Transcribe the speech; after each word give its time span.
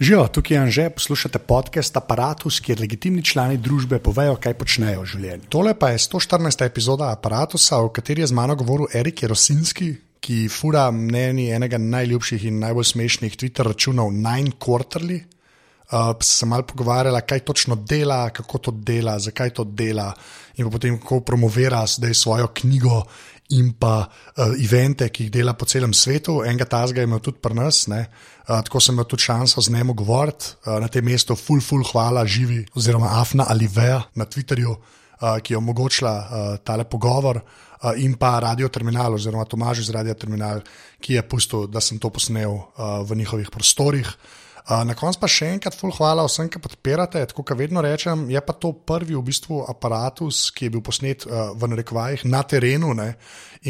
Živijo, 0.00 0.26
tukaj 0.28 0.56
je 0.56 0.60
Anže, 0.60 0.90
poslušate 0.90 1.38
podcast 1.38 1.96
Apparatus, 1.96 2.58
kjer 2.60 2.80
legitimni 2.80 3.22
člani 3.24 3.56
družbe 3.56 3.96
povejo, 3.98 4.34
kaj 4.36 4.52
počnejo 4.60 5.00
v 5.00 5.08
življenju. 5.08 5.46
Tole 5.48 5.72
pa 5.72 5.88
je 5.94 6.02
114. 6.04 6.64
epizoda 6.66 7.08
Apparatusa, 7.14 7.78
v 7.80 7.94
kateri 7.96 8.20
je 8.20 8.26
z 8.28 8.36
mano 8.36 8.58
govoril 8.60 8.92
Erik 8.92 9.22
Jerosinski, 9.24 9.88
ki 10.20 10.36
fura 10.52 10.90
mnenje 10.92 11.46
enega 11.56 11.80
najljubših 11.80 12.44
in 12.44 12.60
najbolj 12.60 12.90
smešnih 12.90 13.38
Twitter 13.40 13.64
računov 13.64 14.12
Nine 14.12 14.52
Quarterly. 14.60 15.22
Uh, 15.86 16.12
se 16.20 16.44
mal 16.44 16.66
pogovarjala, 16.68 17.22
kaj 17.24 17.46
točno 17.48 17.78
dela, 17.80 18.28
kako 18.36 18.58
to 18.58 18.76
dela, 18.76 19.16
zakaj 19.18 19.54
to 19.56 19.64
dela, 19.64 20.10
in 20.60 20.68
potem 20.70 21.00
kako 21.00 21.22
promovira 21.24 21.86
zdaj 21.88 22.14
svojo 22.14 22.52
knjigo 22.52 23.00
in 23.54 23.72
pa 23.78 24.06
uh, 24.06 24.54
evente, 24.58 25.08
ki 25.10 25.26
jih 25.26 25.32
dela 25.32 25.54
po 25.54 25.66
celem 25.68 25.94
svetu. 25.94 26.40
Enega 26.44 26.66
tazga 26.66 27.04
imel 27.04 27.20
tudi 27.22 27.38
pri 27.42 27.54
nas, 27.54 27.84
uh, 27.88 28.06
tako 28.46 28.80
sem 28.80 28.96
imel 28.96 29.06
tudi 29.06 29.26
šanso 29.26 29.60
z 29.60 29.74
njim 29.74 29.94
govoriti 29.94 30.54
uh, 30.66 30.78
na 30.82 30.88
tem 30.88 31.04
mestu. 31.04 31.36
Full, 31.36 31.60
full, 31.60 31.84
hvala, 31.86 32.26
živi, 32.26 32.64
oziroma 32.74 33.20
Afna 33.20 33.46
ali 33.48 33.68
Veja 33.68 34.02
na 34.14 34.26
Twitterju, 34.26 34.72
uh, 34.72 35.38
ki 35.42 35.54
je 35.54 35.58
omogočila 35.58 36.16
uh, 36.16 36.56
tale 36.64 36.84
pogovor. 36.84 37.42
Uh, 37.76 37.92
in 38.00 38.16
pa 38.16 38.38
Radio 38.40 38.68
Terminal, 38.68 39.14
oziroma 39.14 39.44
Tomaž 39.44 39.84
iz 39.84 39.90
Radio 39.90 40.14
Terminal, 40.14 40.64
ki 41.00 41.18
je 41.18 41.28
pustil, 41.28 41.66
da 41.68 41.80
sem 41.80 41.98
to 41.98 42.10
posnel 42.10 42.50
uh, 42.50 43.04
v 43.06 43.20
njihovih 43.20 43.50
prostorih. 43.52 44.08
Uh, 44.08 44.45
na 44.66 44.96
koncu 44.98 45.20
pa 45.22 45.28
še 45.30 45.52
enkrat, 45.54 45.76
ful, 45.78 45.92
hvala 45.94 46.24
vsem, 46.26 46.48
ki 46.50 46.58
podpirate. 46.58 47.20
Tako 47.30 47.44
kot 47.46 47.58
vedno 47.58 47.82
rečem, 47.84 48.24
je 48.30 48.40
pa 48.42 48.54
to 48.58 48.72
prvi 48.74 49.14
v 49.14 49.22
bistvu 49.22 49.60
aparatus, 49.70 50.48
ki 50.50 50.66
je 50.66 50.72
bil 50.74 50.82
posnet 50.82 51.22
uh, 51.28 51.52
v 51.54 51.70
narekovajih 51.70 52.24
na 52.26 52.42
terenu 52.42 52.90
ne, 52.98 53.12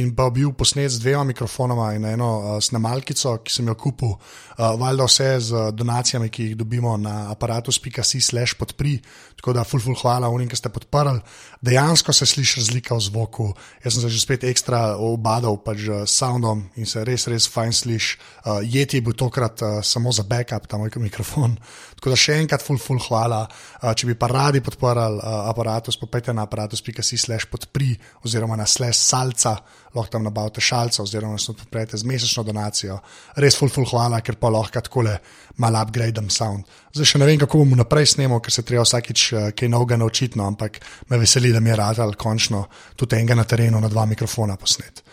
in 0.00 0.08
pa 0.16 0.30
bil 0.32 0.54
posnet 0.56 0.88
z 0.94 1.02
dvema 1.04 1.26
mikrofonoma 1.28 1.90
in 1.98 2.08
eno 2.08 2.30
uh, 2.38 2.56
snemalkico, 2.64 3.34
ki 3.44 3.52
sem 3.52 3.68
jo 3.68 3.76
kupil, 3.76 4.14
uh, 4.16 4.72
valjda 4.80 5.08
vse 5.10 5.28
z 5.50 5.66
donacijami, 5.76 6.30
ki 6.32 6.48
jih 6.48 6.56
dobimo 6.64 6.96
na 6.96 7.26
aparatus.si/slash 7.34 8.56
podpri. 8.56 8.96
Tako 9.36 9.52
da, 9.52 9.66
ful, 9.68 9.84
ful, 9.84 9.98
hvala 10.00 10.32
vsem, 10.32 10.48
ki 10.48 10.56
ste 10.56 10.72
podprli. 10.72 11.20
Dejansko 11.60 12.16
se 12.16 12.24
sliši 12.24 12.62
razlika 12.62 12.96
v 12.96 13.04
zvoku. 13.04 13.50
Jaz 13.84 13.98
sem 13.98 14.06
se 14.06 14.14
že 14.16 14.24
spet 14.24 14.48
ekstra 14.48 14.96
obadal 14.96 15.60
pač 15.60 15.84
z 15.84 16.08
soundom 16.08 16.64
in 16.80 16.88
se 16.88 17.04
res, 17.04 17.28
res 17.28 17.44
fajn 17.52 17.76
sliši. 17.84 18.16
Uh, 18.16 18.64
Jeti 18.64 18.96
je 18.96 19.04
bil 19.04 19.12
tokrat 19.12 19.60
uh, 19.60 19.84
samo 19.84 20.08
za 20.08 20.24
backup. 20.24 20.64
Tam 20.64 20.85
moj 20.94 21.06
mikrofon. 21.06 21.56
Tako 21.96 22.12
da 22.12 22.16
še 22.18 22.36
enkrat, 22.42 22.62
ful, 22.64 22.78
ful, 22.80 22.98
hvala. 23.08 23.42
Uh, 23.80 23.92
če 23.96 24.08
bi 24.10 24.14
pa 24.18 24.28
radi 24.30 24.60
podporili 24.64 25.20
uh, 25.20 25.48
aparatus, 25.50 25.98
popejte 26.00 26.34
na 26.36 26.44
aparatus.si/slash 26.46 27.48
podpri 27.50 27.94
oziroma 28.24 28.56
na 28.56 28.66
slash 28.66 28.98
salca, 29.00 29.56
lahko 29.96 30.12
tam 30.12 30.26
nabavite 30.26 30.60
šalca 30.60 31.02
oziroma 31.02 31.38
nas 31.38 31.48
podprete 31.48 31.96
z 31.96 32.06
mesečno 32.06 32.44
donacijo. 32.46 32.98
Res 33.40 33.58
ful, 33.58 33.72
ful, 33.72 33.88
hvala, 33.88 34.20
ker 34.20 34.38
pa 34.40 34.52
lahko 34.52 34.84
tako 34.84 35.06
le 35.08 35.16
malo 35.62 35.82
upgradem 35.82 36.30
sound. 36.30 36.64
Zdaj 36.94 37.12
še 37.12 37.20
ne 37.20 37.28
vem, 37.28 37.40
kako 37.40 37.64
bomo 37.64 37.80
naprej 37.80 38.12
snemali, 38.14 38.44
ker 38.44 38.54
se 38.54 38.64
treba 38.66 38.84
vsakič 38.86 39.26
uh, 39.32 39.50
kaj 39.56 39.72
novega 39.72 40.00
naučiti, 40.00 40.38
no, 40.38 40.48
ampak 40.52 40.80
me 41.10 41.20
veseli, 41.20 41.52
da 41.52 41.60
mi 41.60 41.72
je 41.72 41.80
rad 41.80 42.00
ali 42.04 42.18
končno 42.20 42.66
tudi 42.96 43.18
enega 43.18 43.36
na 43.38 43.44
terenu 43.44 43.80
na 43.80 43.92
dva 43.92 44.06
mikrofona 44.06 44.56
posnet. 44.60 45.04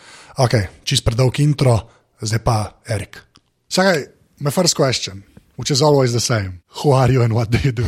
Ok, 0.44 0.58
čist 0.84 1.04
predolg 1.06 1.38
intro, 1.40 1.78
zdaj 2.20 2.42
pa 2.44 2.58
Erik. 2.90 3.22
Sakaj, 3.70 4.04
my 4.40 4.50
first 4.50 4.76
question 4.76 5.33
which 5.56 5.70
is 5.70 5.82
always 5.82 6.12
the 6.12 6.20
same. 6.20 6.62
Who 6.68 6.90
are 6.90 7.10
you 7.10 7.22
and 7.22 7.34
what 7.34 7.50
do 7.50 7.58
you 7.58 7.72
do? 7.72 7.86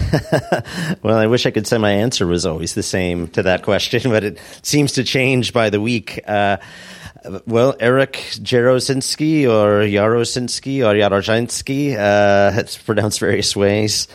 well, 1.03 1.17
I 1.17 1.27
wish 1.27 1.47
I 1.47 1.51
could 1.51 1.67
say 1.67 1.79
my 1.79 1.91
answer 1.91 2.27
was 2.27 2.47
always 2.47 2.75
the 2.75 2.83
same 2.83 3.29
to 3.29 3.43
that 3.43 3.63
question, 3.63 4.11
but 4.11 4.25
it 4.25 4.39
seems 4.63 4.93
to 4.93 5.05
change 5.05 5.53
by 5.53 5.71
the 5.71 5.81
week. 5.81 6.21
Uh, 6.27 6.59
well, 7.47 7.75
Eric 7.81 8.13
Jarosinski 8.35 9.45
or 9.45 9.85
Jarosinski 9.85 10.87
or 10.87 10.95
Yarosinski, 10.95 11.97
uh, 11.97 12.59
it's 12.59 12.79
pronounced 12.79 13.19
various 13.21 13.57
ways. 13.57 14.07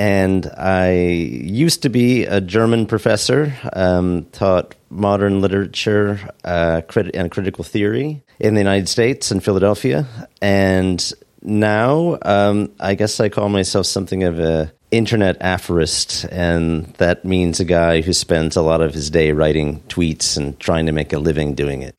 And 0.00 0.46
I 0.56 0.92
used 0.92 1.82
to 1.82 1.88
be 1.88 2.24
a 2.24 2.40
German 2.40 2.86
professor, 2.86 3.52
um, 3.72 4.26
taught 4.30 4.76
modern 4.90 5.40
literature 5.40 6.20
uh, 6.44 6.82
crit- 6.82 7.14
and 7.14 7.30
critical 7.30 7.64
theory 7.64 8.22
in 8.38 8.54
the 8.54 8.60
United 8.60 8.88
States 8.88 9.32
in 9.32 9.40
Philadelphia. 9.40 10.06
And 10.40 11.12
now 11.48 12.18
um, 12.22 12.70
I 12.78 12.94
guess 12.94 13.18
I 13.20 13.28
call 13.28 13.48
myself 13.48 13.86
something 13.86 14.22
of 14.22 14.38
a 14.38 14.72
internet 14.90 15.36
aphorist, 15.40 16.24
and 16.30 16.86
that 16.98 17.24
means 17.24 17.60
a 17.60 17.64
guy 17.64 18.00
who 18.00 18.12
spends 18.12 18.56
a 18.56 18.62
lot 18.62 18.80
of 18.80 18.94
his 18.94 19.10
day 19.10 19.32
writing 19.32 19.80
tweets 19.88 20.36
and 20.36 20.58
trying 20.60 20.86
to 20.86 20.92
make 20.92 21.12
a 21.12 21.18
living 21.18 21.54
doing 21.54 21.82
it. 21.82 21.94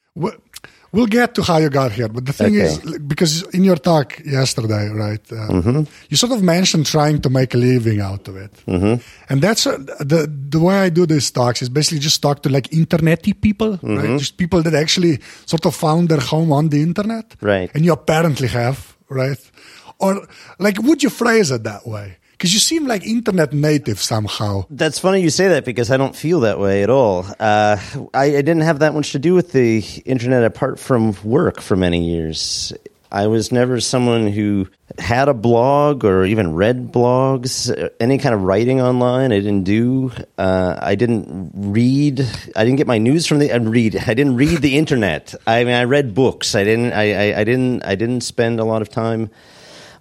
We'll 0.92 1.06
get 1.06 1.36
to 1.36 1.44
how 1.44 1.58
you 1.58 1.70
got 1.70 1.92
here, 1.92 2.10
but 2.10 2.26
the 2.26 2.34
thing 2.34 2.56
okay. 2.56 2.66
is, 2.66 2.98
because 3.00 3.44
in 3.54 3.64
your 3.64 3.76
talk 3.76 4.20
yesterday, 4.26 4.90
right, 4.90 5.22
uh, 5.32 5.62
mm-hmm. 5.62 5.84
you 6.10 6.18
sort 6.18 6.32
of 6.32 6.42
mentioned 6.42 6.88
trying 6.88 7.22
to 7.22 7.30
make 7.30 7.54
a 7.54 7.58
living 7.58 8.02
out 8.02 8.28
of 8.28 8.36
it, 8.38 8.52
mm-hmm. 8.66 9.00
and 9.30 9.42
that's 9.42 9.68
uh, 9.68 9.78
the 10.00 10.26
the 10.50 10.60
way 10.60 10.80
I 10.80 10.90
do 10.90 11.06
these 11.06 11.30
talks 11.30 11.62
is 11.62 11.70
basically 11.70 12.00
just 12.00 12.24
talk 12.24 12.42
to 12.42 12.50
like 12.50 12.70
internety 12.70 13.40
people, 13.40 13.78
mm-hmm. 13.78 13.98
right, 13.98 14.18
just 14.20 14.38
people 14.38 14.64
that 14.64 14.74
actually 14.74 15.20
sort 15.46 15.68
of 15.68 15.76
found 15.76 16.10
their 16.10 16.22
home 16.22 16.52
on 16.52 16.70
the 16.70 16.82
internet, 16.82 17.36
right, 17.40 17.70
and 17.76 17.86
you 17.86 17.94
apparently 17.94 18.48
have, 18.48 18.98
right, 19.10 19.52
or 20.00 20.28
like, 20.60 20.82
would 20.82 21.04
you 21.04 21.10
phrase 21.10 21.52
it 21.52 21.64
that 21.64 21.88
way? 21.88 22.18
because 22.40 22.54
you 22.54 22.60
seem 22.62 22.88
like 22.88 23.06
internet 23.06 23.52
native 23.52 24.00
somehow. 24.00 24.64
That's 24.70 24.98
funny 24.98 25.20
you 25.22 25.30
say 25.30 25.50
that 25.50 25.66
because 25.66 25.92
I 25.92 25.98
don't 25.98 26.16
feel 26.16 26.40
that 26.42 26.58
way 26.58 26.84
at 26.84 26.90
all. 26.90 27.26
Uh, 27.38 27.76
I, 28.14 28.24
I, 28.24 28.42
didn't 28.42 28.62
have 28.62 28.80
that 28.80 28.94
much 28.94 29.12
to 29.12 29.20
do 29.20 29.34
with 29.34 29.52
the 29.52 29.84
internet 30.06 30.46
apart 30.46 30.80
from 30.80 31.14
work 31.22 31.60
for 31.60 31.76
many 31.76 32.10
years. 32.10 32.72
I 33.12 33.28
was 33.28 33.52
never 33.52 33.80
someone 33.80 34.28
who 34.28 34.68
had 35.00 35.30
a 35.30 35.34
blog 35.34 36.06
or 36.06 36.26
even 36.26 36.54
read 36.54 36.92
blogs, 36.92 37.90
any 38.00 38.20
kind 38.20 38.36
of 38.36 38.44
writing 38.44 38.82
online. 38.82 39.32
I 39.32 39.40
didn't 39.40 39.64
do. 39.64 40.12
Uh, 40.38 40.78
I 40.80 40.94
didn't 40.96 41.52
read. 41.56 42.22
I 42.56 42.64
didn't 42.64 42.78
get 42.78 42.86
my 42.86 43.00
news 43.00 43.26
from 43.26 43.40
the. 43.40 43.52
I 43.52 43.58
read. 43.58 43.96
I 43.96 44.14
didn't 44.14 44.36
read 44.36 44.60
the 44.60 44.78
internet. 44.78 45.34
I 45.48 45.64
mean, 45.64 45.74
I 45.74 45.86
read 45.86 46.14
books. 46.14 46.54
I 46.54 46.64
didn't. 46.64 46.94
I, 46.94 47.32
I, 47.32 47.40
I 47.40 47.44
didn't. 47.44 47.84
I 47.84 47.96
didn't 47.96 48.22
spend 48.22 48.60
a 48.60 48.66
lot 48.66 48.84
of 48.84 48.90
time 48.90 49.32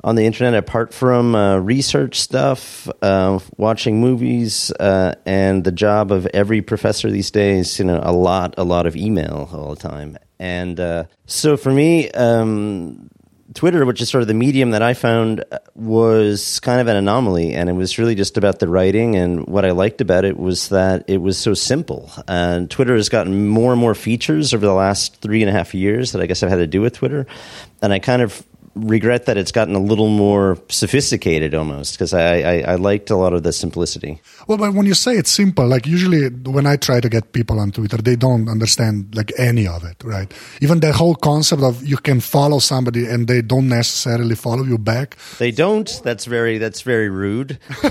on 0.04 0.14
the 0.14 0.26
internet 0.26 0.54
apart 0.54 0.94
from 0.94 1.34
uh, 1.34 1.58
research 1.58 2.20
stuff, 2.20 2.88
uh, 3.02 3.38
watching 3.56 4.00
movies, 4.00 4.70
uh, 4.72 5.14
and 5.26 5.64
the 5.64 5.72
job 5.72 6.12
of 6.12 6.26
every 6.26 6.62
professor 6.62 7.10
these 7.10 7.30
days. 7.30 7.78
You 7.78 7.84
know, 7.84 8.00
a 8.02 8.12
lot, 8.12 8.54
a 8.58 8.64
lot 8.64 8.86
of 8.86 8.96
email 8.96 9.48
all 9.52 9.74
the 9.74 9.88
time, 9.88 10.18
and 10.38 10.78
uh, 10.78 11.04
so 11.26 11.56
for 11.56 11.72
me. 11.72 12.10
Um, 12.10 13.10
Twitter, 13.54 13.86
which 13.86 14.02
is 14.02 14.10
sort 14.10 14.20
of 14.20 14.28
the 14.28 14.34
medium 14.34 14.72
that 14.72 14.82
I 14.82 14.92
found, 14.92 15.42
uh, 15.50 15.58
was 15.74 16.60
kind 16.60 16.80
of 16.80 16.86
an 16.86 16.96
anomaly, 16.96 17.54
and 17.54 17.70
it 17.70 17.72
was 17.72 17.98
really 17.98 18.14
just 18.14 18.36
about 18.36 18.58
the 18.58 18.68
writing. 18.68 19.16
And 19.16 19.46
what 19.46 19.64
I 19.64 19.70
liked 19.70 20.00
about 20.00 20.26
it 20.26 20.38
was 20.38 20.68
that 20.68 21.04
it 21.08 21.18
was 21.18 21.38
so 21.38 21.54
simple. 21.54 22.12
And 22.28 22.70
Twitter 22.70 22.94
has 22.94 23.08
gotten 23.08 23.48
more 23.48 23.72
and 23.72 23.80
more 23.80 23.94
features 23.94 24.52
over 24.52 24.66
the 24.66 24.74
last 24.74 25.16
three 25.22 25.42
and 25.42 25.48
a 25.48 25.52
half 25.52 25.74
years 25.74 26.12
that 26.12 26.20
I 26.20 26.26
guess 26.26 26.42
I've 26.42 26.50
had 26.50 26.56
to 26.56 26.66
do 26.66 26.82
with 26.82 26.94
Twitter. 26.94 27.26
And 27.80 27.92
I 27.92 28.00
kind 28.00 28.20
of 28.20 28.44
regret 28.80 29.26
that 29.26 29.36
it's 29.36 29.52
gotten 29.52 29.74
a 29.74 29.80
little 29.80 30.08
more 30.08 30.58
sophisticated 30.68 31.54
almost 31.54 31.94
because 31.94 32.12
I, 32.12 32.40
I, 32.40 32.60
I, 32.72 32.74
liked 32.76 33.10
a 33.10 33.16
lot 33.16 33.32
of 33.32 33.42
the 33.42 33.52
simplicity. 33.52 34.20
Well, 34.46 34.58
but 34.58 34.74
when 34.74 34.86
you 34.86 34.94
say 34.94 35.16
it's 35.16 35.30
simple, 35.30 35.66
like 35.66 35.86
usually 35.86 36.28
when 36.28 36.66
I 36.66 36.76
try 36.76 37.00
to 37.00 37.08
get 37.08 37.32
people 37.32 37.60
on 37.60 37.70
Twitter, 37.70 37.98
they 37.98 38.16
don't 38.16 38.48
understand 38.48 39.14
like 39.14 39.32
any 39.38 39.66
of 39.66 39.84
it, 39.84 40.02
right? 40.04 40.32
Even 40.60 40.80
the 40.80 40.92
whole 40.92 41.14
concept 41.14 41.62
of 41.62 41.84
you 41.84 41.96
can 41.96 42.20
follow 42.20 42.58
somebody 42.58 43.06
and 43.06 43.28
they 43.28 43.42
don't 43.42 43.68
necessarily 43.68 44.34
follow 44.34 44.64
you 44.64 44.78
back. 44.78 45.16
They 45.38 45.50
don't. 45.50 46.00
That's 46.04 46.24
very 46.24 46.58
that's 46.58 46.82
very 46.82 47.08
rude. 47.08 47.58
no, 47.82 47.90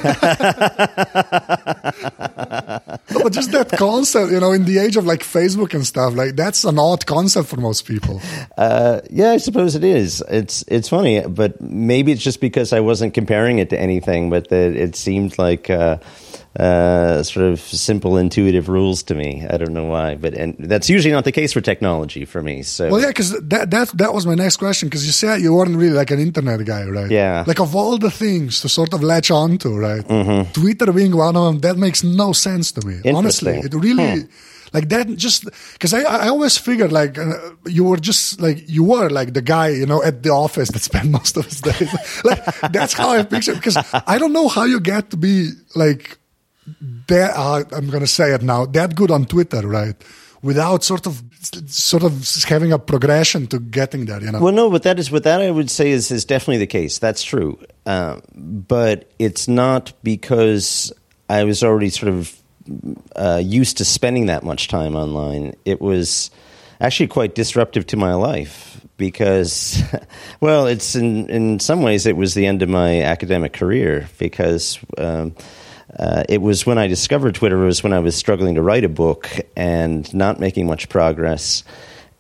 but 3.24 3.32
just 3.32 3.52
that 3.52 3.70
concept, 3.78 4.32
you 4.32 4.40
know, 4.40 4.52
in 4.52 4.66
the 4.66 4.78
age 4.78 4.98
of 4.98 5.06
like 5.06 5.22
Facebook 5.22 5.74
and 5.74 5.86
stuff, 5.86 6.14
like 6.14 6.36
that's 6.36 6.64
an 6.64 6.80
odd 6.80 7.06
concept 7.06 7.50
for 7.50 7.58
most 7.58 7.86
people. 7.86 8.22
Uh, 8.58 9.02
yeah, 9.10 9.32
I 9.32 9.38
suppose 9.38 9.76
it 9.76 9.84
is. 9.84 10.24
It's 10.30 10.64
it's 10.68 10.77
funny, 10.86 11.22
but 11.22 11.60
maybe 11.62 12.12
it's 12.12 12.22
just 12.22 12.42
because 12.42 12.74
I 12.74 12.80
wasn't 12.80 13.14
comparing 13.14 13.60
it 13.60 13.70
to 13.72 13.80
anything, 13.80 14.30
but 14.30 14.50
that 14.50 14.76
it 14.76 14.96
seemed 14.96 15.38
like 15.38 15.70
uh, 15.70 15.98
uh, 16.60 17.24
sort 17.24 17.46
of 17.46 17.60
simple, 17.60 18.18
intuitive 18.18 18.70
rules 18.70 19.04
to 19.04 19.16
me. 19.16 19.46
I 19.50 19.58
don't 19.58 19.74
know 19.74 19.86
why, 19.86 20.16
but 20.16 20.34
and 20.34 20.56
that's 20.60 20.90
usually 20.90 21.14
not 21.14 21.24
the 21.24 21.32
case 21.32 21.54
for 21.54 21.62
technology 21.62 22.26
for 22.26 22.42
me. 22.42 22.64
So 22.64 22.90
well, 22.90 23.02
yeah, 23.02 23.08
because 23.08 23.32
that 23.50 23.72
that 23.72 23.90
that 23.98 24.14
was 24.14 24.26
my 24.26 24.36
next 24.36 24.58
question 24.58 24.90
because 24.90 25.06
you 25.06 25.12
said 25.12 25.42
you 25.42 25.54
weren't 25.54 25.76
really 25.76 25.94
like 25.94 26.12
an 26.12 26.20
internet 26.20 26.66
guy, 26.66 26.86
right? 26.86 27.12
Yeah. 27.12 27.44
Like 27.48 27.60
of 27.60 27.76
all 27.76 27.98
the 27.98 28.12
things 28.12 28.62
to 28.62 28.70
sort 28.70 28.94
of 28.94 29.04
latch 29.04 29.32
onto, 29.32 29.76
right? 29.76 30.04
Mm-hmm. 30.04 30.52
Twitter 30.52 30.92
being 30.92 31.16
one 31.16 31.36
of 31.36 31.44
them, 31.46 31.60
that 31.60 31.78
makes 31.78 32.04
no 32.04 32.34
sense 32.34 32.72
to 32.74 32.86
me. 32.86 33.00
Honestly, 33.12 33.58
it 33.58 33.74
really. 33.74 34.22
Hmm 34.22 34.28
like 34.74 34.90
that 34.90 35.08
just 35.16 35.46
because 35.74 35.94
I, 35.94 36.02
I 36.02 36.28
always 36.28 36.58
figured 36.58 36.92
like 36.92 37.18
uh, 37.18 37.34
you 37.66 37.84
were 37.84 37.98
just 37.98 38.42
like 38.42 38.68
you 38.68 38.84
were 38.84 39.10
like 39.10 39.34
the 39.34 39.42
guy 39.42 39.70
you 39.70 39.86
know 39.86 40.04
at 40.04 40.24
the 40.24 40.30
office 40.30 40.70
that 40.72 40.80
spent 40.80 41.10
most 41.20 41.38
of 41.38 41.46
his 41.46 41.62
days 41.62 42.24
like 42.24 42.44
that's 42.72 42.94
how 42.94 43.10
i 43.10 43.24
picture 43.24 43.54
because 43.54 43.78
i 44.08 44.18
don't 44.18 44.34
know 44.34 44.48
how 44.48 44.64
you 44.64 44.80
get 44.80 45.10
to 45.12 45.18
be 45.18 45.52
like 45.76 46.18
that 47.08 47.32
uh, 47.36 47.64
i'm 47.76 47.90
gonna 47.90 48.08
say 48.08 48.34
it 48.34 48.42
now 48.42 48.66
that 48.66 48.96
good 48.96 49.12
on 49.12 49.26
twitter 49.26 49.62
right 49.68 49.96
without 50.42 50.84
sort 50.84 51.08
of 51.08 51.24
sort 51.68 52.04
of 52.04 52.28
having 52.46 52.72
a 52.72 52.80
progression 52.80 53.48
to 53.48 53.60
getting 53.60 54.06
there. 54.06 54.22
You 54.22 54.32
know. 54.32 54.40
Well, 54.40 54.54
no, 54.54 54.70
but 54.70 54.84
that 54.84 55.00
is 55.00 55.12
what 55.12 55.24
that 55.24 55.42
I 55.42 55.52
would 55.52 55.70
say 55.70 55.92
is 55.92 56.12
is 56.12 56.26
definitely 56.26 56.58
the 56.58 56.68
case. 56.68 57.00
That's 57.00 57.24
true, 57.24 57.60
uh, 57.86 58.22
but 58.36 59.12
it's 59.20 59.48
not 59.48 59.94
because 60.04 60.92
I 61.30 61.44
was 61.44 61.64
already 61.64 61.90
sort 61.90 62.12
of 62.12 62.36
uh, 63.16 63.42
used 63.44 63.78
to 63.78 63.86
spending 63.86 64.28
that 64.28 64.44
much 64.44 64.68
time 64.68 64.96
online. 64.96 65.56
It 65.66 65.82
was 65.82 66.32
actually 66.80 67.08
quite 67.08 67.36
disruptive 67.36 67.88
to 67.88 67.98
my 67.98 68.14
life 68.14 68.82
because, 68.98 69.82
well, 70.42 70.68
it's 70.68 70.96
in 70.96 71.30
in 71.30 71.60
some 71.60 71.82
ways 71.82 72.06
it 72.06 72.18
was 72.18 72.34
the 72.34 72.46
end 72.46 72.62
of 72.62 72.70
my 72.70 73.02
academic 73.02 73.54
career 73.54 74.08
because. 74.18 74.80
Um, 74.98 75.36
uh, 75.98 76.22
it 76.28 76.42
was 76.42 76.66
when 76.66 76.78
I 76.78 76.88
discovered 76.88 77.34
Twitter. 77.34 77.64
It 77.64 77.66
was 77.66 77.82
when 77.82 77.94
I 77.94 78.00
was 78.00 78.14
struggling 78.14 78.56
to 78.56 78.62
write 78.62 78.84
a 78.84 78.90
book 78.90 79.30
and 79.56 80.14
not 80.14 80.38
making 80.38 80.68
much 80.68 80.90
progress 80.90 81.64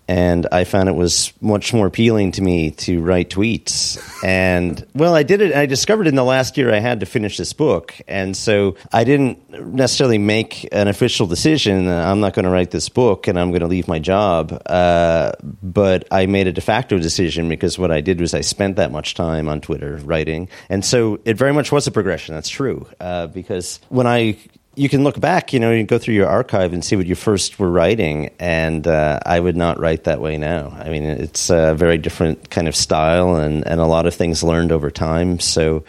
and 0.08 0.48
I 0.52 0.64
found 0.64 0.90
it 0.90 0.96
was 0.96 1.34
much 1.42 1.74
more 1.74 1.88
appealing 1.88 2.32
to 2.34 2.42
me 2.42 2.72
to 2.72 3.02
write 3.02 3.30
tweets. 3.30 3.98
And 4.24 4.86
well, 4.94 5.16
I 5.16 5.24
did 5.24 5.42
it. 5.42 5.56
I 5.56 5.66
discovered 5.66 6.08
in 6.08 6.16
the 6.16 6.24
last 6.24 6.58
year 6.58 6.74
I 6.74 6.80
had 6.80 7.02
to 7.02 7.06
finish 7.06 7.38
this 7.38 7.54
book, 7.54 7.96
and 8.08 8.36
so 8.36 8.76
I 8.94 9.04
didn't 9.04 9.50
necessarily 9.50 10.18
make 10.18 10.68
an 10.72 10.88
official 10.88 11.28
decision. 11.28 11.88
I'm 11.88 12.20
not 12.20 12.34
going 12.34 12.46
to 12.46 12.52
write 12.52 12.72
this 12.72 12.90
book, 12.90 13.28
and 13.28 13.38
I'm 13.40 13.52
going 13.52 13.62
to 13.62 13.68
leave 13.68 13.88
my 13.88 14.00
job. 14.00 14.62
Uh, 14.66 15.34
but 15.62 16.08
I 16.12 16.26
made 16.26 16.48
a 16.48 16.52
de 16.52 16.62
facto 16.62 16.98
decision 16.98 17.50
because 17.50 17.78
what 17.78 17.92
I 17.92 18.02
did 18.02 18.22
was 18.22 18.34
I 18.34 18.42
spent 18.42 18.78
that 18.78 18.92
much 18.92 19.14
time 19.14 19.50
on 19.50 19.62
Twitter 19.62 19.98
writing, 19.98 20.48
and 20.70 20.86
so 20.86 21.20
it 21.26 21.38
very 21.38 21.54
much 21.54 21.72
was 21.72 21.88
a 21.88 21.92
progression. 21.92 22.36
That's 22.36 22.50
true 22.50 22.88
uh, 23.00 23.28
because 23.28 23.80
when 23.90 24.08
I 24.08 24.38
you 24.78 24.90
can 24.90 25.04
look 25.04 25.20
back, 25.20 25.54
you 25.54 25.60
know, 25.60 25.72
you 25.72 25.84
go 25.84 25.98
through 25.98 26.14
your 26.14 26.28
archive 26.28 26.72
and 26.72 26.86
see 26.86 26.96
what 26.96 27.08
you 27.08 27.16
first 27.16 27.58
were 27.60 27.70
writing, 27.70 28.30
and 28.40 28.86
uh, 28.86 29.20
I 29.26 29.40
would 29.40 29.58
not 29.58 29.80
write 29.80 30.04
that 30.04 30.22
way 30.22 30.38
now. 30.38 30.78
I 30.80 30.90
mean, 30.90 31.04
it's 31.04 31.50
a 31.50 31.74
very 31.74 31.98
different 31.98 32.50
kind 32.52 32.68
of 32.68 32.76
style, 32.76 33.36
and, 33.36 33.66
and 33.66 33.82
a 33.82 33.86
lot 33.86 34.06
of 34.06 34.14
things 34.14 34.44
learned 34.44 34.72
over 34.72 34.92
time. 34.92 35.40
So, 35.40 35.84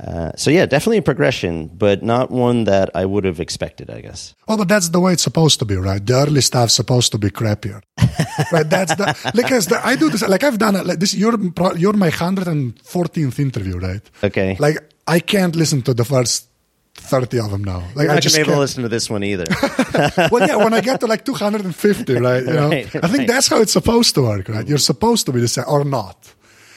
uh, 0.00 0.32
so 0.34 0.50
yeah, 0.50 0.64
definitely 0.64 0.96
a 0.96 1.02
progression, 1.02 1.68
but 1.68 2.02
not 2.02 2.30
one 2.30 2.64
that 2.64 2.88
I 2.94 3.04
would 3.04 3.24
have 3.24 3.38
expected, 3.38 3.90
I 3.90 4.00
guess. 4.00 4.34
Well, 4.48 4.56
but 4.56 4.68
that's 4.68 4.88
the 4.88 4.98
way 4.98 5.12
it's 5.12 5.22
supposed 5.22 5.58
to 5.58 5.66
be, 5.66 5.76
right? 5.76 6.04
The 6.04 6.14
early 6.14 6.40
stuff's 6.40 6.74
supposed 6.74 7.12
to 7.12 7.18
be 7.18 7.28
crappier, 7.28 7.82
right? 8.52 8.68
That's 8.68 8.94
the 8.94 9.32
because 9.34 9.66
the, 9.66 9.86
I 9.86 9.94
do 9.96 10.08
this. 10.08 10.26
Like 10.26 10.42
I've 10.42 10.58
done 10.58 10.76
it. 10.76 10.86
Like 10.86 10.98
this, 10.98 11.14
you're 11.14 11.38
you're 11.76 11.92
my 11.92 12.08
hundred 12.08 12.48
and 12.48 12.80
fourteenth 12.80 13.38
interview, 13.38 13.78
right? 13.78 14.02
Okay. 14.24 14.56
Like 14.58 14.78
I 15.06 15.20
can't 15.20 15.54
listen 15.54 15.82
to 15.82 15.94
the 15.94 16.04
first 16.04 16.48
30 16.94 17.38
of 17.40 17.50
them 17.50 17.64
now. 17.64 17.80
Like, 17.94 18.06
You're 18.06 18.16
I 18.16 18.20
just 18.20 18.38
able 18.38 18.52
to 18.52 18.58
listen 18.58 18.82
to 18.82 18.88
this 18.88 19.08
one 19.08 19.24
either. 19.24 19.44
well, 20.30 20.46
yeah, 20.46 20.56
when 20.56 20.74
I 20.74 20.80
get 20.80 21.00
to 21.00 21.06
like 21.06 21.24
250, 21.24 22.14
right? 22.14 22.42
You 22.42 22.52
know, 22.52 22.68
right, 22.68 22.86
I 22.96 23.08
think 23.08 23.18
right. 23.18 23.28
that's 23.28 23.48
how 23.48 23.60
it's 23.60 23.72
supposed 23.72 24.14
to 24.16 24.22
work, 24.22 24.48
right? 24.48 24.66
You're 24.66 24.78
supposed 24.78 25.26
to 25.26 25.32
be 25.32 25.40
the 25.40 25.48
same 25.48 25.64
or 25.68 25.84
not. 25.84 26.34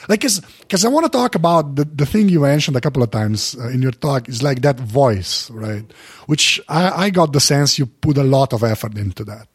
Like, 0.08 0.20
because 0.20 0.84
I 0.84 0.88
want 0.88 1.04
to 1.04 1.10
talk 1.10 1.34
about 1.34 1.74
the, 1.74 1.84
the 1.84 2.06
thing 2.06 2.28
you 2.28 2.40
mentioned 2.40 2.76
a 2.76 2.80
couple 2.80 3.02
of 3.02 3.10
times 3.10 3.56
uh, 3.58 3.68
in 3.68 3.82
your 3.82 3.92
talk 3.92 4.28
is 4.28 4.42
like 4.42 4.62
that 4.62 4.78
voice, 4.78 5.50
right? 5.50 5.84
Which 6.26 6.60
I, 6.68 7.06
I 7.06 7.10
got 7.10 7.32
the 7.32 7.40
sense 7.40 7.78
you 7.78 7.86
put 7.86 8.16
a 8.16 8.22
lot 8.22 8.52
of 8.52 8.62
effort 8.62 8.96
into 8.96 9.24
that. 9.24 9.48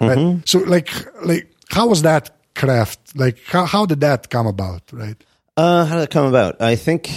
Right? 0.00 0.16
Mm-hmm. 0.16 0.40
So, 0.46 0.60
like, 0.60 0.90
like, 1.24 1.52
how 1.68 1.88
was 1.88 2.02
that 2.02 2.30
craft? 2.54 3.16
Like, 3.16 3.38
how, 3.44 3.66
how 3.66 3.84
did 3.84 4.00
that 4.00 4.30
come 4.30 4.46
about, 4.46 4.82
right? 4.92 5.22
Uh, 5.56 5.84
how 5.84 5.96
did 5.96 6.04
it 6.04 6.10
come 6.10 6.26
about? 6.26 6.62
I 6.62 6.76
think 6.76 7.10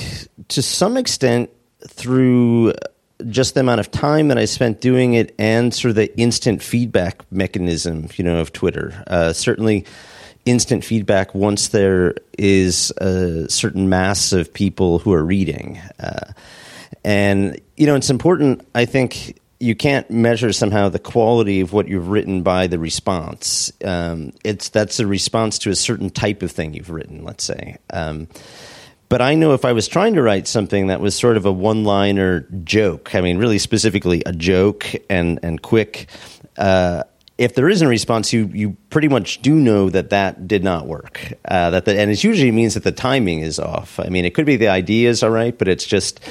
to 0.50 0.62
some 0.62 0.97
extent 0.97 1.50
through 1.88 2.74
just 3.30 3.54
the 3.54 3.60
amount 3.60 3.80
of 3.80 3.92
time 3.92 4.30
that 4.30 4.38
I 4.38 4.45
spent 4.45 4.81
doing 4.81 5.13
it 5.13 5.36
and 5.38 5.74
sort 5.74 5.92
of 5.92 5.95
the 5.95 6.18
instant 6.18 6.62
feedback 6.63 7.24
mechanism, 7.31 8.07
you 8.16 8.24
know, 8.24 8.39
of 8.39 8.51
Twitter. 8.51 9.04
Uh, 9.07 9.33
certainly, 9.33 9.86
instant 10.45 10.83
feedback 10.83 11.36
once 11.36 11.68
there 11.68 12.16
is 12.38 12.92
a 12.98 13.48
certain 13.50 13.89
mass 13.89 14.33
of 14.33 14.54
people 14.54 15.00
who 15.00 15.13
are 15.13 15.24
reading. 15.24 15.80
Uh, 16.00 16.33
and, 17.04 17.60
you 17.78 17.86
know, 17.86 17.95
it's 17.95 18.10
important, 18.10 18.68
I 18.74 18.86
think. 18.86 19.39
You 19.60 19.75
can't 19.75 20.10
measure 20.10 20.51
somehow 20.54 20.89
the 20.89 20.98
quality 20.98 21.62
of 21.62 21.72
what 21.72 21.88
you've 21.88 22.07
written 22.07 22.42
by 22.42 22.66
the 22.66 22.80
response. 22.80 23.72
Um, 23.86 24.33
it's 24.44 24.69
that's 24.69 25.00
a 25.00 25.06
response 25.06 25.60
to 25.60 25.69
a 25.69 25.75
certain 25.75 26.10
type 26.10 26.42
of 26.42 26.51
thing 26.51 26.74
you've 26.74 26.89
written. 26.89 27.24
Let's 27.24 27.44
say, 27.44 27.78
um, 27.92 28.28
but 29.12 29.22
I 29.22 29.36
know 29.36 29.54
if 29.54 29.66
I 29.66 29.74
was 29.74 29.90
trying 29.90 30.13
to 30.13 30.22
write 30.22 30.48
something 30.48 30.88
that 30.88 31.02
was 31.02 31.16
sort 31.16 31.36
of 31.36 31.46
a 31.46 31.52
one 31.52 31.84
liner 31.84 32.48
joke, 32.63 33.13
I 33.13 33.19
mean, 33.19 33.40
really 33.40 33.60
specifically 33.60 34.24
a 34.25 34.31
joke 34.31 34.88
and, 35.10 35.38
and 35.44 35.62
quick, 35.62 36.08
uh, 36.58 37.04
if 37.38 37.54
there 37.56 37.68
isn't 37.68 37.86
a 37.86 37.90
response, 37.90 38.31
you, 38.31 38.50
you 38.54 38.78
pretty 38.90 39.10
much 39.10 39.42
do 39.42 39.54
know 39.54 39.90
that 39.90 40.12
that 40.12 40.48
did 40.48 40.63
not 40.63 40.88
work. 40.88 41.34
Uh, 41.44 41.72
that 41.72 41.84
the, 41.84 42.00
and 42.00 42.10
it 42.10 42.24
usually 42.24 42.52
means 42.52 42.74
that 42.75 42.86
the 42.86 42.94
timing 42.94 43.42
is 43.42 43.60
off. 43.60 44.00
I 44.00 44.08
mean, 44.08 44.24
it 44.24 44.34
could 44.34 44.46
be 44.46 44.56
the 44.56 44.69
ideas 44.69 45.24
all 45.24 45.30
right, 45.30 45.57
but 45.57 45.68
it's 45.68 45.86
just 45.86 46.22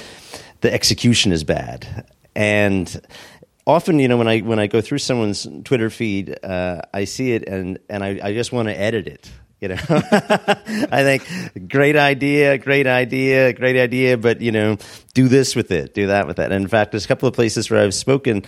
the 0.62 0.73
execution 0.73 1.33
is 1.33 1.44
bad. 1.44 2.06
And 2.35 2.99
often, 3.67 3.99
you 3.99 4.09
know, 4.09 4.17
when 4.17 4.29
I 4.29 4.41
when 4.41 4.59
I 4.59 4.69
go 4.69 4.81
through 4.81 5.00
someone's 5.00 5.47
Twitter 5.65 5.91
feed, 5.91 6.43
uh, 6.43 6.81
I 6.94 7.05
see 7.05 7.33
it 7.33 7.47
and 7.47 7.79
and 7.91 8.03
I, 8.03 8.21
I 8.23 8.33
just 8.33 8.53
want 8.53 8.69
to 8.69 8.81
edit 8.81 9.06
it. 9.06 9.31
You 9.61 9.69
know, 9.69 9.77
I 9.89 11.03
think 11.03 11.69
great 11.69 11.95
idea, 11.95 12.57
great 12.57 12.87
idea, 12.87 13.53
great 13.53 13.77
idea, 13.77 14.17
but 14.17 14.41
you 14.41 14.53
know, 14.53 14.79
do 15.12 15.29
this 15.29 15.55
with 15.55 15.71
it, 15.71 15.93
do 15.93 16.07
that 16.07 16.27
with 16.27 16.39
it. 16.39 16.45
And 16.45 16.55
in 16.55 16.69
fact, 16.69 16.93
there's 16.93 17.05
a 17.05 17.09
couple 17.09 17.29
of 17.29 17.35
places 17.35 17.71
where 17.71 17.83
I've 17.83 17.93
spoken. 17.93 18.45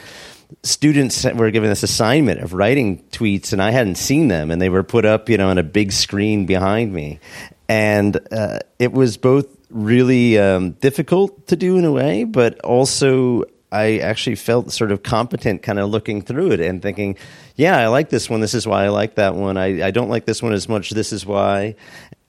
Students 0.62 1.24
were 1.24 1.50
given 1.50 1.68
this 1.68 1.82
assignment 1.82 2.40
of 2.40 2.54
writing 2.54 3.04
tweets, 3.10 3.52
and 3.52 3.60
I 3.60 3.72
hadn't 3.72 3.96
seen 3.96 4.28
them, 4.28 4.50
and 4.50 4.60
they 4.60 4.70
were 4.70 4.82
put 4.82 5.04
up, 5.04 5.28
you 5.28 5.36
know, 5.36 5.50
on 5.50 5.58
a 5.58 5.62
big 5.62 5.92
screen 5.92 6.46
behind 6.46 6.94
me, 6.94 7.20
and 7.68 8.18
uh, 8.32 8.60
it 8.78 8.92
was 8.92 9.18
both 9.18 9.46
really 9.68 10.38
um, 10.38 10.72
difficult 10.72 11.46
to 11.48 11.56
do 11.56 11.76
in 11.76 11.84
a 11.84 11.92
way, 11.92 12.24
but 12.24 12.58
also 12.60 13.44
I 13.72 13.98
actually 13.98 14.36
felt 14.36 14.70
sort 14.70 14.92
of 14.92 15.02
competent 15.02 15.62
kind 15.62 15.78
of 15.78 15.88
looking 15.90 16.22
through 16.22 16.52
it 16.52 16.60
and 16.60 16.82
thinking, 16.82 17.16
yeah, 17.56 17.78
I 17.78 17.88
like 17.88 18.10
this 18.10 18.28
one. 18.28 18.40
This 18.40 18.54
is 18.54 18.66
why 18.66 18.84
I 18.84 18.88
like 18.88 19.14
that 19.16 19.34
one. 19.34 19.56
I, 19.56 19.86
I 19.86 19.90
don't 19.90 20.10
like 20.10 20.26
this 20.26 20.42
one 20.42 20.52
as 20.52 20.68
much. 20.68 20.90
This 20.90 21.12
is 21.12 21.24
why. 21.24 21.76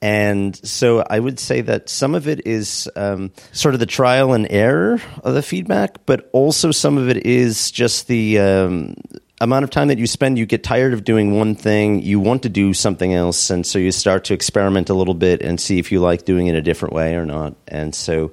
And 0.02 0.56
so 0.68 1.04
I 1.10 1.20
would 1.20 1.40
say 1.40 1.62
that 1.62 1.88
some 1.90 2.14
of 2.14 2.28
it 2.28 2.46
is 2.46 2.90
um, 2.96 3.32
sort 3.52 3.74
of 3.74 3.80
the 3.80 3.86
trial 3.86 4.34
and 4.34 4.48
error 4.50 5.02
of 5.24 5.34
the 5.34 5.42
feedback, 5.42 6.06
but 6.06 6.30
also 6.34 6.72
some 6.72 6.98
of 6.98 7.10
it 7.10 7.26
is 7.26 7.72
just 7.72 8.08
the 8.08 8.40
um, 8.40 8.96
amount 9.40 9.64
of 9.64 9.70
time 9.70 9.88
that 9.90 9.98
you 9.98 10.08
spend. 10.08 10.38
You 10.38 10.46
get 10.46 10.64
tired 10.64 10.94
of 10.94 11.04
doing 11.04 11.38
one 11.38 11.56
thing, 11.56 12.02
you 12.02 12.20
want 12.20 12.44
to 12.44 12.50
do 12.50 12.74
something 12.74 13.14
else, 13.14 13.50
and 13.50 13.66
so 13.66 13.80
you 13.80 13.92
start 13.92 14.26
to 14.26 14.34
experiment 14.34 14.90
a 14.90 14.94
little 14.94 15.14
bit 15.14 15.42
and 15.42 15.60
see 15.60 15.80
if 15.80 15.92
you 15.92 16.00
like 16.02 16.26
doing 16.26 16.48
it 16.48 16.56
a 16.56 16.62
different 16.62 16.94
way 16.94 17.16
or 17.16 17.26
not. 17.26 17.56
And 17.68 17.96
so 17.96 18.32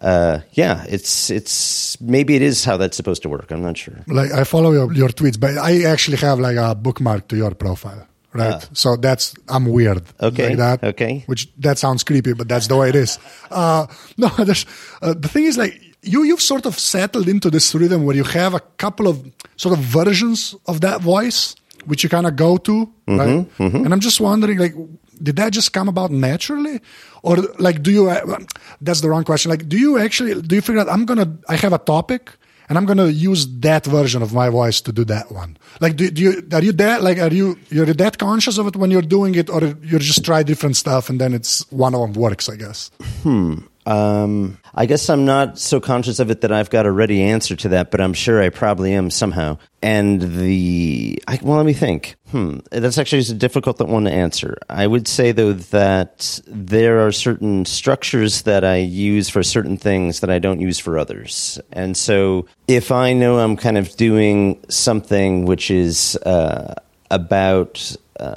uh, 0.00 0.40
yeah, 0.52 0.84
it's 0.88 1.30
it's 1.30 2.00
maybe 2.00 2.36
it 2.36 2.42
is 2.42 2.64
how 2.64 2.76
that's 2.76 2.96
supposed 2.96 3.22
to 3.22 3.28
work. 3.28 3.50
I'm 3.50 3.62
not 3.62 3.76
sure. 3.76 3.94
Like 4.06 4.32
I 4.32 4.44
follow 4.44 4.72
your, 4.72 4.92
your 4.92 5.08
tweets, 5.08 5.38
but 5.38 5.56
I 5.58 5.84
actually 5.84 6.18
have 6.18 6.38
like 6.38 6.56
a 6.56 6.74
bookmark 6.74 7.28
to 7.28 7.36
your 7.36 7.54
profile, 7.54 8.06
right? 8.32 8.54
Uh, 8.54 8.60
so 8.72 8.96
that's 8.96 9.34
I'm 9.48 9.66
weird. 9.66 10.02
Okay. 10.20 10.50
Like 10.50 10.58
that. 10.58 10.84
Okay. 10.84 11.24
Which 11.26 11.48
that 11.58 11.78
sounds 11.78 12.04
creepy, 12.04 12.34
but 12.34 12.48
that's 12.48 12.66
the 12.66 12.76
way 12.76 12.90
it 12.90 12.96
is. 12.96 13.18
Uh, 13.50 13.86
no, 14.16 14.28
there's 14.28 14.66
uh, 15.02 15.14
the 15.14 15.28
thing 15.28 15.44
is 15.44 15.56
like 15.56 15.80
you 16.02 16.24
you've 16.24 16.42
sort 16.42 16.66
of 16.66 16.78
settled 16.78 17.28
into 17.28 17.50
this 17.50 17.74
rhythm 17.74 18.04
where 18.04 18.16
you 18.16 18.24
have 18.24 18.54
a 18.54 18.60
couple 18.60 19.08
of 19.08 19.24
sort 19.56 19.78
of 19.78 19.82
versions 19.82 20.54
of 20.66 20.82
that 20.82 21.00
voice 21.00 21.56
which 21.86 22.02
you 22.02 22.08
kind 22.10 22.26
of 22.26 22.36
go 22.36 22.56
to, 22.56 22.92
mm-hmm, 23.06 23.16
right? 23.16 23.58
Mm-hmm. 23.58 23.84
And 23.84 23.92
I'm 23.92 24.00
just 24.00 24.20
wondering, 24.20 24.58
like, 24.58 24.74
did 25.22 25.36
that 25.36 25.52
just 25.52 25.72
come 25.72 25.88
about 25.88 26.10
naturally? 26.10 26.80
Or 27.22 27.36
like 27.58 27.82
do 27.82 27.90
you 27.90 28.10
uh, 28.10 28.38
that's 28.80 29.00
the 29.00 29.10
wrong 29.10 29.24
question. 29.24 29.50
Like 29.50 29.68
do 29.68 29.78
you 29.78 29.98
actually 29.98 30.40
do 30.42 30.54
you 30.54 30.60
figure 30.60 30.80
out 30.80 30.88
i'm 30.88 31.04
gonna 31.04 31.36
i 31.48 31.56
have 31.56 31.72
a 31.72 31.78
topic 31.78 32.32
and 32.68 32.78
i'm 32.78 32.86
gonna 32.86 33.06
use 33.06 33.46
that 33.60 33.86
version 33.86 34.22
of 34.22 34.32
my 34.32 34.48
voice 34.48 34.80
to 34.82 34.92
do 34.92 35.04
that 35.04 35.32
one? 35.32 35.56
Like 35.80 35.96
do, 35.96 36.10
do 36.10 36.22
you 36.22 36.48
are 36.52 36.62
you 36.62 36.72
that 36.72 37.02
like 37.02 37.18
are 37.18 37.32
you 37.32 37.58
you're 37.68 37.86
that 37.86 38.18
conscious 38.18 38.58
of 38.58 38.66
it 38.66 38.76
when 38.76 38.90
you're 38.90 39.02
doing 39.02 39.34
it 39.34 39.50
or 39.50 39.64
you 39.82 39.98
just 39.98 40.24
try 40.24 40.42
different 40.42 40.76
stuff 40.76 41.10
and 41.10 41.20
then 41.20 41.34
it's 41.34 41.70
one 41.72 41.94
of 41.94 42.00
them 42.00 42.12
works 42.12 42.48
i 42.48 42.56
guess? 42.56 42.90
Hmm 43.22 43.58
um, 43.86 44.58
I 44.78 44.84
guess 44.84 45.08
I'm 45.08 45.24
not 45.24 45.58
so 45.58 45.80
conscious 45.80 46.18
of 46.18 46.30
it 46.30 46.42
that 46.42 46.52
I've 46.52 46.68
got 46.68 46.84
a 46.84 46.92
ready 46.92 47.22
answer 47.22 47.56
to 47.56 47.68
that, 47.70 47.90
but 47.90 48.00
I'm 48.00 48.12
sure 48.12 48.42
I 48.42 48.50
probably 48.50 48.92
am 48.92 49.10
somehow. 49.10 49.56
And 49.80 50.20
the 50.20 51.22
I, 51.26 51.38
well, 51.42 51.56
let 51.56 51.64
me 51.64 51.72
think. 51.72 52.16
Hmm, 52.30 52.58
that's 52.70 52.98
actually 52.98 53.20
a 53.20 53.34
difficult 53.34 53.80
one 53.80 54.04
to 54.04 54.10
answer. 54.10 54.58
I 54.68 54.86
would 54.86 55.08
say 55.08 55.32
though 55.32 55.54
that 55.54 56.40
there 56.46 57.06
are 57.06 57.12
certain 57.12 57.64
structures 57.64 58.42
that 58.42 58.64
I 58.64 58.76
use 58.76 59.30
for 59.30 59.42
certain 59.42 59.78
things 59.78 60.20
that 60.20 60.30
I 60.30 60.38
don't 60.38 60.60
use 60.60 60.78
for 60.78 60.98
others. 60.98 61.58
And 61.72 61.96
so, 61.96 62.46
if 62.68 62.92
I 62.92 63.14
know 63.14 63.38
I'm 63.38 63.56
kind 63.56 63.78
of 63.78 63.96
doing 63.96 64.62
something 64.68 65.46
which 65.46 65.70
is 65.70 66.16
uh, 66.26 66.74
about 67.10 67.96
um, 68.20 68.34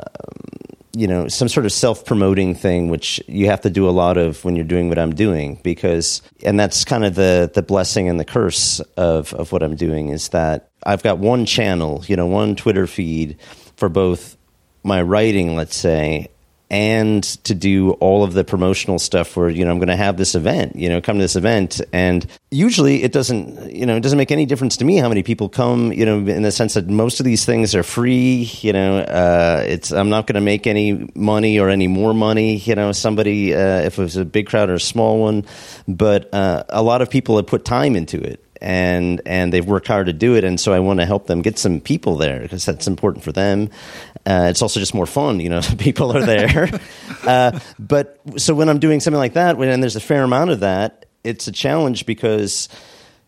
you 0.99 1.07
know 1.07 1.29
some 1.29 1.47
sort 1.47 1.65
of 1.65 1.71
self-promoting 1.71 2.53
thing 2.53 2.89
which 2.89 3.21
you 3.25 3.45
have 3.45 3.61
to 3.61 3.69
do 3.69 3.87
a 3.87 3.91
lot 3.91 4.17
of 4.17 4.43
when 4.43 4.57
you're 4.57 4.65
doing 4.65 4.89
what 4.89 4.99
I'm 4.99 5.15
doing 5.15 5.57
because 5.63 6.21
and 6.43 6.59
that's 6.59 6.83
kind 6.83 7.05
of 7.05 7.15
the 7.15 7.49
the 7.53 7.61
blessing 7.61 8.09
and 8.09 8.19
the 8.19 8.25
curse 8.25 8.81
of 8.97 9.33
of 9.33 9.53
what 9.53 9.63
I'm 9.63 9.77
doing 9.77 10.09
is 10.09 10.29
that 10.29 10.69
I've 10.85 11.01
got 11.01 11.17
one 11.17 11.45
channel 11.45 12.03
you 12.07 12.17
know 12.17 12.27
one 12.27 12.57
Twitter 12.57 12.85
feed 12.85 13.37
for 13.77 13.87
both 13.87 14.35
my 14.83 15.01
writing 15.01 15.55
let's 15.55 15.77
say 15.77 16.27
and 16.69 17.23
to 17.23 17.55
do 17.55 17.91
all 17.93 18.23
of 18.23 18.33
the 18.33 18.43
promotional 18.43 18.99
stuff 18.99 19.35
where 19.35 19.49
you 19.49 19.65
know 19.65 19.71
I'm 19.71 19.79
going 19.79 19.89
to 19.89 19.95
have 19.95 20.17
this 20.17 20.35
event, 20.35 20.75
you 20.75 20.89
know, 20.89 21.01
come 21.01 21.17
to 21.17 21.23
this 21.23 21.35
event, 21.35 21.81
and 21.91 22.25
usually 22.51 23.03
it 23.03 23.11
doesn't, 23.11 23.71
you 23.73 23.85
know, 23.85 23.95
it 23.95 24.01
doesn't 24.01 24.17
make 24.17 24.31
any 24.31 24.45
difference 24.45 24.77
to 24.77 24.85
me 24.85 24.97
how 24.97 25.09
many 25.09 25.23
people 25.23 25.49
come, 25.49 25.91
you 25.91 26.05
know, 26.05 26.17
in 26.17 26.43
the 26.43 26.51
sense 26.51 26.75
that 26.75 26.87
most 26.87 27.19
of 27.19 27.25
these 27.25 27.45
things 27.45 27.73
are 27.73 27.83
free, 27.83 28.49
you 28.61 28.73
know, 28.73 28.99
uh, 28.99 29.63
it's 29.65 29.91
I'm 29.91 30.09
not 30.09 30.27
going 30.27 30.35
to 30.35 30.41
make 30.41 30.67
any 30.67 31.09
money 31.15 31.59
or 31.59 31.69
any 31.69 31.87
more 31.87 32.13
money, 32.13 32.57
you 32.57 32.75
know, 32.75 32.91
somebody 32.91 33.55
uh, 33.55 33.81
if 33.81 33.97
it 33.97 34.01
was 34.01 34.17
a 34.17 34.25
big 34.25 34.47
crowd 34.47 34.69
or 34.69 34.75
a 34.75 34.79
small 34.79 35.19
one, 35.19 35.45
but 35.87 36.31
uh, 36.33 36.63
a 36.69 36.83
lot 36.83 37.01
of 37.01 37.09
people 37.09 37.37
have 37.37 37.47
put 37.47 37.65
time 37.65 37.95
into 37.95 38.21
it 38.21 38.43
and 38.61 39.21
and 39.25 39.53
they've 39.53 39.65
worked 39.65 39.87
hard 39.87 40.07
to 40.07 40.13
do 40.13 40.35
it. 40.35 40.43
And 40.43 40.59
so 40.59 40.73
I 40.73 40.79
want 40.79 40.99
to 40.99 41.05
help 41.05 41.27
them 41.27 41.41
get 41.41 41.57
some 41.57 41.79
people 41.79 42.17
there 42.17 42.41
because 42.41 42.65
that's 42.65 42.87
important 42.87 43.23
for 43.23 43.31
them 43.31 43.69
uh, 44.29 44.47
it's 44.49 44.61
also 44.61 44.79
just 44.79 44.93
more 44.93 45.05
fun 45.05 45.39
you 45.39 45.49
know 45.49 45.61
people 45.77 46.15
are 46.15 46.25
there 46.25 46.69
uh, 47.23 47.59
but 47.77 48.19
so 48.37 48.53
when 48.53 48.69
I'm 48.69 48.79
doing 48.79 48.99
something 48.99 49.19
like 49.19 49.33
that 49.33 49.57
when 49.57 49.79
there's 49.81 49.95
a 49.95 50.01
fair 50.01 50.23
amount 50.23 50.51
of 50.51 50.59
that 50.61 51.05
it's 51.23 51.47
a 51.47 51.51
challenge 51.51 52.05
because 52.05 52.69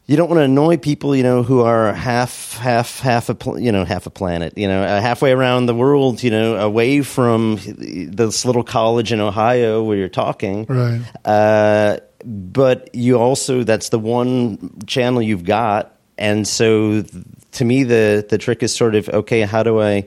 you 0.08 0.18
don't 0.18 0.28
want 0.28 0.40
to 0.40 0.44
annoy 0.44 0.76
people, 0.76 1.16
you 1.16 1.24
know, 1.24 1.42
who 1.42 1.62
are 1.62 1.94
half, 1.94 2.58
half, 2.58 3.00
half 3.00 3.30
a, 3.30 3.36
pl- 3.36 3.60
you 3.60 3.72
know, 3.72 3.86
half 3.86 4.08
a 4.08 4.10
planet, 4.10 4.58
you 4.58 4.68
know, 4.68 4.84
uh, 4.84 5.00
halfway 5.00 5.32
around 5.32 5.68
the 5.68 5.76
world, 5.76 6.22
you 6.22 6.32
know, 6.32 6.58
away 6.58 7.02
from 7.02 7.60
this 7.64 8.44
little 8.44 8.64
college 8.64 9.14
in 9.14 9.22
Ohio 9.22 9.84
where 9.84 9.96
you're 9.96 10.10
talking. 10.10 10.66
Right. 10.66 11.02
Uh, 11.24 12.00
but 12.26 12.94
you 12.94 13.20
also 13.20 13.64
that's 13.64 13.90
the 13.90 14.00
one 14.00 14.84
channel 14.86 15.22
you've 15.22 15.46
got 15.46 15.98
and 16.18 16.48
so 16.48 17.04
to 17.52 17.66
me 17.66 17.84
the 17.84 18.26
the 18.30 18.38
trick 18.38 18.62
is 18.64 18.76
sort 18.76 18.96
of 18.96 19.10
okay 19.10 19.42
how 19.42 19.64
do 19.64 19.82
i 19.82 20.04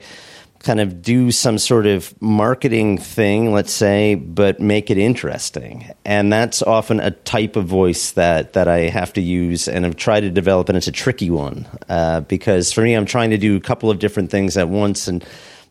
kind 0.65 0.81
of 0.81 1.01
do 1.01 1.31
some 1.31 1.57
sort 1.59 1.85
of 1.85 2.19
marketing 2.21 2.97
thing 2.97 3.53
let's 3.53 3.71
say 3.71 4.15
but 4.15 4.59
make 4.59 4.89
it 4.89 4.97
interesting. 4.97 5.89
And 6.03 6.33
that's 6.33 6.61
often 6.61 6.99
a 6.99 7.11
type 7.11 7.55
of 7.55 7.65
voice 7.65 8.11
that 8.11 8.53
that 8.53 8.67
i 8.67 8.79
have 8.79 9.13
to 9.13 9.21
use 9.21 9.67
and 9.67 9.85
i've 9.85 9.95
tried 9.95 10.21
to 10.21 10.31
develop 10.31 10.67
and 10.69 10.77
it's 10.77 10.87
a 10.87 10.91
tricky 10.91 11.29
one 11.29 11.67
uh, 11.87 12.21
because 12.21 12.71
for 12.71 12.81
me 12.81 12.93
i'm 12.93 13.05
trying 13.05 13.29
to 13.29 13.37
do 13.37 13.55
a 13.55 13.59
couple 13.59 13.91
of 13.91 13.99
different 13.99 14.31
things 14.31 14.57
at 14.57 14.67
once 14.69 15.07
and 15.07 15.23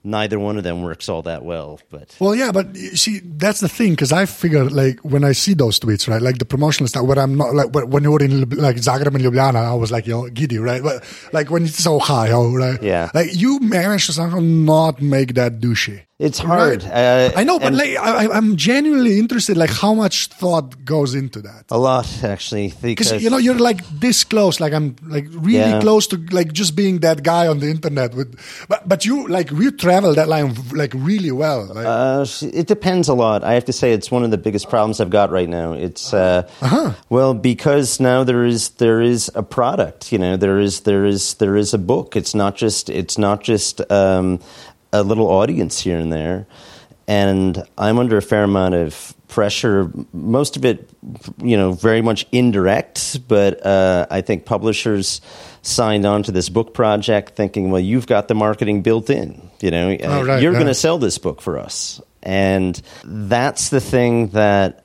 neither 0.04 0.38
one 0.38 0.58
of 0.58 0.64
them 0.64 0.82
works 0.82 1.08
all 1.08 1.23
that 1.23 1.44
well. 1.44 1.80
But 1.90 2.14
well, 2.20 2.34
yeah, 2.34 2.52
but 2.52 2.76
see, 2.76 3.20
that's 3.20 3.61
the 3.61 3.68
thing 3.68 3.92
because 3.92 4.12
I 4.12 4.26
figure 4.26 4.64
like 4.64 5.00
when 5.00 5.25
I 5.25 5.32
see 5.32 5.54
those 5.54 5.80
tweets, 5.80 6.08
right, 6.08 6.23
like 6.23 6.38
the 6.38 6.44
promotional 6.44 6.87
stuff, 6.87 7.04
where 7.04 7.18
I'm 7.18 7.37
not 7.37 7.54
like 7.54 7.75
when 7.75 8.02
you 8.04 8.12
were 8.12 8.23
in 8.23 8.49
like 8.50 8.76
Zagreb 8.76 9.14
and 9.14 9.25
Ljubljana, 9.25 9.56
I 9.56 9.75
was 9.75 9.90
like 9.90 10.06
yo 10.06 10.28
giddy, 10.28 10.58
right? 10.58 10.82
But 10.82 11.02
like 11.32 11.50
when 11.50 11.64
it's 11.64 11.87
Ohio, 11.87 12.52
right? 12.52 12.80
Yeah, 12.82 13.11
like 13.14 13.34
you 13.34 13.58
managed 13.61 14.06
to 14.06 14.12
somehow 14.12 14.40
not 14.40 15.00
make 15.00 15.34
that 15.34 15.61
douchey. 15.61 16.02
It's 16.21 16.38
hard. 16.38 16.85
Right? 16.85 16.92
Uh, 16.92 17.33
I 17.35 17.42
know, 17.42 17.59
but 17.59 17.73
like, 17.73 17.97
I, 17.99 18.37
am 18.37 18.54
genuinely 18.56 19.18
interested. 19.18 19.56
Like, 19.56 19.71
how 19.71 19.94
much 19.94 20.28
thought 20.28 20.85
goes 20.85 21.12
into 21.12 21.42
that? 21.42 21.64
A 21.73 21.78
lot, 21.78 22.06
actually. 22.23 22.73
Because 22.80 23.21
you 23.21 23.30
know, 23.30 23.37
you're 23.37 23.59
like 23.59 23.85
this 23.88 24.23
close. 24.23 24.61
Like, 24.61 24.73
I'm 24.73 24.94
like 25.02 25.26
really 25.30 25.71
yeah. 25.71 25.80
close 25.80 26.06
to 26.09 26.25
like 26.30 26.52
just 26.52 26.76
being 26.76 27.00
that 27.00 27.25
guy 27.25 27.49
on 27.49 27.59
the 27.59 27.68
internet. 27.68 28.14
With, 28.14 28.38
but 28.68 28.88
but 28.88 29.04
you 29.04 29.26
like 29.26 29.50
you 29.50 29.73
travel 29.73 30.14
that 30.14 30.28
line 30.28 30.54
like 30.73 30.94
really 30.94 31.33
well. 31.33 31.64
Like, 31.75 31.85
uh, 31.85 32.25
it 32.42 32.68
depends 32.68 33.09
a 33.09 33.14
lot. 33.14 33.42
I 33.42 33.54
have 33.54 33.64
to 33.64 33.73
say, 33.73 33.90
it's 33.90 34.12
one 34.12 34.23
of 34.23 34.30
the 34.30 34.38
biggest 34.38 34.68
problems 34.68 35.00
I've 35.00 35.11
got 35.11 35.33
right 35.33 35.49
now. 35.49 35.73
It's 35.73 36.14
uh, 36.14 36.49
uh-huh. 36.61 36.92
well 37.09 37.35
because 37.35 37.99
now 37.99 38.23
there 38.23 38.44
is 38.44 38.68
there 38.78 39.00
is 39.00 39.33
a 39.35 39.42
product. 39.42 40.12
You 40.12 40.18
know, 40.18 40.37
there 40.37 40.61
is 40.61 40.83
there 40.83 41.04
is 41.04 41.35
there 41.35 41.56
is 41.56 41.75
a 41.75 41.78
book. 41.78 42.14
It's 42.14 42.37
not 42.37 42.54
just 42.54 42.88
it's 42.88 43.18
not 43.18 43.42
just 43.42 43.80
um, 43.90 44.38
a 44.94 45.02
little 45.02 45.26
audience 45.26 45.80
here 45.80 45.98
and 45.98 46.12
there. 46.12 46.46
And 47.06 47.62
I'm 47.76 47.98
under 47.98 48.16
a 48.16 48.22
fair 48.22 48.44
amount 48.44 48.74
of 48.74 49.14
pressure, 49.28 49.90
most 50.12 50.56
of 50.56 50.64
it, 50.64 50.88
you 51.42 51.56
know, 51.56 51.72
very 51.72 52.00
much 52.00 52.24
indirect, 52.30 53.26
but 53.28 53.66
uh, 53.66 54.06
I 54.08 54.20
think 54.20 54.46
publishers 54.46 55.20
signed 55.60 56.06
on 56.06 56.22
to 56.22 56.32
this 56.32 56.48
book 56.48 56.72
project 56.72 57.34
thinking, 57.34 57.70
well, 57.70 57.80
you've 57.80 58.06
got 58.06 58.28
the 58.28 58.34
marketing 58.34 58.82
built 58.82 59.10
in. 59.10 59.50
You 59.60 59.70
know, 59.72 59.96
oh, 60.02 60.24
right, 60.24 60.42
you're 60.42 60.52
going 60.52 60.66
to 60.66 60.74
sell 60.74 60.98
this 60.98 61.18
book 61.18 61.42
for 61.42 61.58
us. 61.58 62.00
And 62.22 62.80
that's 63.04 63.70
the 63.70 63.80
thing 63.80 64.28
that 64.28 64.83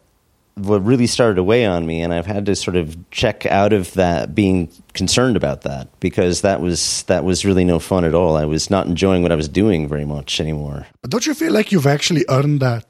what 0.66 0.86
really 0.86 1.08
started 1.08 1.36
to 1.36 1.44
weigh 1.44 1.66
on 1.66 1.86
me, 1.86 2.02
and 2.02 2.14
I've 2.14 2.26
had 2.26 2.46
to 2.48 2.56
sort 2.56 2.76
of 2.76 2.98
check 3.12 3.46
out 3.46 3.74
of 3.74 3.94
that 3.94 4.36
being 4.36 4.70
concerned 4.94 5.38
about 5.38 5.62
that 5.62 5.88
because 6.00 6.42
that 6.42 6.62
was 6.62 7.04
that 7.04 7.24
was 7.24 7.46
really 7.46 7.66
no 7.66 7.80
fun 7.80 8.06
at 8.06 8.14
all. 8.14 8.36
I 8.36 8.46
was 8.46 8.70
not 8.70 8.88
enjoying 8.88 9.24
what 9.24 9.32
I 9.32 9.36
was 9.36 9.48
doing 9.48 9.88
very 9.88 10.06
much 10.06 10.40
anymore. 10.40 10.88
But 11.02 11.12
don't 11.12 11.26
you 11.26 11.34
feel 11.34 11.54
like 11.54 11.72
you've 11.72 11.88
actually 11.88 12.26
earned 12.30 12.60
that? 12.62 12.86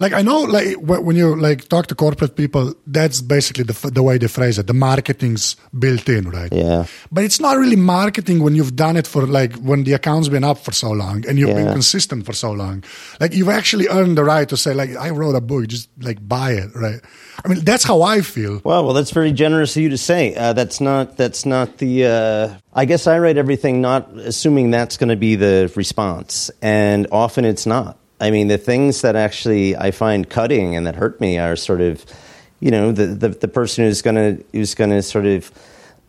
Like 0.00 0.14
I 0.14 0.22
know, 0.22 0.40
like 0.40 0.76
when 0.80 1.14
you 1.14 1.36
like 1.36 1.68
talk 1.68 1.86
to 1.88 1.94
corporate 1.94 2.34
people, 2.34 2.74
that's 2.86 3.20
basically 3.20 3.64
the 3.64 3.90
the 3.90 4.02
way 4.02 4.16
they 4.16 4.28
phrase 4.28 4.58
it. 4.58 4.66
The 4.66 4.72
marketing's 4.72 5.56
built 5.78 6.08
in, 6.08 6.30
right? 6.30 6.50
Yeah. 6.50 6.86
But 7.12 7.24
it's 7.24 7.38
not 7.38 7.58
really 7.58 7.76
marketing 7.76 8.42
when 8.42 8.54
you've 8.54 8.74
done 8.74 8.96
it 8.96 9.06
for 9.06 9.26
like 9.26 9.54
when 9.56 9.84
the 9.84 9.92
account's 9.92 10.28
been 10.28 10.42
up 10.42 10.56
for 10.56 10.72
so 10.72 10.90
long 10.90 11.26
and 11.28 11.38
you've 11.38 11.50
yeah. 11.50 11.64
been 11.64 11.72
consistent 11.72 12.24
for 12.24 12.32
so 12.32 12.50
long. 12.50 12.82
Like 13.20 13.34
you've 13.34 13.50
actually 13.50 13.88
earned 13.88 14.16
the 14.16 14.24
right 14.24 14.48
to 14.48 14.56
say, 14.56 14.72
like, 14.72 14.96
I 14.96 15.10
wrote 15.10 15.36
a 15.36 15.40
book, 15.42 15.68
just 15.68 15.90
like 16.00 16.26
buy 16.26 16.52
it, 16.52 16.70
right? 16.74 17.00
I 17.44 17.48
mean, 17.48 17.60
that's 17.60 17.84
how 17.84 18.00
I 18.00 18.22
feel. 18.22 18.62
Well, 18.64 18.84
well, 18.84 18.94
that's 18.94 19.10
very 19.10 19.32
generous 19.32 19.76
of 19.76 19.82
you 19.82 19.90
to 19.90 19.98
say. 19.98 20.34
Uh, 20.34 20.54
that's 20.54 20.80
not 20.80 21.18
that's 21.18 21.44
not 21.44 21.76
the. 21.76 22.06
Uh, 22.06 22.54
I 22.72 22.86
guess 22.86 23.06
I 23.06 23.18
write 23.18 23.36
everything 23.36 23.82
not 23.82 24.10
assuming 24.16 24.70
that's 24.70 24.96
going 24.96 25.10
to 25.10 25.16
be 25.16 25.36
the 25.36 25.70
response, 25.76 26.50
and 26.62 27.06
often 27.12 27.44
it's 27.44 27.66
not. 27.66 27.98
I 28.20 28.30
mean, 28.30 28.48
the 28.48 28.58
things 28.58 29.00
that 29.00 29.16
actually 29.16 29.76
I 29.76 29.90
find 29.90 30.28
cutting 30.28 30.76
and 30.76 30.86
that 30.86 30.94
hurt 30.94 31.20
me 31.20 31.38
are 31.38 31.56
sort 31.56 31.80
of, 31.80 32.04
you 32.60 32.70
know, 32.70 32.92
the 32.92 33.06
the, 33.06 33.28
the 33.30 33.48
person 33.48 33.84
who's 33.84 34.02
gonna 34.02 34.38
who's 34.52 34.74
gonna 34.74 35.02
sort 35.02 35.26
of 35.26 35.50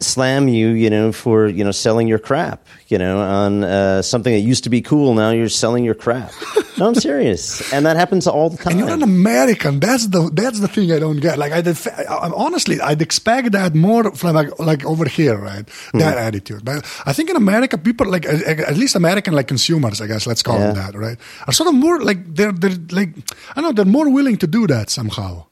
slam 0.01 0.47
you, 0.47 0.69
you 0.69 0.89
know, 0.89 1.11
for 1.11 1.47
you 1.47 1.63
know 1.63 1.71
selling 1.71 2.07
your 2.07 2.19
crap, 2.19 2.65
you 2.87 2.97
know, 2.97 3.19
on 3.19 3.63
uh, 3.63 4.01
something 4.01 4.33
that 4.33 4.39
used 4.39 4.63
to 4.63 4.69
be 4.69 4.81
cool. 4.81 5.13
Now 5.13 5.31
you're 5.31 5.49
selling 5.49 5.83
your 5.83 5.93
crap. 5.95 6.31
no, 6.77 6.87
I'm 6.87 6.95
serious, 6.95 7.71
and 7.73 7.85
that 7.85 7.97
happens 7.97 8.27
all 8.27 8.49
the 8.49 8.57
time. 8.57 8.71
And 8.71 8.79
you're 8.79 8.89
an 8.89 9.03
American. 9.03 9.79
That's 9.79 10.07
the 10.07 10.29
that's 10.33 10.59
the 10.59 10.67
thing 10.67 10.91
I 10.91 10.99
don't 10.99 11.19
get. 11.19 11.37
Like 11.37 11.51
I 11.51 11.61
did, 11.61 11.77
I, 11.87 12.31
honestly, 12.35 12.81
I'd 12.81 13.01
expect 13.01 13.51
that 13.53 13.75
more 13.75 14.11
from 14.15 14.35
like, 14.35 14.59
like 14.59 14.85
over 14.85 15.05
here, 15.05 15.37
right? 15.37 15.67
Hmm. 15.91 15.99
That 15.99 16.17
attitude. 16.17 16.65
But 16.65 16.85
I 17.05 17.13
think 17.13 17.29
in 17.29 17.35
America, 17.35 17.77
people 17.77 18.07
like 18.09 18.25
at 18.25 18.77
least 18.77 18.95
American 18.95 19.33
like 19.33 19.47
consumers, 19.47 20.01
I 20.01 20.07
guess 20.07 20.27
let's 20.27 20.43
call 20.43 20.59
yeah. 20.59 20.71
them 20.71 20.75
that, 20.75 20.95
right? 20.95 21.17
Are 21.47 21.53
sort 21.53 21.69
of 21.69 21.75
more 21.75 22.01
like 22.01 22.35
they're 22.35 22.51
they're 22.51 22.77
like 22.91 23.09
I 23.55 23.61
don't 23.61 23.63
know 23.63 23.71
they're 23.71 23.85
more 23.85 24.09
willing 24.09 24.37
to 24.37 24.47
do 24.47 24.67
that 24.67 24.89
somehow 24.89 25.45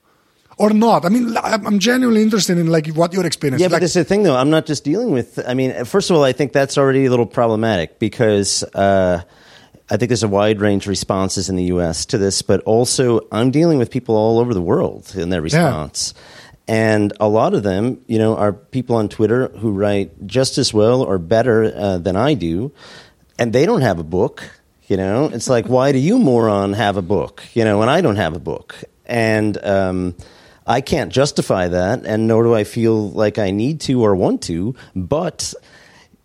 or 0.60 0.72
not? 0.72 1.06
I 1.06 1.10
mean, 1.10 1.36
I'm 1.42 1.80
genuinely 1.80 2.22
interested 2.22 2.58
in 2.58 2.68
like 2.68 2.88
what 2.88 3.14
your 3.14 3.26
experience. 3.26 3.62
Yeah, 3.62 3.68
like, 3.68 3.78
but 3.78 3.84
is 3.84 3.94
the 3.94 4.04
thing, 4.04 4.24
though. 4.24 4.36
I'm 4.36 4.50
not 4.52 4.66
just 4.66 4.84
dealing 4.84 5.12
with. 5.12 5.40
I 5.48 5.56
mean, 5.56 5.86
first 5.86 6.12
of 6.12 6.18
all, 6.18 6.24
I 6.24 6.34
think 6.34 6.54
that's 6.54 6.78
already 6.78 7.06
a 7.06 7.10
little 7.10 7.26
problematic 7.26 7.98
because 7.98 8.64
uh, 8.76 9.22
I 9.90 9.98
think 9.98 10.10
there's 10.10 10.24
a 10.24 10.28
wide 10.28 10.60
range 10.60 10.84
of 10.84 10.90
responses 10.90 11.50
in 11.50 11.56
the 11.56 11.64
U.S. 11.66 12.06
to 12.08 12.18
this, 12.18 12.42
but 12.44 12.62
also 12.62 13.22
I'm 13.32 13.50
dealing 13.50 13.80
with 13.80 13.90
people 13.90 14.16
all 14.16 14.38
over 14.38 14.54
the 14.54 14.62
world 14.62 15.16
in 15.16 15.30
their 15.30 15.42
response. 15.42 16.14
Yeah. 16.16 16.24
And 16.68 17.14
a 17.20 17.28
lot 17.28 17.56
of 17.56 17.64
them, 17.64 18.04
you 18.06 18.20
know, 18.20 18.38
are 18.38 18.54
people 18.54 18.96
on 18.98 19.10
Twitter 19.10 19.48
who 19.48 19.72
write 19.72 20.28
just 20.28 20.60
as 20.60 20.72
well 20.72 21.02
or 21.02 21.18
better 21.18 21.74
uh, 21.76 21.98
than 21.98 22.16
I 22.16 22.36
do, 22.36 22.72
and 23.40 23.54
they 23.54 23.66
don't 23.66 23.82
have 23.82 23.98
a 23.98 24.04
book. 24.04 24.44
You 24.88 24.98
know, 24.98 25.26
it's 25.26 25.50
like, 25.50 25.68
why 25.68 25.92
do 25.92 26.00
you, 26.00 26.20
moron, 26.20 26.74
have 26.74 26.98
a 26.98 27.02
book? 27.02 27.44
You 27.54 27.64
know, 27.64 27.82
and 27.82 27.90
I 27.90 28.02
don't 28.02 28.18
have 28.18 28.36
a 28.36 28.40
book. 28.40 28.76
And 29.06 29.58
um, 29.64 30.16
I 30.70 30.82
can't 30.82 31.12
justify 31.12 31.68
that, 31.70 32.06
and 32.06 32.28
nor 32.28 32.44
do 32.44 32.54
I 32.54 32.64
feel 32.64 33.10
like 33.10 33.40
I 33.40 33.50
need 33.50 33.82
to 33.82 34.04
or 34.04 34.16
want 34.16 34.44
to, 34.44 34.76
but 34.96 35.56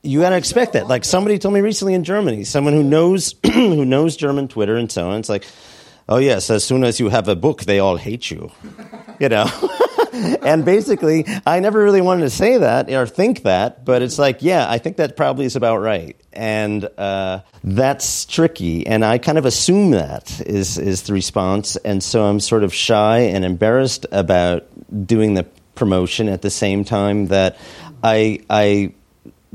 you 0.03 0.21
got 0.21 0.31
to 0.31 0.37
expect 0.37 0.75
that. 0.75 0.87
Like 0.87 1.07
somebody 1.07 1.39
told 1.39 1.55
me 1.55 1.63
recently 1.63 1.95
in 1.95 2.05
Germany, 2.05 2.45
someone 2.45 2.75
who 2.75 2.83
knows 2.83 3.35
who 3.45 3.87
knows 3.87 4.17
German 4.17 4.49
Twitter 4.49 4.77
and 4.77 4.93
so 4.93 5.09
on. 5.09 5.19
It's 5.19 5.31
like, 5.31 5.47
oh 6.11 6.19
yes, 6.19 6.51
as 6.51 6.63
soon 6.63 6.85
as 6.85 7.01
you 7.01 7.09
have 7.09 7.27
a 7.27 7.35
book, 7.35 7.63
they 7.63 7.79
all 7.79 7.97
hate 7.97 8.31
you. 8.31 8.53
You 9.19 9.31
know. 9.31 9.47
and 10.43 10.65
basically, 10.65 11.27
I 11.47 11.61
never 11.61 11.83
really 11.83 12.01
wanted 12.01 12.23
to 12.23 12.31
say 12.31 12.59
that 12.59 12.91
or 12.91 13.07
think 13.07 13.43
that, 13.43 13.85
but 13.85 14.03
it's 14.03 14.19
like, 14.19 14.39
yeah, 14.43 14.71
I 14.71 14.79
think 14.79 14.97
that 14.99 15.17
probably 15.17 15.45
is 15.47 15.57
about 15.57 15.79
right, 15.79 16.17
and 16.33 16.89
uh, 16.99 17.41
that's 17.65 18.25
tricky. 18.27 18.87
And 18.87 19.05
I 19.05 19.19
kind 19.19 19.39
of 19.39 19.45
assume 19.47 19.91
that 19.93 20.41
is 20.47 20.79
is 20.79 21.03
the 21.03 21.13
response, 21.13 21.77
and 21.77 22.03
so 22.03 22.25
I'm 22.25 22.41
sort 22.41 22.63
of 22.65 22.73
shy 22.73 23.19
and 23.19 23.45
embarrassed 23.45 24.07
about 24.13 24.65
doing 25.07 25.35
the 25.35 25.45
promotion 25.75 26.29
at 26.29 26.43
the 26.43 26.51
same 26.51 26.85
time 26.85 27.27
that 27.29 27.59
I 28.03 28.41
I 28.49 28.93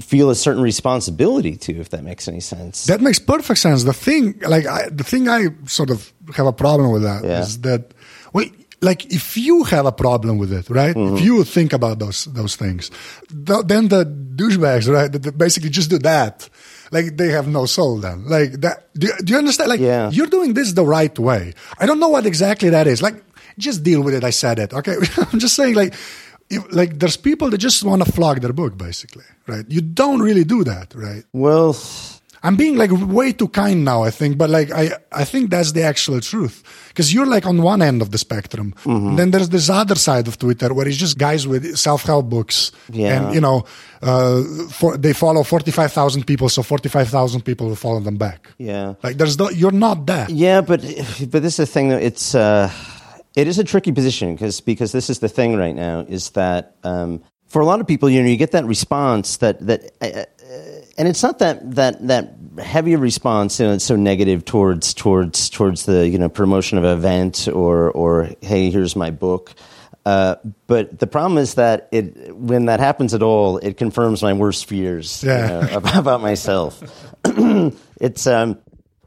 feel 0.01 0.29
a 0.29 0.35
certain 0.35 0.63
responsibility 0.63 1.57
to, 1.57 1.77
if 1.79 1.89
that 1.89 2.03
makes 2.03 2.27
any 2.27 2.39
sense. 2.39 2.85
That 2.85 3.01
makes 3.01 3.19
perfect 3.19 3.59
sense. 3.59 3.83
The 3.83 3.91
thing, 3.93 4.39
like, 4.47 4.65
I, 4.65 4.87
the 4.89 5.03
thing 5.03 5.27
I 5.27 5.47
sort 5.65 5.89
of 5.89 6.13
have 6.35 6.45
a 6.47 6.53
problem 6.53 6.91
with 6.93 7.03
that 7.03 7.25
Yeah. 7.25 7.41
is 7.41 7.59
that, 7.61 7.93
well, 8.31 8.45
like, 8.81 9.05
if 9.13 9.36
you 9.38 9.63
have 9.65 9.86
a 9.86 9.91
problem 9.91 10.38
with 10.38 10.51
it, 10.53 10.69
right? 10.69 10.95
Mm-hmm. 10.95 11.17
If 11.17 11.21
you 11.24 11.43
think 11.43 11.74
about 11.74 12.00
those 12.00 12.25
those 12.25 12.55
things, 12.55 12.89
th- 13.29 13.65
then 13.65 13.88
the 13.89 14.05
douchebags, 14.05 14.88
right? 14.88 15.12
Basically 15.38 15.69
just 15.69 15.89
do 15.89 16.00
that. 16.00 16.50
Like 16.91 17.17
they 17.17 17.29
have 17.29 17.48
no 17.48 17.65
soul. 17.65 18.00
Then, 18.00 18.25
like 18.25 18.62
that. 18.62 18.88
Do, 18.95 19.07
you- 19.07 19.17
do 19.24 19.33
you 19.33 19.38
understand? 19.39 19.69
Like, 19.69 19.79
Yeah. 19.81 20.09
you're 20.12 20.27
doing 20.31 20.53
this 20.53 20.74
the 20.74 20.86
right 20.86 21.17
way. 21.19 21.53
I 21.77 21.86
don't 21.86 22.00
know 22.00 22.09
what 22.09 22.25
exactly 22.25 22.69
that 22.69 22.88
is. 22.88 23.01
Like, 23.01 23.21
just 23.57 23.83
deal 23.83 24.01
with 24.01 24.13
it. 24.13 24.24
I 24.24 24.31
said 24.31 24.59
it. 24.59 24.74
Okay. 24.74 24.95
I'm 25.31 25.39
just 25.39 25.55
saying, 25.55 25.75
like. 25.75 25.93
If, 26.51 26.65
like 26.74 26.98
there's 26.98 27.15
people 27.15 27.51
that 27.51 27.59
just 27.59 27.83
want 27.83 28.03
to 28.03 28.12
flog 28.12 28.41
their 28.41 28.53
book 28.53 28.75
basically 28.75 29.25
right 29.45 29.63
you 29.69 29.81
don't 29.81 30.19
really 30.19 30.43
do 30.43 30.63
that 30.63 30.95
right 30.95 31.24
well, 31.31 31.77
I'm 32.43 32.55
being 32.55 32.77
like 32.77 32.91
way 32.91 33.34
too 33.34 33.50
kind 33.50 33.84
now, 33.84 34.03
I 34.03 34.12
think, 34.12 34.38
but 34.38 34.50
like 34.50 34.72
I, 34.72 34.91
I 35.12 35.25
think 35.25 35.50
that's 35.50 35.74
the 35.74 35.84
actual 35.84 36.22
truth. 36.22 36.63
Because 36.89 37.13
you're 37.13 37.25
like 37.25 37.46
on 37.46 37.62
one 37.62 37.81
end 37.81 38.01
of 38.01 38.12
the 38.12 38.17
spectrum. 38.17 38.74
Mm-hmm. 38.84 39.15
Then 39.15 39.31
there's 39.31 39.50
this 39.50 39.69
other 39.69 39.96
side 39.96 40.27
of 40.27 40.38
Twitter 40.38 40.74
where 40.74 40.88
it's 40.88 40.98
just 40.98 41.17
guys 41.17 41.48
with 41.48 41.77
self-help 41.77 42.29
books. 42.29 42.72
Yeah. 42.91 43.25
And, 43.25 43.36
you 43.36 43.41
know, 43.41 43.65
uh, 44.01 44.43
for, 44.69 44.98
they 44.98 45.13
follow 45.13 45.43
45,000 45.43 46.25
people, 46.25 46.50
so 46.50 46.63
45,000 46.63 47.41
people 47.41 47.67
will 47.67 47.75
follow 47.75 48.00
them 48.00 48.17
back. 48.17 48.50
yeah. 48.58 48.96
Like 49.03 49.17
there's 49.17 49.38
no, 49.38 49.50
you're 49.50 49.72
not 49.72 50.05
that. 50.08 50.29
Yeah, 50.29 50.62
but 50.62 50.81
but 50.81 51.41
this 51.41 51.53
is 51.53 51.58
the 51.58 51.65
thing 51.65 51.89
that 51.89 52.01
It's 52.01 52.36
uh, 52.36 52.72
it 53.36 53.48
is 53.48 53.60
a 53.60 53.63
tricky 53.63 53.91
position 53.91 54.34
because 54.36 54.62
because 54.62 54.91
this 54.91 55.10
is 55.10 55.19
the 55.19 55.29
thing 55.29 55.55
right 55.55 55.75
now 55.75 56.05
is 56.08 56.31
that 56.31 56.75
um, 56.84 57.22
for 57.48 57.62
a 57.62 57.65
lot 57.65 57.79
of 57.79 57.88
people, 57.88 58.10
you 58.10 58.22
know, 58.22 58.27
you 58.29 58.38
get 58.38 58.51
that 58.51 58.65
response 58.65 59.38
that 59.38 59.60
that. 59.65 59.91
Uh, 60.01 60.25
and 61.00 61.08
it's 61.08 61.24
not 61.24 61.39
that 61.39 61.75
that 61.75 62.06
that 62.08 62.34
heavy 62.60 62.96
response, 62.98 63.60
you 63.60 63.65
know, 63.65 63.74
it's 63.74 63.86
so 63.86 63.96
negative 63.96 64.44
towards 64.44 64.94
towards 64.94 65.50
towards 65.50 65.86
the 65.86 66.08
you 66.08 66.20
know 66.20 66.27
promotion 66.27 66.77
of 66.77 66.84
an 66.84 66.91
event 66.91 67.48
or 67.48 67.89
or 67.89 68.29
hey, 68.41 68.70
here's 68.70 68.96
my 68.96 69.10
book. 69.10 69.53
Uh, 70.06 70.36
but 70.68 71.00
the 71.00 71.08
problem 71.08 71.38
is 71.38 71.56
that 71.56 71.88
it 71.91 72.36
when 72.36 72.65
that 72.65 72.82
happens 72.82 73.13
at 73.13 73.24
all, 73.24 73.58
it 73.58 73.77
confirms 73.77 74.22
my 74.22 74.34
worst 74.34 74.65
fears 74.68 75.24
you 75.24 75.29
know, 75.29 75.62
about, 75.72 75.98
about 75.98 76.22
myself. 76.22 76.84
it's 78.01 78.27
um, 78.27 78.60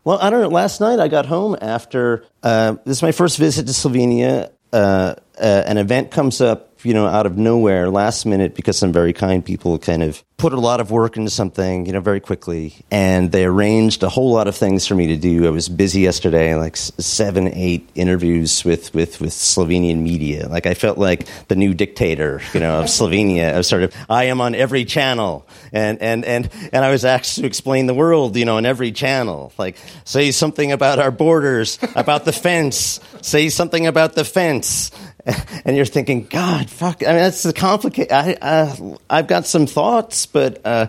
well, 0.05 0.19
I 0.21 0.31
don't 0.31 0.41
know. 0.41 0.49
Last 0.49 0.81
night 0.81 0.99
I 0.99 1.09
got 1.09 1.27
home 1.27 1.57
after 1.61 2.25
uh, 2.43 2.77
this 2.87 2.99
is 2.99 3.03
my 3.03 3.13
first 3.13 3.37
visit 3.37 3.67
to 3.67 3.73
Slovenia. 3.73 4.51
Uh, 4.73 5.15
uh, 5.39 5.63
an 5.67 5.77
event 5.77 6.11
comes 6.11 6.41
up, 6.41 6.72
you 6.85 6.95
know, 6.95 7.07
out 7.07 7.27
of 7.27 7.37
nowhere, 7.37 7.91
last 7.91 8.27
minute, 8.27 8.55
because 8.55 8.79
some 8.79 8.93
very 8.93 9.12
kind 9.12 9.45
people 9.45 9.79
kind 9.79 10.03
of 10.03 10.23
put 10.43 10.53
a 10.53 10.59
lot 10.59 10.81
of 10.81 10.91
work 10.91 11.17
into 11.17 11.31
something, 11.31 11.87
you 11.87 11.93
know, 11.93 12.01
very 12.01 12.19
quickly, 12.19 12.75
and 12.91 13.31
they 13.31 13.45
arranged 13.45 14.03
a 14.03 14.09
whole 14.09 14.33
lot 14.33 14.49
of 14.49 14.57
things 14.57 14.87
for 14.89 14.97
me 14.97 15.07
to 15.07 15.17
do. 15.17 15.47
I 15.47 15.51
was 15.51 15.69
busy 15.69 16.01
yesterday, 16.01 16.57
like 16.57 16.77
seven, 16.77 17.47
eight 17.55 17.89
interviews 17.95 18.65
with 18.65 18.93
with 18.93 19.21
with 19.21 19.31
Slovenian 19.31 19.99
media. 19.99 20.49
Like 20.49 20.67
I 20.67 20.75
felt 20.75 20.99
like 20.99 21.29
the 21.47 21.55
new 21.55 21.75
dictator, 21.75 22.41
you 22.53 22.59
know, 22.59 22.81
of 22.81 22.87
Slovenia. 22.99 23.55
I 23.55 23.59
was 23.59 23.69
sort 23.69 23.85
of, 23.85 23.95
I 24.11 24.25
am 24.25 24.41
on 24.41 24.57
every 24.57 24.85
channel, 24.85 25.47
and 25.73 26.03
and 26.03 26.25
and 26.25 26.51
and 26.73 26.85
I 26.85 26.91
was 26.91 27.05
asked 27.05 27.37
to 27.37 27.47
explain 27.47 27.87
the 27.87 27.95
world, 27.95 28.37
you 28.37 28.45
know, 28.45 28.57
on 28.57 28.67
every 28.67 28.91
channel. 28.91 29.53
Like 29.59 29.77
say 30.05 30.33
something 30.33 30.73
about 30.73 30.99
our 30.99 31.12
borders, 31.12 31.79
about 31.95 32.25
the 32.25 32.33
fence. 32.33 32.99
Say 33.21 33.49
something 33.49 33.87
about 33.87 34.15
the 34.15 34.25
fence. 34.25 34.91
And 35.64 35.76
you're 35.76 35.87
thinking, 35.87 36.25
God, 36.25 36.69
fuck. 36.69 37.05
I 37.05 37.07
mean, 37.07 37.17
that's 37.17 37.45
the 37.45 37.52
complicated. 37.52 38.11
I, 38.11 38.35
uh, 38.35 38.97
I've 39.09 39.29
got 39.29 39.47
some 39.47 39.67
thoughts, 39.67 40.26
but 40.26 40.61
uh, 40.67 40.88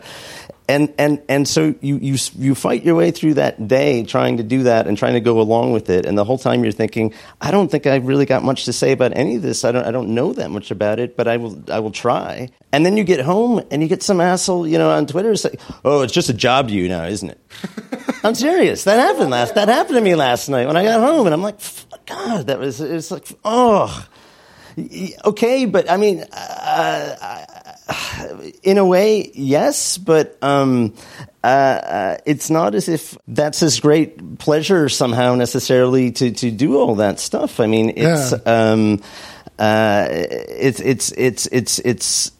and 0.67 0.93
and 0.97 1.21
and 1.29 1.47
so 1.47 1.75
you 1.81 1.97
you 1.97 2.17
you 2.37 2.55
fight 2.55 2.83
your 2.83 2.95
way 2.95 3.11
through 3.11 3.35
that 3.35 3.67
day 3.67 4.03
trying 4.03 4.37
to 4.37 4.43
do 4.43 4.63
that 4.63 4.87
and 4.87 4.97
trying 4.97 5.13
to 5.13 5.19
go 5.19 5.39
along 5.39 5.73
with 5.73 5.89
it, 5.89 6.05
and 6.05 6.17
the 6.17 6.23
whole 6.23 6.37
time 6.37 6.63
you're 6.63 6.71
thinking, 6.71 7.13
I 7.41 7.51
don't 7.51 7.69
think 7.69 7.85
I've 7.85 8.07
really 8.07 8.25
got 8.25 8.43
much 8.43 8.65
to 8.65 8.73
say 8.73 8.93
about 8.93 9.15
any 9.15 9.35
of 9.35 9.41
this. 9.41 9.63
I 9.63 9.71
don't 9.71 9.85
I 9.85 9.91
don't 9.91 10.15
know 10.15 10.33
that 10.33 10.49
much 10.49 10.71
about 10.71 10.99
it, 10.99 11.15
but 11.15 11.27
I 11.27 11.37
will 11.37 11.61
I 11.69 11.79
will 11.79 11.91
try. 11.91 12.49
And 12.71 12.85
then 12.85 12.97
you 12.97 13.03
get 13.03 13.19
home 13.19 13.61
and 13.69 13.83
you 13.83 13.87
get 13.87 14.01
some 14.01 14.19
asshole, 14.19 14.67
you 14.67 14.77
know, 14.77 14.89
on 14.89 15.05
Twitter 15.05 15.35
say, 15.35 15.55
"Oh, 15.85 16.01
it's 16.01 16.13
just 16.13 16.29
a 16.29 16.33
job 16.33 16.69
to 16.69 16.73
you 16.73 16.87
now, 16.87 17.05
isn't 17.05 17.29
it?" 17.29 17.39
I'm 18.23 18.35
serious. 18.35 18.85
That 18.85 18.99
happened 18.99 19.29
last. 19.31 19.55
That 19.55 19.67
happened 19.67 19.97
to 19.97 20.01
me 20.01 20.15
last 20.15 20.49
night 20.49 20.65
when 20.65 20.77
I 20.77 20.83
got 20.83 21.01
home, 21.01 21.27
and 21.27 21.33
I'm 21.33 21.41
like, 21.41 21.59
God, 22.05 22.47
that 22.47 22.59
was. 22.59 22.79
It's 22.81 23.11
like, 23.11 23.27
oh, 23.43 24.07
okay, 25.25 25.65
but 25.65 25.89
I 25.89 25.97
mean, 25.97 26.23
uh, 26.31 27.45
in 28.63 28.77
a 28.77 28.85
way, 28.85 29.31
yes, 29.33 29.97
but 29.97 30.37
um, 30.41 30.93
uh, 31.43 31.47
uh, 31.47 32.17
it's 32.25 32.49
not 32.49 32.75
as 32.75 32.87
if 32.89 33.17
that's 33.27 33.59
his 33.59 33.79
great 33.79 34.39
pleasure 34.39 34.89
somehow 34.89 35.35
necessarily 35.35 36.11
to 36.11 36.31
to 36.31 36.51
do 36.51 36.79
all 36.79 36.95
that 36.95 37.19
stuff. 37.19 37.59
I 37.59 37.67
mean, 37.67 37.93
it's 37.95 38.31
Yeah. 38.31 38.71
um, 38.71 39.01
uh, 39.59 40.07
it's 40.09 40.79
it's 40.79 41.11
it's 41.11 41.45
it's 41.47 41.79
it's 41.79 42.31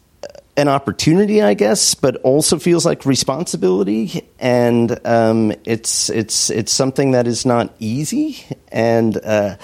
an 0.56 0.68
opportunity, 0.68 1.42
I 1.42 1.54
guess, 1.54 1.94
but 1.96 2.16
also 2.22 2.58
feels 2.58 2.86
like 2.86 3.04
responsibility, 3.04 4.22
and 4.38 4.98
um, 5.04 5.52
it's 5.64 6.10
it's 6.10 6.48
it's 6.50 6.72
something 6.72 7.12
that 7.12 7.26
is 7.26 7.44
not 7.44 7.74
easy, 7.80 8.44
and 8.68 9.16
uh, 9.24 9.56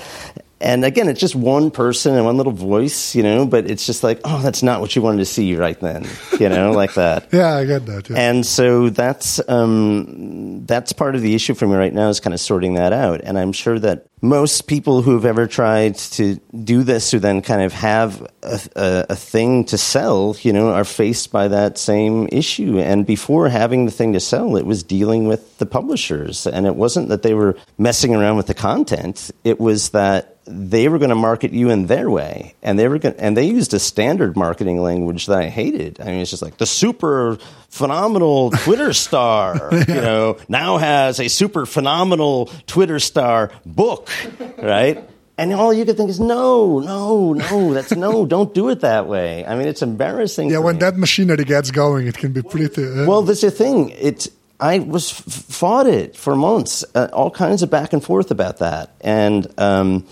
and 0.60 0.84
again, 0.84 1.08
it's 1.08 1.20
just 1.20 1.34
one 1.34 1.70
person 1.70 2.14
and 2.14 2.24
one 2.24 2.36
little 2.36 2.52
voice, 2.52 3.14
you 3.14 3.22
know, 3.22 3.46
but 3.46 3.70
it's 3.70 3.86
just 3.86 4.02
like, 4.02 4.20
oh, 4.24 4.42
that's 4.42 4.62
not 4.62 4.80
what 4.80 4.94
you 4.94 5.00
wanted 5.00 5.18
to 5.18 5.24
see 5.24 5.56
right 5.56 5.78
then, 5.80 6.06
you 6.38 6.48
know, 6.48 6.72
like 6.80 6.94
that. 6.94 7.28
Yeah, 7.32 7.54
I 7.54 7.64
get 7.64 7.86
that. 7.86 8.10
Yeah. 8.10 8.16
And 8.16 8.44
so 8.44 8.90
that's 8.90 9.40
um, 9.48 10.66
that's 10.66 10.92
part 10.92 11.14
of 11.14 11.22
the 11.22 11.34
issue 11.34 11.54
for 11.54 11.66
me 11.66 11.76
right 11.76 11.94
now 11.94 12.10
is 12.10 12.20
kind 12.20 12.34
of 12.34 12.40
sorting 12.40 12.74
that 12.74 12.92
out. 12.92 13.22
And 13.22 13.38
I'm 13.38 13.52
sure 13.52 13.78
that 13.78 14.06
most 14.22 14.66
people 14.66 15.00
who 15.00 15.14
have 15.14 15.24
ever 15.24 15.46
tried 15.46 15.94
to 15.96 16.36
do 16.62 16.82
this, 16.82 17.10
who 17.10 17.18
then 17.18 17.40
kind 17.40 17.62
of 17.62 17.72
have 17.72 18.20
a, 18.42 18.60
a, 18.76 19.06
a 19.10 19.16
thing 19.16 19.64
to 19.66 19.78
sell, 19.78 20.36
you 20.42 20.52
know, 20.52 20.70
are 20.70 20.84
faced 20.84 21.32
by 21.32 21.48
that 21.48 21.78
same 21.78 22.28
issue. 22.30 22.78
And 22.78 23.06
before 23.06 23.48
having 23.48 23.86
the 23.86 23.92
thing 23.92 24.12
to 24.12 24.20
sell, 24.20 24.56
it 24.56 24.66
was 24.66 24.82
dealing 24.82 25.26
with 25.26 25.58
the 25.58 25.66
publishers, 25.66 26.46
and 26.46 26.66
it 26.66 26.76
wasn't 26.76 27.08
that 27.08 27.22
they 27.22 27.32
were 27.32 27.56
messing 27.78 28.14
around 28.14 28.36
with 28.36 28.46
the 28.46 28.54
content. 28.54 29.30
It 29.42 29.58
was 29.58 29.90
that 29.90 30.29
they 30.50 30.88
were 30.88 30.98
going 30.98 31.10
to 31.10 31.14
market 31.14 31.52
you 31.52 31.70
in 31.70 31.86
their 31.86 32.10
way, 32.10 32.54
and 32.62 32.78
they 32.78 32.88
were 32.88 32.98
going, 32.98 33.14
and 33.18 33.36
they 33.36 33.44
used 33.44 33.72
a 33.74 33.78
standard 33.78 34.36
marketing 34.36 34.82
language 34.82 35.26
that 35.26 35.38
I 35.38 35.48
hated. 35.48 36.00
I 36.00 36.04
mean, 36.06 36.20
it's 36.20 36.30
just 36.30 36.42
like 36.42 36.58
the 36.58 36.66
super 36.66 37.38
phenomenal 37.68 38.50
Twitter 38.50 38.92
star, 38.92 39.70
you 39.88 39.94
know, 39.94 40.38
now 40.48 40.78
has 40.78 41.20
a 41.20 41.28
super 41.28 41.66
phenomenal 41.66 42.46
Twitter 42.66 42.98
star 42.98 43.50
book, 43.64 44.10
right? 44.58 45.08
And 45.38 45.54
all 45.54 45.72
you 45.72 45.86
could 45.86 45.96
think 45.96 46.10
is, 46.10 46.20
no, 46.20 46.80
no, 46.80 47.32
no, 47.32 47.72
that's 47.72 47.92
no, 47.92 48.26
don't 48.26 48.52
do 48.52 48.68
it 48.68 48.80
that 48.80 49.06
way. 49.06 49.46
I 49.46 49.56
mean, 49.56 49.68
it's 49.68 49.80
embarrassing. 49.80 50.50
yeah, 50.50 50.58
when 50.58 50.74
me. 50.76 50.80
that 50.80 50.98
machinery 50.98 51.44
gets 51.44 51.70
going, 51.70 52.06
it 52.06 52.18
can 52.18 52.32
be 52.32 52.42
pretty. 52.42 52.66
Uh, 52.66 53.06
Well, 53.06 53.22
this 53.22 53.42
is 53.42 53.52
the 53.52 53.64
thing. 53.64 53.88
It's 53.90 54.28
I 54.60 54.80
was 54.80 55.10
fought 55.10 55.86
it 55.86 56.14
for 56.14 56.36
months, 56.36 56.84
uh, 56.94 57.08
all 57.14 57.30
kinds 57.30 57.62
of 57.62 57.70
back 57.70 57.94
and 57.94 58.04
forth 58.04 58.30
about 58.30 58.58
that, 58.58 58.90
and 59.00 59.46
um, 59.58 60.06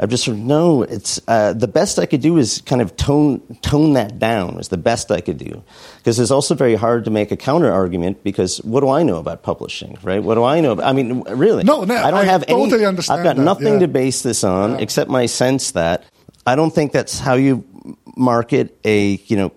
I've 0.00 0.10
just 0.10 0.24
sort 0.24 0.36
of 0.36 0.42
no. 0.44 0.82
It's 0.82 1.20
uh, 1.26 1.52
the 1.54 1.66
best 1.66 1.98
I 1.98 2.06
could 2.06 2.20
do 2.20 2.38
is 2.38 2.62
kind 2.64 2.80
of 2.80 2.96
tone 2.96 3.40
tone 3.62 3.94
that 3.94 4.18
down. 4.18 4.54
Was 4.56 4.68
the 4.68 4.76
best 4.76 5.10
I 5.10 5.20
could 5.20 5.38
do 5.38 5.62
because 5.96 6.20
it's 6.20 6.30
also 6.30 6.54
very 6.54 6.76
hard 6.76 7.04
to 7.06 7.10
make 7.10 7.32
a 7.32 7.36
counter 7.36 7.72
argument 7.72 8.22
because 8.22 8.58
what 8.58 8.80
do 8.80 8.90
I 8.90 9.02
know 9.02 9.16
about 9.16 9.42
publishing, 9.42 9.98
right? 10.02 10.22
What 10.22 10.36
do 10.36 10.44
I 10.44 10.60
know? 10.60 10.72
About, 10.72 10.86
I 10.86 10.92
mean, 10.92 11.22
really, 11.22 11.64
No, 11.64 11.82
no, 11.84 11.96
I 11.96 12.10
don't 12.12 12.20
I 12.20 12.24
have 12.24 12.44
any. 12.46 12.64
totally 12.64 12.86
understand 12.86 13.20
I've 13.20 13.24
got 13.24 13.36
that, 13.36 13.42
nothing 13.42 13.74
yeah. 13.74 13.78
to 13.80 13.88
base 13.88 14.22
this 14.22 14.44
on 14.44 14.78
except 14.78 15.10
my 15.10 15.26
sense 15.26 15.72
that 15.72 16.04
I 16.46 16.54
don't 16.54 16.72
think 16.72 16.92
that's 16.92 17.18
how 17.18 17.34
you 17.34 17.64
market 18.16 18.78
a 18.84 19.16
you 19.26 19.36
know 19.36 19.52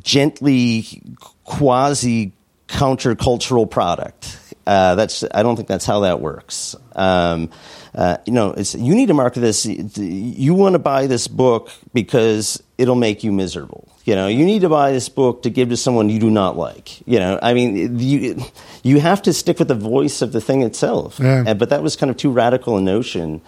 gently 0.00 1.02
quasi 1.44 2.32
countercultural 2.68 3.70
product. 3.70 4.33
Uh, 4.66 4.94
that's 4.94 5.24
I 5.32 5.42
don't 5.42 5.56
think 5.56 5.68
that's 5.68 5.84
how 5.84 6.00
that 6.00 6.20
works. 6.20 6.74
Um, 6.94 7.50
uh, 7.94 8.16
you 8.26 8.32
know, 8.32 8.52
it's, 8.52 8.74
you 8.74 8.94
need 8.94 9.06
to 9.06 9.14
market 9.14 9.40
this. 9.40 9.66
You 9.66 10.54
want 10.54 10.72
to 10.72 10.78
buy 10.78 11.06
this 11.06 11.28
book 11.28 11.70
because 11.92 12.62
it'll 12.76 12.94
make 12.96 13.22
you 13.22 13.30
miserable. 13.30 13.88
You 14.04 14.16
know, 14.16 14.26
you 14.26 14.44
need 14.44 14.62
to 14.62 14.68
buy 14.68 14.92
this 14.92 15.08
book 15.08 15.42
to 15.42 15.50
give 15.50 15.68
to 15.68 15.76
someone 15.76 16.08
you 16.08 16.18
do 16.18 16.30
not 16.30 16.56
like. 16.56 17.06
You 17.06 17.18
know, 17.18 17.38
I 17.40 17.54
mean, 17.54 17.98
you 17.98 18.42
you 18.82 19.00
have 19.00 19.22
to 19.22 19.32
stick 19.32 19.58
with 19.58 19.68
the 19.68 19.74
voice 19.74 20.22
of 20.22 20.32
the 20.32 20.40
thing 20.40 20.62
itself. 20.62 21.20
Yeah. 21.20 21.54
But 21.54 21.70
that 21.70 21.82
was 21.82 21.96
kind 21.96 22.10
of 22.10 22.16
too 22.16 22.30
radical 22.30 22.76
a 22.76 22.80
notion, 22.80 23.42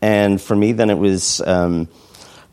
and 0.00 0.40
for 0.40 0.56
me, 0.56 0.72
then 0.72 0.90
it 0.90 0.98
was. 0.98 1.40
Um, 1.40 1.88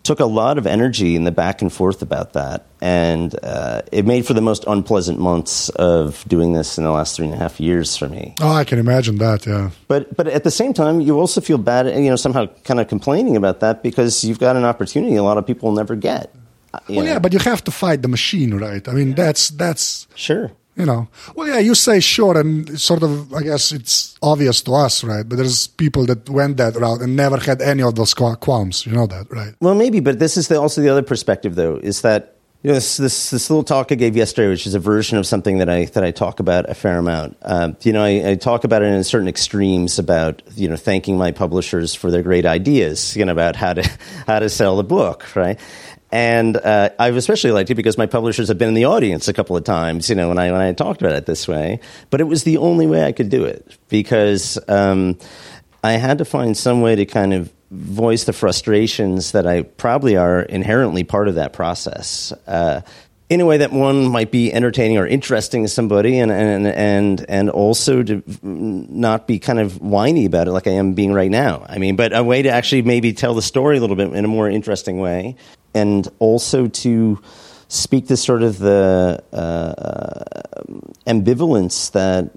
took 0.04 0.20
a 0.20 0.26
lot 0.26 0.58
of 0.58 0.66
energy 0.66 1.16
in 1.16 1.24
the 1.24 1.32
back 1.32 1.62
and 1.62 1.72
forth 1.72 2.02
about 2.02 2.34
that, 2.34 2.66
and 2.82 3.36
uh, 3.44 3.82
it 3.92 4.06
made 4.06 4.26
for 4.26 4.34
the 4.34 4.42
most 4.42 4.64
unpleasant 4.68 5.20
months 5.20 5.70
of 5.70 6.24
doing 6.28 6.54
this 6.54 6.78
in 6.78 6.84
the 6.84 6.92
last 6.92 7.16
three 7.16 7.26
and 7.26 7.34
a 7.34 7.38
half 7.38 7.60
years 7.60 7.96
for 7.98 8.10
me. 8.10 8.34
oh, 8.42 8.52
I 8.52 8.64
can 8.64 8.80
imagine 8.80 9.18
that. 9.18 9.46
Yeah. 9.46 9.72
But 9.88 10.16
but 10.16 10.28
at 10.28 10.44
the 10.44 10.52
same 10.52 10.74
time, 10.74 11.02
you 11.02 11.20
also 11.20 11.42
feel 11.42 11.58
bad, 11.58 11.88
you 11.88 12.10
know, 12.10 12.16
somehow 12.16 12.48
kind 12.64 12.80
of 12.80 12.88
complaining 12.88 13.36
about 13.36 13.60
that 13.60 13.84
because 13.84 14.24
you've 14.24 14.40
got 14.40 14.56
an 14.56 14.66
opportunity 14.66 15.16
a 15.16 15.24
lot 15.24 15.38
of 15.38 15.46
people 15.46 15.70
will 15.70 15.76
never 15.76 15.96
get. 15.96 16.34
Well, 16.88 17.00
know. 17.00 17.04
yeah, 17.04 17.20
but 17.20 17.34
you 17.34 17.40
have 17.40 17.64
to 17.64 17.72
fight 17.72 18.02
the 18.02 18.08
machine, 18.08 18.54
right? 18.54 18.88
I 18.88 18.94
mean, 18.94 19.16
that's 19.16 19.50
that's 19.50 20.08
sure. 20.16 20.52
You 20.76 20.86
know. 20.86 21.08
Well, 21.36 21.48
yeah, 21.48 21.60
you 21.60 21.76
say 21.76 22.00
sure, 22.00 22.38
and 22.38 22.80
sort 22.80 23.04
of 23.04 23.34
I 23.34 23.44
guess 23.44 23.72
it's 23.72 24.18
obvious 24.22 24.62
to 24.64 24.74
us, 24.74 25.04
right? 25.04 25.28
But 25.28 25.38
there's 25.38 25.68
people 25.68 26.06
that 26.06 26.30
went 26.30 26.58
that 26.58 26.76
route 26.76 27.02
and 27.02 27.16
never 27.16 27.38
had 27.38 27.62
any 27.62 27.84
of 27.84 27.96
those 27.96 28.14
qualms. 28.14 28.86
You 28.86 28.94
know 28.94 29.08
that, 29.08 29.30
right? 29.30 29.54
Well, 29.60 29.76
maybe, 29.76 30.00
but 30.00 30.20
this 30.20 30.38
is 30.38 30.48
the, 30.48 30.60
also 30.60 30.82
the 30.82 30.90
other 30.90 31.04
perspective, 31.04 31.56
though, 31.56 31.76
is 31.76 32.02
that 32.02 32.36
you 32.64 32.68
know 32.68 32.74
this, 32.74 32.98
this 32.98 33.30
this 33.30 33.50
little 33.50 33.64
talk 33.64 33.90
I 33.90 33.96
gave 33.96 34.18
yesterday, 34.18 34.50
which 34.50 34.68
is 34.68 34.74
a 34.74 34.80
version 34.80 35.18
of 35.18 35.26
something 35.26 35.60
that 35.60 35.70
I 35.70 35.86
that 35.86 36.04
I 36.04 36.12
talk 36.12 36.42
about 36.42 36.70
a 36.70 36.74
fair 36.74 36.98
amount. 36.98 37.38
Um, 37.42 37.78
you 37.84 37.94
know, 37.94 38.04
I, 38.04 38.32
I 38.32 38.36
talk 38.36 38.66
about 38.66 38.82
it 38.82 38.88
in 38.88 39.02
certain 39.06 39.30
extremes 39.30 39.98
about 39.98 40.42
you 40.56 40.68
know 40.68 40.76
thanking 40.76 41.18
my 41.18 41.32
publishers 41.32 41.96
for 41.96 42.12
their 42.12 42.22
great 42.22 42.46
ideas, 42.46 43.16
you 43.16 43.24
know, 43.24 43.32
about 43.32 43.56
how 43.56 43.74
to 43.74 43.90
how 44.28 44.40
to 44.40 44.50
sell 44.50 44.76
the 44.76 44.84
book, 44.84 45.34
right? 45.38 45.58
And 46.12 46.58
uh, 46.58 46.90
I've 46.98 47.16
especially 47.18 47.52
liked 47.52 47.70
it 47.70 47.76
because 47.76 47.98
my 47.98 48.08
publishers 48.08 48.48
have 48.48 48.58
been 48.58 48.70
in 48.70 48.74
the 48.74 48.86
audience 48.86 49.28
a 49.28 49.34
couple 49.34 49.56
of 49.56 49.64
times, 49.64 50.10
you 50.10 50.16
know, 50.16 50.30
when 50.30 50.40
I 50.40 50.52
when 50.52 50.62
I 50.62 50.74
talked 50.74 51.02
about 51.02 51.14
it 51.14 51.26
this 51.26 51.48
way. 51.48 51.80
But 52.10 52.20
it 52.20 52.24
was 52.24 52.44
the 52.44 52.58
only 52.58 52.88
way 52.88 53.06
I 53.06 53.12
could 53.12 53.30
do 53.30 53.46
it 53.46 53.78
because 53.90 54.58
um, 54.68 55.20
I 55.84 55.94
had 55.94 56.18
to 56.18 56.26
find 56.26 56.58
some 56.58 56.82
way 56.82 56.96
to 56.96 57.06
kind 57.06 57.34
of 57.34 57.54
voice 57.70 58.24
the 58.24 58.34
frustrations 58.34 59.34
that 59.34 59.46
I 59.46 59.62
probably 59.62 60.18
are 60.18 60.42
inherently 60.42 61.04
part 61.04 61.28
of 61.28 61.36
that 61.36 61.54
process. 61.54 62.34
Uh, 62.48 62.82
in 63.30 63.42
a 63.42 63.46
way 63.46 63.58
that 63.58 63.72
one 63.72 64.08
might 64.08 64.32
be 64.32 64.52
entertaining 64.52 64.98
or 64.98 65.06
interesting 65.06 65.62
to 65.64 65.70
somebody, 65.70 66.18
and 66.18 66.32
and 66.32 66.66
and 66.66 67.26
and 67.30 67.50
also 67.52 68.02
to 68.02 68.24
not 68.42 69.28
be 69.28 69.38
kind 69.38 69.60
of 69.60 69.80
whiny 69.80 70.26
about 70.26 70.48
it 70.48 70.52
like 70.52 70.66
I 70.66 70.72
am 70.72 70.94
being 70.94 71.14
right 71.14 71.30
now. 71.30 71.64
I 71.70 71.78
mean, 71.78 71.96
but 71.96 72.16
a 72.18 72.24
way 72.24 72.42
to 72.42 72.50
actually 72.50 72.82
maybe 72.82 73.14
tell 73.14 73.36
the 73.36 73.44
story 73.44 73.78
a 73.78 73.82
little 73.82 73.96
bit 73.96 74.12
in 74.14 74.26
a 74.26 74.28
more 74.28 74.50
interesting 74.50 74.98
way, 74.98 75.36
and 75.74 76.08
also 76.20 76.68
to 76.68 77.22
speak 77.68 78.08
to 78.08 78.18
sort 78.18 78.44
of 78.44 78.60
the 78.60 79.24
uh, 79.32 80.72
ambivalence 81.08 81.92
that 81.92 82.32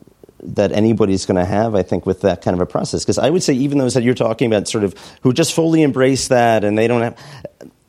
that 0.45 0.73
anybody's 0.73 1.25
going 1.25 1.37
to 1.37 1.45
have, 1.45 1.75
I 1.77 1.83
think, 1.83 2.05
with 2.05 2.23
that 2.23 2.42
kind 2.42 2.55
of 2.55 2.61
a 2.61 2.66
process. 2.66 3.05
Because 3.05 3.18
I 3.18 3.31
would 3.31 3.42
say, 3.42 3.55
even 3.55 3.79
those 3.79 3.95
that 3.95 4.03
you're 4.03 4.14
talking 4.14 4.53
about, 4.53 4.66
sort 4.68 4.85
of 4.85 4.95
who 5.23 5.33
just 5.33 5.55
fully 5.55 5.83
embrace 5.83 6.29
that 6.29 6.64
and 6.64 6.77
they 6.77 6.88
don't 6.88 7.03
have, 7.03 7.16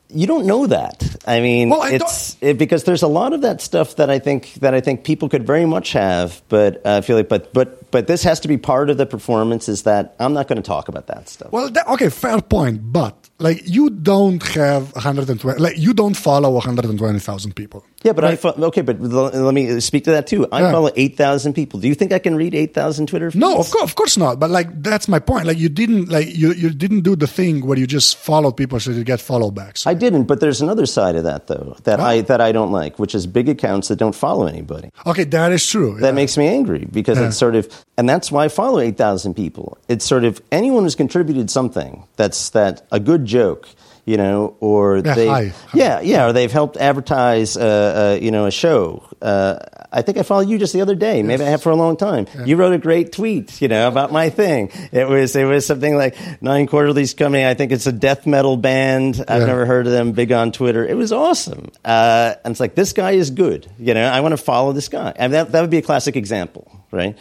you 0.08 0.26
don't 0.26 0.46
know 0.46 0.66
that. 0.68 1.16
I 1.26 1.40
mean, 1.40 1.70
Well, 1.70 1.82
I 1.82 1.90
it's 1.90 2.36
it, 2.40 2.56
because 2.56 2.84
there's 2.84 3.02
a 3.02 3.08
lot 3.08 3.32
of 3.32 3.42
that 3.42 3.60
stuff 3.60 3.96
that 3.96 4.08
I 4.08 4.20
think 4.20 4.54
that 4.54 4.72
I 4.72 4.80
think 4.80 5.04
people 5.04 5.28
could 5.28 5.44
very 5.44 5.66
much 5.66 5.92
have, 5.92 6.40
but 6.48 6.80
uh, 6.84 7.00
feel 7.00 7.16
like, 7.16 7.28
but 7.28 7.52
but 7.52 7.90
but 7.90 8.06
this 8.06 8.22
has 8.22 8.40
to 8.40 8.48
be 8.48 8.56
part 8.56 8.90
of 8.90 8.96
the 8.96 9.06
performance. 9.06 9.68
Is 9.68 9.82
that 9.82 10.14
I'm 10.20 10.32
not 10.32 10.46
going 10.46 10.62
to 10.62 10.66
talk 10.66 10.88
about 10.88 11.08
that 11.08 11.28
stuff. 11.28 11.50
Well, 11.50 11.68
that, 11.70 11.88
okay, 11.88 12.08
fair 12.08 12.40
point. 12.40 12.92
But 12.92 13.23
like, 13.38 13.62
you 13.64 13.90
don't 13.90 14.42
have 14.48 14.92
120, 14.94 15.60
like, 15.60 15.76
you 15.78 15.92
don't 15.94 16.14
follow 16.14 16.50
120,000 16.50 17.56
people. 17.56 17.84
Yeah, 18.04 18.12
but 18.12 18.24
I 18.24 18.36
fo- 18.36 18.54
okay, 18.68 18.82
but 18.82 19.00
let 19.00 19.54
me 19.54 19.80
speak 19.80 20.04
to 20.04 20.10
that 20.12 20.26
too. 20.28 20.46
I 20.52 20.60
Yeah. 20.60 20.70
follow 20.72 20.90
eight 20.94 21.16
thousand 21.16 21.54
people. 21.54 21.80
Do 21.80 21.88
you 21.88 21.94
think 21.96 22.12
I 22.12 22.18
can 22.20 22.36
read 22.36 22.54
eight 22.54 22.74
thousand 22.74 23.06
Twitter? 23.08 23.30
Feeds? 23.30 23.40
No, 23.40 23.58
of 23.58 23.70
course, 23.70 23.82
of 23.84 23.94
course 23.96 24.16
not. 24.16 24.38
But 24.38 24.50
like, 24.50 24.68
that's 24.82 25.08
my 25.08 25.18
point. 25.18 25.46
Like, 25.46 25.58
you 25.58 25.68
didn't 25.68 26.10
like 26.10 26.28
you 26.36 26.52
you 26.52 26.70
didn't 26.70 27.00
do 27.00 27.16
the 27.16 27.26
thing 27.26 27.66
where 27.66 27.78
you 27.78 27.86
just 27.86 28.16
followed 28.16 28.52
people 28.56 28.78
so 28.78 28.90
you 28.92 29.02
get 29.04 29.20
follow 29.20 29.50
backs. 29.50 29.86
I 29.86 29.94
didn't, 29.94 30.24
but 30.24 30.40
there's 30.40 30.60
another 30.60 30.86
side 30.86 31.16
of 31.16 31.24
that 31.24 31.46
though 31.48 31.76
that 31.84 31.98
I 31.98 32.20
that 32.22 32.40
I 32.40 32.52
don't 32.52 32.70
like, 32.70 32.98
which 32.98 33.14
is 33.14 33.26
big 33.26 33.48
accounts 33.48 33.88
that 33.88 33.96
don't 33.96 34.14
follow 34.14 34.46
anybody. 34.46 34.90
Okay, 35.06 35.24
that 35.24 35.50
is 35.52 35.66
true. 35.66 35.96
That 36.00 36.08
yeah. 36.08 36.12
makes 36.12 36.36
me 36.36 36.46
angry 36.46 36.86
because 36.92 37.18
Yeah. 37.18 37.28
it's 37.28 37.36
sort 37.36 37.56
of, 37.56 37.66
and 37.96 38.08
that's 38.08 38.30
why 38.30 38.44
I 38.44 38.48
follow 38.48 38.78
eight 38.80 38.96
thousand 38.98 39.34
people. 39.34 39.78
It's 39.88 40.04
sort 40.04 40.24
of 40.24 40.42
anyone 40.52 40.82
who's 40.84 40.94
contributed 40.94 41.50
something 41.50 42.04
that's 42.16 42.50
that 42.50 42.86
a 42.92 43.00
good 43.00 43.24
joke, 43.24 43.66
you 44.04 44.16
know, 44.16 44.56
or 44.60 44.98
Yeah, 44.98 45.14
they, 45.14 45.26
hi. 45.26 45.52
yeah, 45.72 46.00
yeah, 46.00 46.26
or 46.26 46.32
they've 46.32 46.52
helped 46.52 46.76
advertise, 46.76 47.56
uh, 47.56 48.16
uh, 48.16 48.22
you 48.22 48.30
know, 48.30 48.46
a 48.46 48.50
show. 48.50 49.02
Uh, 49.22 49.58
I 49.90 50.02
think 50.02 50.18
I 50.18 50.22
followed 50.24 50.48
you 50.48 50.58
just 50.58 50.72
the 50.72 50.80
other 50.82 50.96
day. 50.96 51.22
Maybe 51.22 51.44
I 51.44 51.48
have 51.48 51.62
for 51.62 51.70
a 51.70 51.76
long 51.76 51.96
time. 51.96 52.26
You 52.44 52.56
wrote 52.56 52.72
a 52.74 52.78
great 52.78 53.12
tweet, 53.12 53.62
you 53.62 53.68
know, 53.68 53.86
about 53.88 54.10
my 54.12 54.28
thing. 54.28 54.70
It 54.92 55.08
was 55.08 55.36
it 55.36 55.44
was 55.44 55.64
something 55.64 55.96
like 55.96 56.16
Nein 56.42 56.66
Quarterly's 56.66 57.14
coming. 57.14 57.44
I 57.44 57.54
think 57.54 57.70
it's 57.72 57.86
a 57.86 57.92
death 57.92 58.26
metal 58.26 58.56
band. 58.56 59.24
I've 59.28 59.42
Yeah. 59.42 59.46
never 59.46 59.64
heard 59.66 59.86
of 59.86 59.92
them. 59.92 60.12
Big 60.12 60.32
on 60.32 60.50
Twitter. 60.52 60.84
It 60.84 60.96
was 60.96 61.12
awesome. 61.12 61.70
Uh, 61.84 62.34
and 62.44 62.50
it's 62.52 62.60
like 62.60 62.74
this 62.74 62.92
guy 62.92 63.12
is 63.12 63.30
good. 63.30 63.70
You 63.78 63.94
know, 63.94 64.04
I 64.04 64.20
want 64.20 64.32
to 64.32 64.36
follow 64.36 64.72
this 64.72 64.88
guy. 64.88 65.12
And 65.14 65.32
that 65.32 65.52
that 65.52 65.60
would 65.60 65.70
be 65.70 65.78
a 65.78 65.82
classic 65.82 66.16
example, 66.16 66.70
right? 66.90 67.16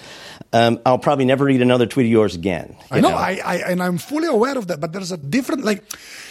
Um, 0.52 0.80
I'll 0.86 1.00
probably 1.00 1.26
never 1.26 1.46
read 1.46 1.62
another 1.62 1.86
tweet 1.86 2.08
of 2.08 2.12
yours 2.12 2.36
again. 2.36 2.76
I 2.92 2.96
you 2.98 3.02
know, 3.04 3.10
I, 3.10 3.40
I, 3.44 3.56
and 3.72 3.82
I'm 3.82 3.98
fully 3.98 4.28
aware 4.28 4.58
of 4.58 4.68
that, 4.68 4.80
but 4.80 4.94
there's 4.94 5.12
a 5.12 5.18
different, 5.18 5.64
like, 5.66 5.84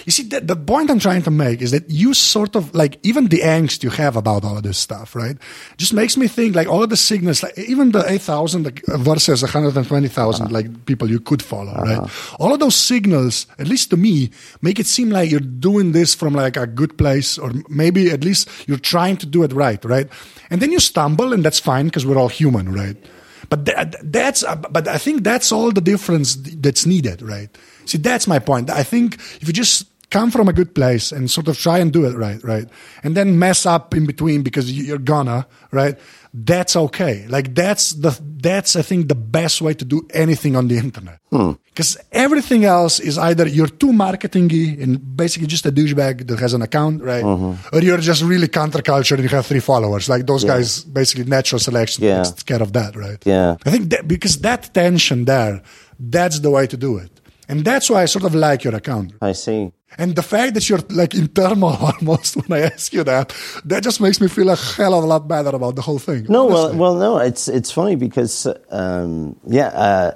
you 0.05 0.13
see, 0.13 0.25
the, 0.25 0.41
the 0.41 0.57
point 0.57 0.91
I'm 0.91 0.99
trying 0.99 1.23
to 1.23 1.31
make 1.31 1.63
is 1.63 1.71
that 1.71 1.89
you 1.91 2.15
sort 2.15 2.57
of, 2.57 2.75
like, 2.75 2.99
even 3.03 3.29
the 3.29 3.41
angst 3.41 3.83
you 3.83 3.91
have 3.91 4.17
about 4.17 4.45
all 4.45 4.57
of 4.57 4.63
this 4.63 4.79
stuff, 4.79 5.15
right, 5.15 5.37
just 5.77 5.93
makes 5.93 6.17
me 6.17 6.29
think, 6.29 6.55
like, 6.55 6.67
all 6.69 6.83
of 6.83 6.91
the 6.91 6.97
signals, 6.97 7.43
like, 7.43 7.57
even 7.59 7.93
the 7.93 8.05
8,000 8.11 8.65
like, 8.65 8.83
versus 8.87 9.43
120,000, 9.43 10.47
Uh-huh. 10.47 10.53
like, 10.53 10.87
people 10.87 11.09
you 11.11 11.21
could 11.21 11.43
follow, 11.43 11.73
right? 11.75 12.11
All 12.39 12.53
of 12.53 12.61
those 12.61 12.75
signals, 12.77 13.47
at 13.59 13.69
least 13.69 13.91
to 13.91 13.97
me, 13.97 14.31
make 14.61 14.79
it 14.81 14.87
seem 14.87 15.11
like 15.11 15.31
you're 15.31 15.41
doing 15.41 15.93
this 15.93 16.15
from, 16.15 16.35
like, 16.35 16.57
a 16.57 16.67
good 16.67 16.97
place, 16.99 17.39
or 17.39 17.53
maybe 17.69 18.11
at 18.11 18.25
least 18.25 18.49
you're 18.67 18.79
trying 18.79 19.17
to 19.19 19.27
do 19.27 19.43
it 19.43 19.53
right, 19.53 19.85
right? 19.85 20.09
And 20.51 20.61
then 20.61 20.73
you 20.73 20.81
stumble, 20.81 21.33
and 21.33 21.45
that's 21.45 21.59
fine 21.61 21.87
because 21.87 22.05
we're 22.07 22.19
all 22.19 22.29
human, 22.29 22.73
right? 22.73 22.97
But 23.49 23.67
that, 23.67 23.97
that's, 24.11 24.43
but 24.71 24.89
I 24.89 24.97
think 24.97 25.25
that's 25.25 25.53
all 25.53 25.73
the 25.73 25.81
difference 25.83 26.37
that's 26.37 26.87
needed, 26.87 27.21
right? 27.21 27.51
See, 27.85 27.99
that's 27.99 28.27
my 28.27 28.39
point. 28.39 28.71
I 28.71 28.83
think 28.83 29.17
if 29.41 29.47
you 29.47 29.53
just 29.53 29.87
come 30.17 30.31
from 30.31 30.47
a 30.49 30.53
good 30.53 30.71
place 30.75 31.07
and 31.17 31.31
sort 31.31 31.49
of 31.49 31.57
try 31.59 31.79
and 31.83 31.91
do 31.93 32.03
it 32.09 32.15
right, 32.27 32.41
right, 32.53 32.69
and 33.05 33.17
then 33.17 33.39
mess 33.39 33.67
up 33.75 33.95
in 33.99 34.05
between 34.13 34.43
because 34.49 34.67
you- 34.71 34.85
you're 34.89 35.05
gonna, 35.15 35.47
right? 35.81 35.97
That's 36.35 36.75
okay. 36.87 37.15
Like 37.37 37.47
that's 37.55 37.85
the 38.05 38.13
that's 38.47 38.77
I 38.77 38.83
think 38.83 39.09
the 39.09 39.21
best 39.39 39.61
way 39.67 39.75
to 39.75 39.85
do 39.85 39.99
anything 40.25 40.57
on 40.57 40.69
the 40.69 40.77
internet. 40.85 41.19
Hmm. 41.31 41.53
Because 41.75 41.93
everything 42.27 42.65
else 42.65 43.01
is 43.01 43.17
either 43.19 43.47
you're 43.57 43.75
too 43.83 43.93
marketingy 43.93 44.65
and 44.83 44.91
basically 45.23 45.47
just 45.49 45.67
a 45.67 45.73
douchebag 45.73 46.27
that 46.29 46.39
has 46.41 46.53
an 46.55 46.63
account, 46.63 47.03
right? 47.03 47.25
Mm-hmm. 47.25 47.77
Or 47.77 47.81
you're 47.87 48.03
just 48.11 48.23
really 48.23 48.49
counterculture 48.49 49.15
and 49.19 49.23
you 49.23 49.29
have 49.37 49.47
three 49.47 49.61
followers. 49.73 50.09
Like 50.09 50.27
those 50.27 50.45
guys, 50.45 50.85
basically 50.85 51.25
natural 51.39 51.61
selection 51.61 52.05
Yeah. 52.05 52.23
takes 52.25 52.43
care 52.43 52.63
of 52.63 52.71
that, 52.73 52.97
right? 52.97 53.21
Yeah. 53.27 53.57
I 53.67 53.71
think 53.71 53.91
that 53.93 54.07
because 54.09 54.35
that 54.41 54.73
tension 54.75 55.25
there, 55.27 55.63
that's 56.17 56.41
the 56.41 56.51
way 56.51 56.67
to 56.67 56.77
do 56.77 56.99
it. 57.05 57.11
And 57.49 57.65
that's 57.65 57.91
why 57.91 58.03
I 58.03 58.07
sort 58.07 58.25
of 58.25 58.35
like 58.35 58.65
your 58.65 58.75
account. 58.75 59.13
I 59.21 59.33
see. 59.33 59.73
And 59.99 60.17
the 60.17 60.23
fact 60.23 60.55
that 60.55 60.69
you're 60.69 60.81
like 60.91 61.15
in 61.15 61.29
turmoil 61.29 61.79
almost 62.01 62.37
when 62.37 62.53
I 62.53 62.67
ask 62.67 62.93
you 62.93 63.05
that, 63.05 63.35
that 63.65 63.83
just 63.83 64.01
makes 64.01 64.21
me 64.21 64.29
feel 64.29 64.49
a 64.51 64.57
hell 64.57 64.95
of 64.95 65.05
a 65.05 65.07
lot 65.07 65.29
better 65.29 65.51
about 65.51 65.77
the 65.77 65.83
whole 65.83 65.99
thing. 65.99 66.27
No, 66.29 66.47
well, 66.47 66.75
well, 66.75 66.95
no. 66.95 67.19
It's 67.19 67.49
it's 67.49 67.71
funny 67.71 67.97
because 67.97 68.47
um, 68.71 69.37
yeah, 69.47 69.69
uh, 69.69 70.13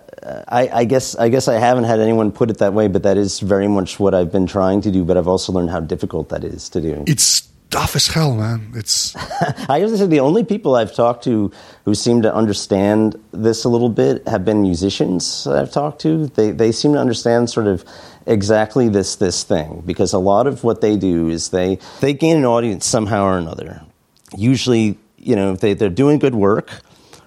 I, 0.49 0.69
I 0.69 0.85
guess 0.85 1.15
I 1.17 1.29
guess 1.29 1.49
I 1.49 1.59
haven't 1.59 1.85
had 1.85 2.01
anyone 2.01 2.33
put 2.33 2.51
it 2.51 2.59
that 2.59 2.73
way, 2.73 2.89
but 2.89 3.03
that 3.03 3.17
is 3.17 3.41
very 3.41 3.69
much 3.69 4.01
what 4.01 4.15
I've 4.15 4.33
been 4.33 4.47
trying 4.47 4.81
to 4.83 4.91
do. 4.91 5.05
But 5.05 5.17
I've 5.17 5.29
also 5.29 5.53
learned 5.53 5.71
how 5.71 5.81
difficult 5.81 6.29
that 6.31 6.45
is 6.45 6.69
to 6.71 6.81
do. 6.81 7.05
it's 7.07 7.49
tough 7.71 7.97
as 7.97 8.07
hell, 8.09 8.35
man. 8.35 8.73
It's 8.75 9.15
I 9.69 9.87
say 9.87 10.07
the 10.07 10.21
only 10.21 10.45
people 10.45 10.75
I've 10.75 10.95
talked 10.95 11.25
to 11.25 11.51
who 11.85 11.95
seem 11.95 12.23
to 12.23 12.35
understand 12.35 13.21
this 13.33 13.65
a 13.65 13.69
little 13.69 13.89
bit 13.89 14.27
have 14.29 14.45
been 14.45 14.63
musicians 14.63 15.47
I've 15.47 15.73
talked 15.73 16.01
to. 16.03 16.27
They 16.29 16.51
they 16.51 16.73
seem 16.73 16.93
to 16.95 16.99
understand 16.99 17.51
sort 17.51 17.67
of 17.67 17.85
exactly 18.27 18.89
this 18.89 19.17
this 19.17 19.45
thing 19.45 19.83
because 19.87 20.13
a 20.13 20.19
lot 20.19 20.47
of 20.47 20.65
what 20.65 20.81
they 20.81 20.97
do 20.97 21.29
is 21.29 21.51
they 21.51 21.79
they 22.01 22.15
gain 22.15 22.39
an 22.39 22.45
audience 22.45 22.87
somehow 22.87 23.25
or 23.25 23.39
another. 23.39 23.83
Usually, 24.37 24.99
you 25.19 25.37
know, 25.37 25.57
they 25.57 25.75
they're 25.75 25.89
doing 25.89 26.19
good 26.19 26.35
work. 26.35 26.71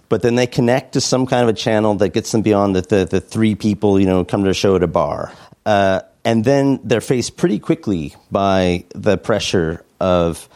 But 0.10 0.24
then 0.24 0.34
they 0.34 0.48
connect 0.48 0.94
to 0.94 1.02
some 1.02 1.28
kind 1.28 1.44
of 1.44 1.50
a 1.50 1.54
channel 1.54 1.94
that 1.98 2.10
gets 2.10 2.32
them 2.32 2.42
beyond 2.42 2.76
the, 2.76 2.82
the, 2.82 3.06
the 3.06 3.22
three 3.22 3.54
people, 3.54 4.00
you 4.00 4.08
know, 4.08 4.26
come 4.26 4.44
to 4.44 4.50
a 4.50 4.56
show 4.56 4.76
at 4.76 4.82
a 4.82 4.88
bar. 4.88 5.32
Uh, 5.68 6.02
and 6.26 6.44
then 6.44 6.80
they're 6.84 7.00
faced 7.00 7.38
pretty 7.38 7.60
quickly 7.60 8.16
by 8.32 8.86
the 8.96 9.20
pressure 9.20 9.86
of, 10.00 10.48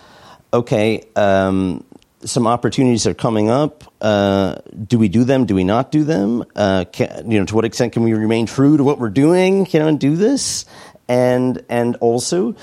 okay, 0.53 1.03
um, 1.15 1.83
some 2.25 2.47
opportunities 2.47 3.05
are 3.07 3.13
coming 3.13 3.49
up. 3.49 3.83
Uh, 4.01 4.55
do 4.87 4.97
we 4.97 5.09
do 5.09 5.23
them? 5.23 5.45
Do 5.45 5.55
we 5.55 5.63
not 5.63 5.91
do 5.91 6.03
them? 6.03 6.43
Uh, 6.55 6.85
can, 6.91 7.29
you 7.29 7.39
know, 7.39 7.45
to 7.45 7.55
what 7.55 7.65
extent 7.65 7.93
can 7.93 8.03
we 8.03 8.13
remain 8.13 8.45
true 8.45 8.77
to 8.77 8.83
what 8.83 8.99
we're 8.99 9.09
doing? 9.09 9.67
You 9.71 9.79
know, 9.79 9.87
and 9.87 9.99
do 9.99 10.15
this. 10.15 10.65
And 11.09 11.63
and 11.69 11.97
also, 11.97 12.55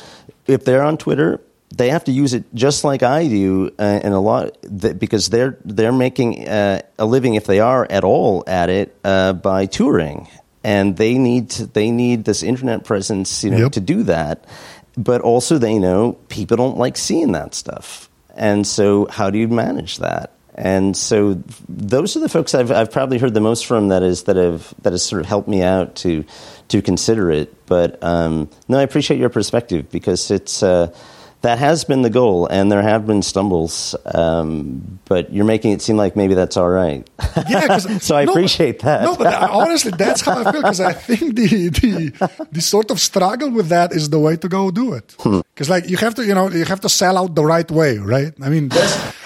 if 0.47 0.64
they're 0.64 0.83
on 0.83 0.97
Twitter, 0.97 1.40
they 1.77 1.90
have 1.90 2.05
to 2.05 2.12
use 2.12 2.33
it 2.33 2.45
just 2.55 2.85
like 2.85 3.03
I 3.03 3.29
do, 3.29 3.71
uh, 3.79 3.83
and 4.03 4.14
a 4.14 4.19
lot 4.19 4.57
th- 4.62 4.99
because 4.99 5.29
they're 5.29 5.59
they're 5.64 5.93
making 5.93 6.49
uh, 6.49 6.81
a 6.99 7.05
living 7.05 7.35
if 7.35 7.45
they 7.45 7.61
are 7.61 7.87
at 7.88 8.03
all 8.03 8.43
at 8.47 8.71
it 8.71 8.97
uh, 9.05 9.35
by 9.35 9.66
touring, 9.66 10.27
and 10.64 10.97
they 10.97 11.19
need 11.19 11.51
to, 11.51 11.66
they 11.66 11.90
need 11.90 12.25
this 12.25 12.43
internet 12.43 12.85
presence, 12.85 13.45
you 13.45 13.51
know, 13.51 13.59
Yep. 13.59 13.73
to 13.73 13.81
do 13.81 14.03
that. 14.05 14.47
But 14.96 15.20
also, 15.20 15.59
they 15.59 15.79
know 15.79 16.12
people 16.29 16.57
don't 16.57 16.76
like 16.76 16.96
seeing 16.96 17.33
that 17.33 17.55
stuff, 17.55 18.11
and 18.35 18.66
so 18.66 19.07
how 19.07 19.31
do 19.31 19.38
you 19.38 19.48
manage 19.48 19.98
that? 19.98 20.33
And 20.55 20.96
so, 20.96 21.42
those 21.68 22.16
are 22.16 22.20
the 22.20 22.29
folks 22.29 22.55
I've, 22.55 22.70
I've 22.72 22.90
probably 22.90 23.18
heard 23.18 23.35
the 23.35 23.40
most 23.40 23.66
from. 23.66 23.88
That 23.88 24.03
is 24.03 24.24
that 24.24 24.37
have 24.37 24.74
that 24.83 24.92
has 24.92 25.03
sort 25.03 25.20
of 25.20 25.26
helped 25.26 25.48
me 25.48 25.62
out 25.62 25.94
to 25.96 26.24
to 26.68 26.83
consider 26.83 27.31
it. 27.31 27.66
But 27.66 28.03
um, 28.03 28.50
no, 28.68 28.79
I 28.79 28.83
appreciate 28.83 29.20
your 29.20 29.31
perspective 29.31 29.90
because 29.90 30.31
it's 30.31 30.62
uh, 30.62 30.92
that 31.42 31.59
has 31.59 31.85
been 31.85 32.03
the 32.03 32.11
goal, 32.11 32.46
and 32.46 32.70
there 32.70 32.83
have 32.83 33.07
been 33.07 33.22
stumbles. 33.22 33.96
Um, 34.05 34.98
but 35.07 35.33
you're 35.33 35.44
making 35.46 35.72
it 35.72 35.81
seem 35.83 35.96
like 35.96 36.14
maybe 36.16 36.35
that's 36.35 36.57
all 36.57 36.68
right. 36.68 37.09
Yeah, 37.48 37.79
so 37.98 38.14
I 38.16 38.24
no, 38.24 38.33
appreciate 38.33 38.81
that. 38.81 39.03
No, 39.03 39.16
but 39.16 39.33
honestly, 39.35 39.92
that's 39.96 40.20
how 40.20 40.40
I 40.40 40.53
feel 40.53 40.61
because 40.62 40.81
I 40.81 40.92
think 40.92 41.37
the, 41.37 41.46
the 41.68 42.46
the 42.53 42.61
sort 42.61 42.90
of 42.90 43.00
struggle 43.00 43.50
with 43.50 43.68
that 43.68 43.92
is 43.92 44.11
the 44.11 44.18
way 44.18 44.37
to 44.37 44.48
go 44.48 44.70
do 44.70 44.92
it. 44.94 45.09
Because 45.16 45.66
Hmm. 45.68 45.72
like 45.72 45.88
you 45.88 45.96
have 45.96 46.14
to, 46.16 46.24
you 46.26 46.35
know, 46.35 46.48
you 46.50 46.64
have 46.64 46.81
to 46.81 46.88
sell 46.88 47.16
out 47.16 47.35
the 47.35 47.44
right 47.44 47.70
way, 47.70 47.98
right? 47.98 48.33
I 48.42 48.48
mean, 48.50 48.70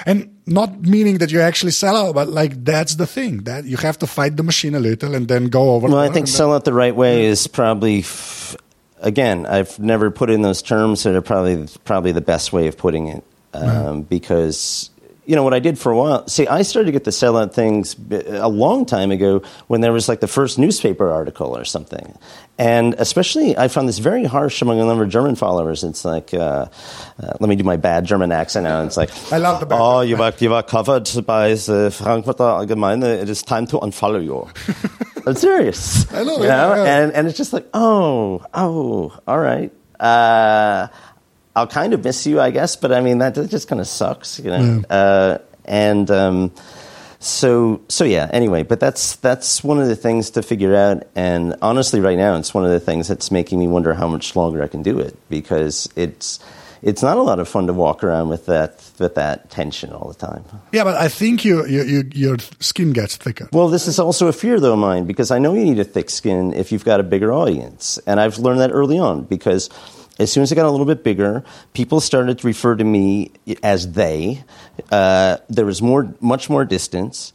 and 0.07 0.31
not 0.47 0.83
meaning 0.83 1.19
that 1.19 1.31
you 1.33 1.41
actually 1.41 1.73
sell 1.73 1.97
out, 1.97 2.15
but 2.15 2.29
like 2.29 2.65
that's 2.65 2.95
the 2.97 3.07
thing 3.07 3.45
that 3.45 3.65
you 3.65 3.77
have 3.79 3.99
to 3.99 4.07
fight 4.07 4.37
the 4.37 4.43
machine 4.43 4.75
a 4.75 4.81
little 4.81 5.15
and 5.15 5.27
then 5.27 5.47
go 5.47 5.75
over. 5.75 5.89
Well, 5.89 5.99
I 5.99 6.11
think 6.11 6.29
sell 6.29 6.55
it 6.57 6.65
the 6.65 6.73
right 6.75 6.95
way 6.95 7.25
is 7.25 7.47
probably. 7.47 8.01
F- 8.01 8.57
again, 9.05 9.47
I've 9.47 9.79
never 9.79 10.11
put 10.11 10.31
in 10.31 10.43
those 10.43 10.63
terms 10.63 11.05
that 11.05 11.15
are 11.15 11.23
probably 11.23 11.69
probably 11.85 12.11
the 12.11 12.21
best 12.21 12.53
way 12.53 12.67
of 12.67 12.77
putting 12.77 13.09
it 13.09 13.23
um, 13.53 14.03
because 14.03 14.91
you 15.27 15.37
know 15.37 15.43
what 15.43 15.55
I 15.55 15.59
did 15.59 15.79
for 15.79 15.91
a 15.93 15.97
while. 15.97 16.27
See, 16.29 16.47
I 16.47 16.63
started 16.63 16.87
to 16.87 16.93
get 16.93 17.05
the 17.05 17.11
sellout 17.11 17.53
things 17.55 17.97
a 18.11 18.49
long 18.49 18.87
time 18.87 19.11
ago 19.11 19.43
when 19.69 19.81
there 19.81 19.93
was 19.93 20.09
like 20.09 20.21
the 20.21 20.27
first 20.29 20.59
newspaper 20.59 21.11
article 21.11 21.57
or 21.57 21.65
something, 21.65 22.17
and 22.59 22.95
especially 22.99 23.57
I 23.57 23.69
found 23.69 23.89
this 23.89 23.99
very 23.99 24.25
harsh 24.25 24.63
among 24.63 24.81
a 24.81 24.85
number 24.85 25.05
of 25.05 25.11
German 25.11 25.35
followers. 25.37 25.85
It's 25.85 26.05
like, 26.05 26.35
uh, 26.35 26.67
uh, 27.23 27.33
let 27.41 27.49
me 27.49 27.57
do 27.57 27.65
my 27.65 27.77
bad 27.77 28.05
German 28.05 28.33
accent 28.33 28.65
now. 28.65 28.83
It's 28.85 28.97
like, 28.97 29.11
I 29.33 29.39
love 29.39 29.61
the 29.61 29.67
bad 29.67 29.79
Oh, 29.81 30.01
you 30.03 30.17
were 30.17 30.33
you 30.39 30.51
were 30.51 30.63
covered 30.63 31.09
by 31.27 31.49
the 31.55 31.91
Frankfurter 31.97 32.45
Allgemeine. 32.45 33.03
It 33.03 33.29
is 33.29 33.43
time 33.43 33.67
to 33.69 33.79
unfollow 33.79 34.23
you. 34.23 34.49
I'm 35.27 35.35
serious. 35.35 36.13
I 36.13 36.23
know, 36.23 36.37
You 36.37 36.45
yeah, 36.45 36.77
yeah. 36.77 36.99
And 36.99 37.13
and 37.13 37.27
it's 37.29 37.39
just 37.39 37.53
like, 37.53 37.67
oh, 37.73 38.45
oh, 38.53 39.19
all 39.27 39.39
right. 39.39 39.73
Uh, 39.99 40.89
I'll 41.57 41.67
kind 41.67 41.95
of 41.95 42.03
miss 42.03 42.27
you, 42.27 42.41
I 42.41 42.51
guess, 42.51 42.77
but 42.77 42.93
I 42.93 43.01
mean 43.01 43.19
that, 43.19 43.35
just 43.49 43.69
kind 43.69 43.81
of 43.81 43.87
sucks, 43.87 44.39
you 44.41 44.51
know. 44.51 44.83
Uh, 44.91 45.39
and 45.65 46.11
um, 46.11 46.53
so 47.21 47.81
so 47.89 48.05
yeah. 48.05 48.29
Anyway, 48.33 48.65
but 48.65 48.81
that's 48.81 49.17
that's 49.17 49.63
one 49.65 49.81
of 49.81 49.89
the 49.89 49.97
things 49.97 50.31
to 50.31 50.43
figure 50.43 50.75
out. 50.75 51.05
And 51.15 51.57
honestly, 51.63 52.01
right 52.01 52.19
now, 52.19 52.37
it's 52.37 52.53
one 52.53 52.65
of 52.65 52.71
the 52.71 52.81
things 52.81 53.09
that's 53.09 53.31
making 53.31 53.59
me 53.59 53.69
wonder 53.69 53.95
how 53.95 54.09
much 54.09 54.37
longer 54.37 54.63
I 54.63 54.69
can 54.69 54.83
do 54.83 54.99
it 54.99 55.17
because 55.31 55.89
it's 55.97 56.41
it's 56.83 57.03
not 57.03 57.17
a 57.17 57.23
lot 57.23 57.39
of 57.39 57.49
fun 57.49 57.67
to 57.67 57.73
walk 57.73 58.05
around 58.05 58.29
with 58.29 58.45
that 58.47 58.85
with 58.99 59.15
that 59.15 59.49
tension 59.51 59.91
all 59.91 60.09
the 60.09 60.27
time. 60.27 60.45
Yeah, 60.73 60.85
but 60.85 60.97
I 60.97 61.09
think 61.09 61.45
you, 61.45 61.67
you, 61.67 61.83
you 61.83 62.11
your 62.13 62.37
skin 62.61 62.93
gets 62.93 63.17
thicker. 63.17 63.49
Well, 63.53 63.69
this 63.69 63.89
is 63.89 63.99
also 63.99 64.29
a 64.29 64.33
fear, 64.33 64.61
though, 64.61 64.75
of 64.75 64.79
mine, 64.79 65.07
because 65.07 65.31
I 65.31 65.39
know 65.39 65.55
you 65.55 65.65
need 65.65 65.79
a 65.79 65.85
thick 65.85 66.11
skin 66.11 66.53
if 66.53 66.73
you've 66.73 66.85
got 66.85 67.01
a 67.01 67.03
bigger 67.03 67.33
audience. 67.33 67.99
And 68.07 68.21
I've 68.21 68.39
learned 68.39 68.61
that 68.61 68.71
early 68.71 68.99
on 68.99 69.23
because 69.23 69.71
as 70.19 70.31
soon 70.31 70.43
as 70.43 70.53
I 70.53 70.55
got 70.55 70.67
a 70.67 70.71
little 70.71 70.87
bit 70.87 71.03
bigger, 71.03 71.45
people 71.73 72.01
started 72.01 72.39
to 72.39 72.47
refer 72.47 72.77
to 72.77 72.85
me 72.85 73.33
as 73.63 73.93
they. 73.93 74.45
Uh, 74.91 75.39
there 75.49 75.67
was 75.67 75.83
more, 75.83 76.15
much 76.21 76.49
more 76.49 76.65
distance. 76.65 77.33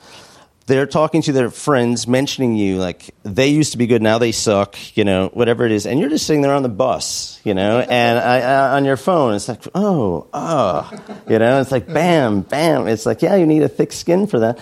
They're 0.69 0.85
talking 0.85 1.23
to 1.23 1.31
their 1.31 1.49
friends, 1.49 2.07
mentioning 2.07 2.55
you 2.55 2.77
like 2.77 3.09
they 3.23 3.47
used 3.47 3.71
to 3.71 3.79
be 3.79 3.87
good, 3.87 4.03
now 4.03 4.19
they 4.19 4.31
suck, 4.31 4.77
you 4.95 5.03
know, 5.03 5.29
whatever 5.33 5.65
it 5.65 5.71
is, 5.71 5.87
and 5.87 5.99
you're 5.99 6.11
just 6.11 6.27
sitting 6.27 6.43
there 6.43 6.53
on 6.53 6.61
the 6.61 6.69
bus, 6.69 7.41
you 7.43 7.55
know, 7.55 7.79
and 7.79 8.19
I, 8.19 8.41
I, 8.41 8.75
on 8.75 8.85
your 8.85 8.95
phone, 8.95 9.33
it's 9.33 9.49
like, 9.49 9.63
oh, 9.73 10.27
oh, 10.31 10.91
you 11.27 11.39
know, 11.39 11.59
it's 11.59 11.71
like 11.71 11.87
bam, 11.87 12.41
bam. 12.41 12.87
It's 12.87 13.07
like, 13.07 13.23
yeah, 13.23 13.35
you 13.35 13.47
need 13.47 13.63
a 13.63 13.67
thick 13.67 13.91
skin 13.91 14.27
for 14.27 14.41
that. 14.41 14.59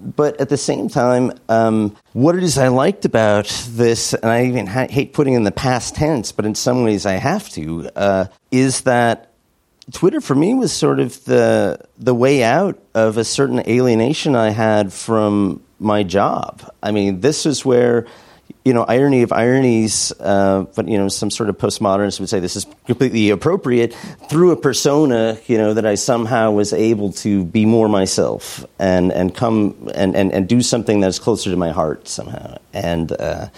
But 0.00 0.40
at 0.40 0.48
the 0.48 0.56
same 0.56 0.88
time, 0.88 1.30
um, 1.48 1.96
what 2.12 2.34
it 2.34 2.42
is 2.42 2.58
I 2.58 2.66
liked 2.66 3.04
about 3.04 3.46
this, 3.68 4.14
and 4.14 4.26
I 4.26 4.46
even 4.46 4.66
ha- 4.66 4.88
hate 4.90 5.12
putting 5.12 5.34
in 5.34 5.44
the 5.44 5.52
past 5.52 5.94
tense, 5.94 6.32
but 6.32 6.44
in 6.44 6.56
some 6.56 6.82
ways 6.82 7.06
I 7.06 7.12
have 7.12 7.48
to, 7.50 7.88
uh, 7.94 8.24
is 8.50 8.80
that 8.80 9.30
Twitter 9.92 10.20
for 10.20 10.34
me 10.34 10.54
was 10.54 10.72
sort 10.72 10.98
of 10.98 11.24
the 11.24 11.78
the 11.98 12.14
way 12.14 12.42
out 12.42 12.78
of 12.94 13.18
a 13.18 13.24
certain 13.24 13.60
alienation 13.68 14.34
I 14.34 14.50
had 14.50 14.92
from 14.92 15.62
my 15.78 16.02
job. 16.02 16.62
I 16.82 16.90
mean, 16.90 17.20
this 17.20 17.46
is 17.46 17.64
where 17.64 18.06
you 18.64 18.74
know 18.74 18.82
irony 18.82 19.22
of 19.22 19.32
ironies, 19.32 20.12
uh, 20.18 20.64
but 20.74 20.88
you 20.88 20.98
know 20.98 21.08
some 21.08 21.30
sort 21.30 21.48
of 21.48 21.58
postmodernists 21.58 22.18
would 22.18 22.28
say 22.28 22.40
this 22.40 22.56
is 22.56 22.66
completely 22.86 23.30
appropriate 23.30 23.94
through 24.28 24.50
a 24.50 24.56
persona. 24.56 25.38
You 25.46 25.58
know 25.58 25.74
that 25.74 25.86
I 25.86 25.94
somehow 25.94 26.50
was 26.50 26.72
able 26.72 27.12
to 27.12 27.44
be 27.44 27.64
more 27.64 27.88
myself 27.88 28.64
and 28.80 29.12
and 29.12 29.32
come 29.32 29.88
and 29.94 30.16
and, 30.16 30.32
and 30.32 30.48
do 30.48 30.62
something 30.62 30.98
that's 30.98 31.20
closer 31.20 31.50
to 31.50 31.56
my 31.56 31.70
heart 31.70 32.08
somehow 32.08 32.56
and. 32.72 33.12
Uh, 33.12 33.48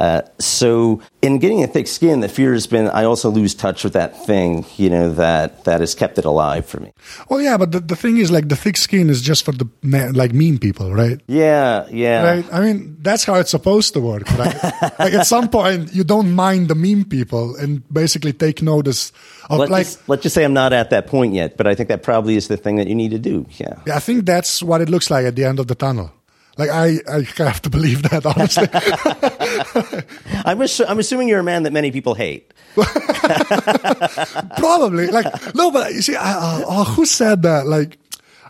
uh, 0.00 0.22
so, 0.40 1.00
in 1.22 1.38
getting 1.38 1.62
a 1.62 1.66
thick 1.66 1.86
skin, 1.86 2.20
the 2.20 2.28
fear 2.28 2.52
has 2.52 2.66
been 2.66 2.88
I 2.88 3.04
also 3.04 3.30
lose 3.30 3.54
touch 3.54 3.84
with 3.84 3.92
that 3.92 4.26
thing, 4.26 4.66
you 4.76 4.90
know, 4.90 5.12
that 5.12 5.64
that 5.64 5.80
has 5.80 5.94
kept 5.94 6.18
it 6.18 6.24
alive 6.24 6.66
for 6.66 6.80
me. 6.80 6.92
Well, 7.28 7.40
yeah, 7.40 7.56
but 7.56 7.70
the, 7.70 7.80
the 7.80 7.94
thing 7.94 8.18
is, 8.18 8.30
like, 8.30 8.48
the 8.48 8.56
thick 8.56 8.76
skin 8.76 9.08
is 9.08 9.22
just 9.22 9.44
for 9.44 9.52
the 9.52 9.68
like 9.82 10.32
mean 10.32 10.58
people, 10.58 10.92
right? 10.92 11.20
Yeah, 11.28 11.86
yeah. 11.90 12.24
Right. 12.24 12.52
I 12.52 12.60
mean, 12.60 12.96
that's 13.00 13.24
how 13.24 13.34
it's 13.34 13.50
supposed 13.50 13.94
to 13.94 14.00
work, 14.00 14.28
right? 14.32 14.62
like 14.98 15.14
at 15.14 15.26
some 15.26 15.48
point, 15.48 15.94
you 15.94 16.02
don't 16.02 16.32
mind 16.32 16.68
the 16.68 16.74
mean 16.74 17.04
people 17.04 17.54
and 17.56 17.82
basically 17.92 18.32
take 18.32 18.62
notice 18.62 19.12
of 19.48 19.60
Let's, 19.60 19.70
like. 19.70 19.86
just, 19.86 20.08
let's 20.08 20.22
just 20.24 20.34
say 20.34 20.44
I'm 20.44 20.54
not 20.54 20.72
at 20.72 20.90
that 20.90 21.06
point 21.06 21.34
yet, 21.34 21.56
but 21.56 21.68
I 21.68 21.74
think 21.76 21.88
that 21.88 22.02
probably 22.02 22.34
is 22.34 22.48
the 22.48 22.56
thing 22.56 22.76
that 22.76 22.88
you 22.88 22.96
need 22.96 23.12
to 23.12 23.18
do. 23.18 23.46
Yeah. 23.58 23.78
I 23.92 24.00
think 24.00 24.26
that's 24.26 24.62
what 24.62 24.80
it 24.80 24.88
looks 24.88 25.10
like 25.10 25.24
at 25.24 25.36
the 25.36 25.44
end 25.44 25.60
of 25.60 25.68
the 25.68 25.76
tunnel. 25.76 26.12
Like 26.56 26.70
I, 26.70 26.98
I 27.10 27.22
have 27.38 27.62
to 27.62 27.70
believe 27.70 28.02
that 28.10 28.24
honestly. 28.26 28.68
I'm, 30.44 30.58
assu- 30.58 30.84
I'm 30.88 30.98
assuming 30.98 31.28
you're 31.28 31.40
a 31.40 31.44
man 31.44 31.62
that 31.64 31.72
many 31.72 31.90
people 31.90 32.14
hate. 32.14 32.52
Probably. 34.56 35.06
Like 35.08 35.54
no, 35.54 35.70
but 35.70 35.92
you 35.94 36.02
see, 36.02 36.16
I, 36.16 36.62
oh, 36.66 36.84
who 36.84 37.06
said 37.06 37.42
that? 37.42 37.66
Like. 37.66 37.98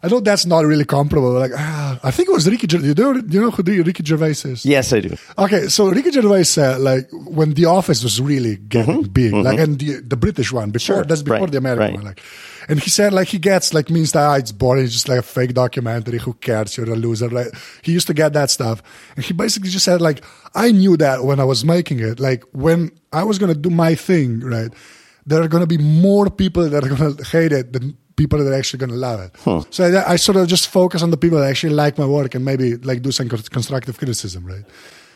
I 0.05 0.09
know 0.09 0.21
that's 0.21 0.47
not 0.47 0.67
really 0.67 0.85
comparable. 0.85 1.33
Like, 1.33 1.53
ah, 1.57 1.99
I 2.05 2.11
think 2.11 2.29
it 2.29 2.33
was 2.33 2.47
Ricky. 2.49 2.69
You 2.71 2.95
know, 2.95 3.15
you 3.15 3.41
know 3.41 3.51
who 3.51 3.63
Ricky 3.63 4.05
Gervais 4.05 4.45
is? 4.45 4.65
Yes, 4.65 4.93
I 4.93 5.01
do. 5.01 5.17
Okay, 5.39 5.69
so 5.69 5.89
Ricky 5.89 6.13
Gervais 6.13 6.45
said 6.45 6.81
like 6.81 7.09
when 7.11 7.55
The 7.55 7.65
Office 7.65 8.05
was 8.05 8.21
really 8.21 8.57
getting 8.57 9.03
big, 9.05 9.33
like 9.33 9.59
and 9.59 9.79
the 9.79 10.01
the 10.01 10.17
British 10.17 10.53
one 10.53 10.71
before 10.71 10.85
Mm-hmm. 10.85 11.01
Sure, 11.01 11.05
that's 11.05 11.23
before 11.23 11.39
right, 11.41 11.51
the 11.51 11.59
American 11.59 11.87
right. 11.87 11.95
one, 11.95 12.05
like, 12.05 12.21
and 12.69 12.81
he 12.81 12.91
said 12.91 13.13
like 13.13 13.29
he 13.29 13.39
gets 13.39 13.73
like 13.73 13.89
means 13.91 14.13
that 14.13 14.27
ah, 14.27 14.35
it's 14.35 14.53
boring, 14.53 14.85
it's 14.85 14.93
just 14.93 15.09
like 15.09 15.19
a 15.19 15.23
fake 15.23 15.55
documentary. 15.55 16.19
Who 16.19 16.35
cares? 16.35 16.77
You're 16.77 16.93
a 16.93 16.97
loser, 16.97 17.29
right? 17.29 17.49
He 17.83 17.93
used 17.93 18.07
to 18.09 18.15
get 18.15 18.33
that 18.35 18.51
stuff, 18.51 18.83
and 19.17 19.25
he 19.25 19.33
basically 19.33 19.71
just 19.71 19.85
said 19.85 20.01
like 20.01 20.23
I 20.55 20.73
knew 20.73 20.97
that 20.99 21.25
when 21.25 21.41
I 21.41 21.45
was 21.45 21.65
making 21.65 22.01
it, 22.01 22.21
like 22.21 22.45
when 22.53 22.91
I 23.13 23.25
was 23.25 23.39
gonna 23.39 23.55
do 23.55 23.71
my 23.71 23.95
thing, 23.95 24.41
right? 24.41 24.71
There 25.27 25.43
are 25.43 25.49
gonna 25.49 25.67
be 25.67 25.79
more 25.79 26.29
people 26.29 26.69
that 26.69 26.85
are 26.85 26.89
gonna 26.89 27.17
hate 27.25 27.53
it 27.53 27.73
than 27.73 27.97
people 28.17 28.39
that 28.39 28.51
are 28.51 28.55
actually 28.55 28.79
going 28.79 28.91
to 28.91 28.97
love 28.97 29.21
it. 29.21 29.75
So 29.75 29.85
I, 29.85 30.13
I 30.13 30.17
sort 30.17 30.37
of 30.37 30.49
just 30.49 30.69
focus 30.69 31.03
on 31.03 31.11
the 31.11 31.17
people 31.17 31.39
that 31.39 31.49
actually 31.49 31.75
like 31.75 31.99
my 31.99 32.07
work 32.07 32.35
and 32.35 32.45
maybe 32.45 32.77
like 32.77 33.03
do 33.03 33.11
some 33.13 33.29
constructive 33.29 33.99
criticism, 33.99 34.45
right? 34.45 34.65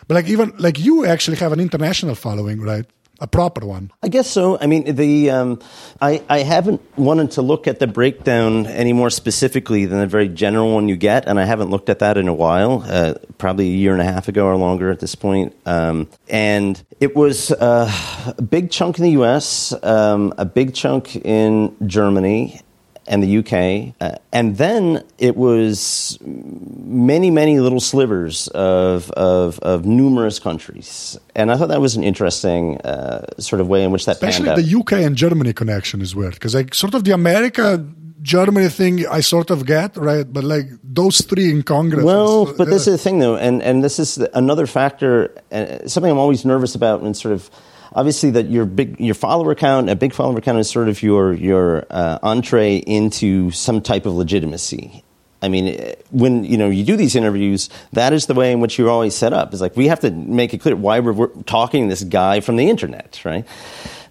But 0.06 0.14
like 0.14 0.28
even 0.28 0.52
like 0.58 0.78
you 0.78 1.04
actually 1.06 1.36
have 1.36 1.52
an 1.52 1.60
international 1.60 2.14
following, 2.14 2.60
right? 2.60 2.86
A 3.20 3.26
proper 3.26 3.66
one. 3.66 3.90
I 4.00 4.06
guess 4.08 4.30
so. 4.30 4.58
I 4.60 4.66
mean, 4.66 4.94
the 4.94 5.30
um, 5.30 5.58
I, 6.00 6.22
I 6.28 6.38
haven't 6.38 6.80
wanted 6.96 7.32
to 7.32 7.42
look 7.42 7.66
at 7.66 7.80
the 7.80 7.88
breakdown 7.88 8.66
any 8.66 8.92
more 8.92 9.10
specifically 9.10 9.86
than 9.86 9.98
the 9.98 10.06
very 10.06 10.28
general 10.28 10.72
one 10.72 10.88
you 10.88 10.96
get, 10.96 11.26
and 11.26 11.40
I 11.40 11.44
haven't 11.44 11.68
looked 11.68 11.88
at 11.88 11.98
that 11.98 12.16
in 12.16 12.28
a 12.28 12.32
while, 12.32 12.84
uh, 12.86 13.14
probably 13.36 13.66
a 13.66 13.76
year 13.76 13.92
and 13.92 14.00
a 14.00 14.04
half 14.04 14.28
ago 14.28 14.46
or 14.46 14.56
longer 14.56 14.92
at 14.92 15.00
this 15.00 15.16
point. 15.16 15.52
Um, 15.66 16.08
and 16.28 16.80
it 17.00 17.16
was 17.16 17.50
uh, 17.50 17.90
a 18.38 18.40
big 18.40 18.70
chunk 18.70 18.98
in 18.98 19.02
the 19.02 19.10
U.S., 19.22 19.74
um, 19.82 20.32
a 20.38 20.44
big 20.44 20.72
chunk 20.72 21.16
in 21.16 21.74
Germany, 21.88 22.60
and 23.08 23.22
the 23.22 23.38
UK, 23.38 23.94
uh, 24.00 24.18
and 24.32 24.56
then 24.56 25.02
it 25.18 25.36
was 25.36 26.18
many, 26.22 27.30
many 27.30 27.58
little 27.58 27.80
slivers 27.80 28.48
of, 28.48 29.10
of, 29.12 29.58
of 29.60 29.86
numerous 29.86 30.38
countries, 30.38 31.18
and 31.34 31.50
I 31.50 31.56
thought 31.56 31.68
that 31.68 31.80
was 31.80 31.96
an 31.96 32.04
interesting 32.04 32.78
uh, 32.82 33.26
sort 33.38 33.60
of 33.60 33.68
way 33.68 33.82
in 33.82 33.90
which 33.90 34.04
that 34.06 34.16
Especially 34.16 34.46
panned 34.46 34.58
out. 34.58 34.64
the 34.64 34.78
UK 34.78 34.92
and 35.06 35.16
Germany 35.16 35.52
connection 35.52 36.00
is 36.02 36.14
weird 36.14 36.34
because 36.34 36.54
like 36.54 36.74
sort 36.74 36.94
of 36.94 37.04
the 37.04 37.12
America 37.12 37.84
Germany 38.22 38.68
thing 38.68 39.06
I 39.06 39.20
sort 39.20 39.50
of 39.50 39.64
get 39.64 39.96
right, 39.96 40.30
but 40.30 40.44
like 40.44 40.66
those 40.82 41.20
three 41.20 41.50
in 41.50 41.62
Congress. 41.62 42.04
Well, 42.04 42.52
but 42.52 42.68
this 42.68 42.86
is 42.86 42.94
the 42.94 42.98
thing, 42.98 43.20
though, 43.20 43.36
and, 43.36 43.62
and 43.62 43.84
this 43.84 43.98
is 43.98 44.18
another 44.34 44.66
factor, 44.66 45.34
uh, 45.52 45.86
something 45.86 46.10
I'm 46.10 46.18
always 46.18 46.44
nervous 46.44 46.74
about, 46.74 47.02
and 47.02 47.16
sort 47.16 47.34
of 47.34 47.50
obviously 47.92 48.30
that 48.32 48.48
your 48.48 48.64
big 48.64 48.98
your 49.00 49.14
follower 49.14 49.54
count, 49.54 49.88
a 49.88 49.96
big 49.96 50.12
follower 50.12 50.40
count, 50.40 50.58
is 50.58 50.70
sort 50.70 50.88
of 50.88 51.02
your 51.02 51.32
your 51.32 51.86
uh, 51.90 52.18
entree 52.22 52.76
into 52.76 53.50
some 53.50 53.80
type 53.80 54.06
of 54.06 54.14
legitimacy. 54.14 55.04
I 55.40 55.48
mean, 55.48 55.94
when 56.10 56.44
you 56.44 56.58
know 56.58 56.68
you 56.68 56.84
do 56.84 56.96
these 56.96 57.14
interviews, 57.14 57.70
that 57.92 58.12
is 58.12 58.26
the 58.26 58.34
way 58.34 58.52
in 58.52 58.60
which 58.60 58.78
you're 58.78 58.90
always 58.90 59.14
set 59.14 59.32
up. 59.32 59.52
It's 59.52 59.60
like 59.60 59.76
we 59.76 59.88
have 59.88 60.00
to 60.00 60.10
make 60.10 60.52
it 60.52 60.58
clear 60.58 60.74
why 60.74 61.00
we're, 61.00 61.12
we're 61.12 61.42
talking 61.44 61.88
this 61.88 62.02
guy 62.02 62.40
from 62.40 62.56
the 62.56 62.68
internet, 62.68 63.20
right? 63.24 63.46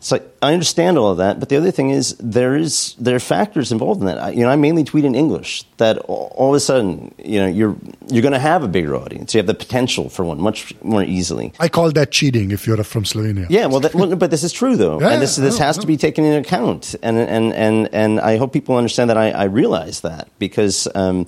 It's 0.08 0.12
like 0.14 0.24
I 0.42 0.54
understand 0.54 0.98
all 0.98 1.12
of 1.12 1.18
that. 1.18 1.38
But 1.38 1.50
the 1.50 1.58
other 1.58 1.70
thing 1.70 1.90
is 1.90 2.16
there 2.18 2.56
is 2.56 2.96
there 2.98 3.18
are 3.18 3.20
factors 3.20 3.74
involved 3.74 4.00
in 4.00 4.08
that. 4.08 4.18
I, 4.18 4.30
you 4.30 4.44
know, 4.44 4.50
I 4.50 4.56
mainly 4.56 4.86
tweet 4.86 5.04
in 5.04 5.16
English. 5.16 5.66
That 5.78 5.98
all, 6.08 6.32
all 6.34 6.50
of 6.52 6.56
a 6.56 6.62
sudden, 6.62 7.14
you 7.18 7.42
know, 7.42 7.48
you're 7.48 7.76
you're 8.08 8.22
going 8.22 8.32
to 8.32 8.40
have 8.40 8.64
a 8.64 8.70
bigger 8.70 8.96
audience. 8.96 9.34
You 9.34 9.40
have 9.40 9.48
the 9.48 9.54
potential 9.54 10.08
for 10.08 10.24
one 10.24 10.40
much 10.40 10.74
more 10.82 11.04
easily. 11.04 11.52
I 11.60 11.68
call 11.68 11.92
that 11.92 12.12
cheating 12.12 12.52
if 12.52 12.66
you're 12.66 12.82
from 12.86 13.04
Slovenia. 13.04 13.48
Yeah, 13.50 13.66
well, 13.66 13.82
that, 13.82 13.94
well 13.94 14.16
but 14.16 14.32
this 14.32 14.46
is 14.46 14.54
true 14.54 14.78
though, 14.78 15.02
Yeah, 15.02 15.10
and 15.10 15.22
this 15.22 15.36
this 15.36 15.60
no, 15.60 15.66
has 15.66 15.76
no. 15.76 15.82
to 15.82 15.88
be 15.88 15.98
taken 15.98 16.24
into 16.24 16.40
account, 16.40 16.96
and 17.04 17.18
and 17.18 17.54
and 17.54 17.90
and 17.92 18.22
I 18.22 18.38
hope 18.38 18.54
people 18.54 18.78
understand 18.78 19.10
that 19.10 19.18
I, 19.18 19.32
I 19.32 19.44
realize 19.44 20.00
that 20.02 20.30
because 20.40 20.88
um, 20.96 21.28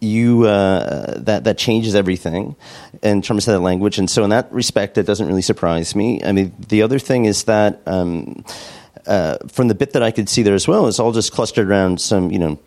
you 0.00 0.44
uh, 0.44 1.18
that 1.18 1.44
that 1.44 1.58
changes 1.58 1.94
everything 1.94 2.56
in 3.02 3.22
terms 3.22 3.48
of 3.48 3.54
that 3.54 3.60
language, 3.60 3.98
and 3.98 4.08
so 4.08 4.24
in 4.24 4.30
that 4.30 4.52
respect, 4.52 4.98
it 4.98 5.06
doesn't 5.06 5.26
really 5.26 5.42
surprise 5.42 5.96
me. 5.96 6.22
I 6.24 6.32
mean, 6.32 6.54
the 6.68 6.82
other 6.82 6.98
thing 6.98 7.24
is 7.26 7.44
that. 7.44 7.80
Um, 7.86 8.44
uh, 9.04 9.36
from 9.48 9.66
the 9.66 9.74
bit 9.74 9.94
that 9.94 10.02
I 10.04 10.12
could 10.12 10.28
see 10.28 10.42
there 10.42 10.54
as 10.54 10.68
well, 10.68 10.86
it's 10.86 11.00
all 11.00 11.10
just 11.10 11.32
clustered 11.32 11.68
around 11.68 12.00
some, 12.00 12.30
you 12.30 12.38
know, 12.38 12.58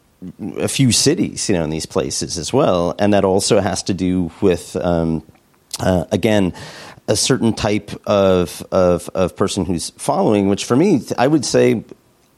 a 0.57 0.67
few 0.67 0.91
cities, 0.91 1.47
you 1.49 1.55
know, 1.55 1.63
in 1.63 1.69
these 1.69 1.85
places 1.85 2.37
as 2.37 2.51
well, 2.51 2.93
and 2.99 3.13
that 3.13 3.23
also 3.23 3.61
has 3.61 3.83
to 3.83 3.93
do 3.93 4.31
with, 4.41 4.75
um, 4.75 5.23
uh, 5.79 6.03
again, 6.11 6.53
a 7.07 7.15
certain 7.15 7.53
type 7.53 7.91
of, 8.07 8.65
of 8.71 9.09
of 9.13 9.35
person 9.35 9.65
who's 9.65 9.91
following. 9.91 10.49
Which 10.49 10.65
for 10.65 10.75
me, 10.75 11.01
I 11.17 11.27
would 11.27 11.45
say, 11.45 11.83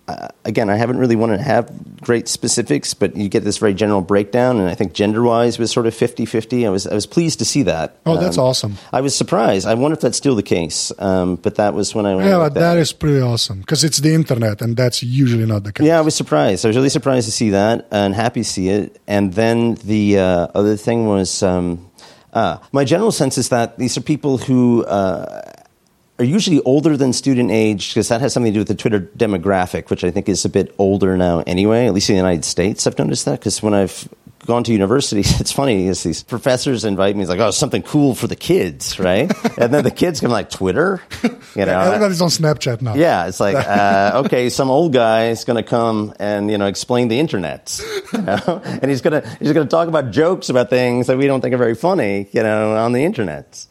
uh, 0.08 0.28
again, 0.46 0.70
I 0.70 0.78
haven't 0.78 0.98
really 0.98 1.15
wanted 1.17 1.38
to 1.38 1.43
have 1.43 1.70
great 2.02 2.28
specifics, 2.30 2.93
but 2.93 3.15
you 3.17 3.28
get 3.30 3.43
this 3.43 3.58
very 3.58 3.74
general 3.74 4.02
breakdown, 4.02 4.58
and 4.60 4.70
I 4.70 4.76
think 4.76 4.93
gender 4.93 5.22
wise 5.22 5.60
was 5.60 5.72
sort 5.72 5.86
of 5.88 5.93
50-50. 5.93 6.65
I 6.65 6.70
was 6.70 6.88
I 6.88 6.93
was 6.93 7.06
pleased 7.06 7.39
to 7.39 7.46
see 7.46 7.63
that. 7.63 7.98
Oh, 8.06 8.15
that's 8.17 8.38
Um, 8.38 8.43
awesome. 8.46 8.78
I 8.93 9.02
was 9.02 9.13
surprised. 9.15 9.67
I 9.67 9.74
wonder 9.74 9.96
if 9.96 10.02
that's 10.02 10.17
still 10.17 10.36
the 10.36 10.43
case, 10.43 10.91
um, 11.00 11.36
but 11.36 11.56
that 11.56 11.74
was 11.74 11.93
when 11.93 12.06
I 12.06 12.15
went. 12.15 12.30
Yeah, 12.30 12.38
but 12.38 12.54
that 12.54 12.78
is 12.78 12.93
pretty 12.93 13.20
awesome 13.22 13.60
because 13.60 13.84
it's 13.84 13.98
the 14.00 14.13
internet, 14.13 14.62
and 14.62 14.78
that's 14.78 15.04
usually 15.04 15.46
not 15.46 15.63
the 15.63 15.74
case. 15.74 15.86
Yeah, 15.88 15.98
I 16.00 16.02
was 16.02 16.15
surprised. 16.15 16.65
I 16.65 16.70
was 16.70 16.78
really 16.78 16.89
surprised 16.89 17.26
to 17.26 17.32
see 17.32 17.50
that 17.52 17.88
and 17.91 18.15
happy 18.15 18.41
to 18.41 18.50
see 18.50 18.70
it. 18.70 19.00
And 19.08 19.34
then 19.34 19.76
the 19.84 20.20
uh, 20.20 20.48
other 20.56 20.78
thing 20.78 21.06
was 21.08 21.43
um, 21.43 21.89
uh, 22.34 22.58
my 22.72 22.86
general 22.86 23.12
sense 23.12 23.38
is 23.38 23.50
that 23.50 23.78
these 23.78 23.98
are 23.98 24.02
people 24.02 24.38
who 24.38 24.86
uh, 24.86 25.41
are 26.19 26.25
usually 26.25 26.62
older 26.62 26.97
than 26.97 27.13
student 27.13 27.51
age 27.51 27.89
because 27.93 28.08
that 28.10 28.21
has 28.21 28.34
something 28.34 28.51
to 28.51 28.56
do 28.56 28.62
with 28.62 28.67
the 28.67 28.75
Twitter 28.75 28.99
demographic, 28.99 29.89
which 29.89 30.03
I 30.03 30.12
think 30.12 30.27
is 30.27 30.45
a 30.45 30.49
bit 30.49 30.73
older 30.77 31.15
now 31.15 31.43
anyway, 31.45 31.86
at 31.86 31.93
least 31.93 32.10
in 32.10 32.15
the 32.15 32.17
United 32.17 32.45
States. 32.45 32.88
I've 32.88 32.97
noticed 32.97 33.25
that 33.25 33.39
because 33.39 33.62
when 33.62 33.73
I've 33.73 34.10
gone 34.47 34.63
to 34.63 34.71
universities, 34.71 35.39
it's 35.41 35.51
funny 35.51 35.88
is 35.88 36.01
these 36.01 36.23
professors 36.23 36.86
invite 36.86 37.15
me, 37.15 37.21
it's 37.21 37.30
like, 37.30 37.39
oh, 37.39 37.51
something 37.51 37.84
cool 37.84 38.15
for 38.15 38.25
the 38.25 38.36
kids, 38.36 38.97
right? 38.99 39.32
and 39.60 39.71
then 39.71 39.84
the 39.84 39.91
kids 39.91 40.19
come 40.19 40.32
like, 40.32 40.49
Twitter? 40.49 41.01
You 41.56 41.65
know, 41.65 41.80
Everybody's 41.82 42.21
on 42.21 42.30
Snapchat 42.30 42.82
now. 42.82 42.95
yeah, 42.95 43.27
it's 43.27 43.39
like 43.39 43.56
uh, 43.67 44.23
okay, 44.25 44.49
some 44.49 44.71
old 44.71 44.93
guy 44.93 45.27
is 45.27 45.43
going 45.43 45.62
to 45.62 45.69
come 45.69 46.13
and 46.19 46.49
you 46.49 46.58
know 46.58 46.65
explain 46.65 47.10
the 47.10 47.19
internet, 47.19 47.80
you 48.13 48.21
know? 48.21 48.62
and 48.63 48.89
he's 48.89 49.01
gonna 49.01 49.27
he's 49.39 49.53
gonna 49.53 49.65
talk 49.65 49.88
about 49.88 50.12
jokes 50.12 50.49
about 50.49 50.69
things 50.69 51.08
that 51.08 51.17
we 51.17 51.27
don't 51.27 51.41
think 51.41 51.53
are 51.53 51.58
very 51.58 51.75
funny, 51.75 52.27
you 52.32 52.41
know, 52.41 52.75
on 52.75 52.93
the 52.93 53.03
internet. 53.03 53.65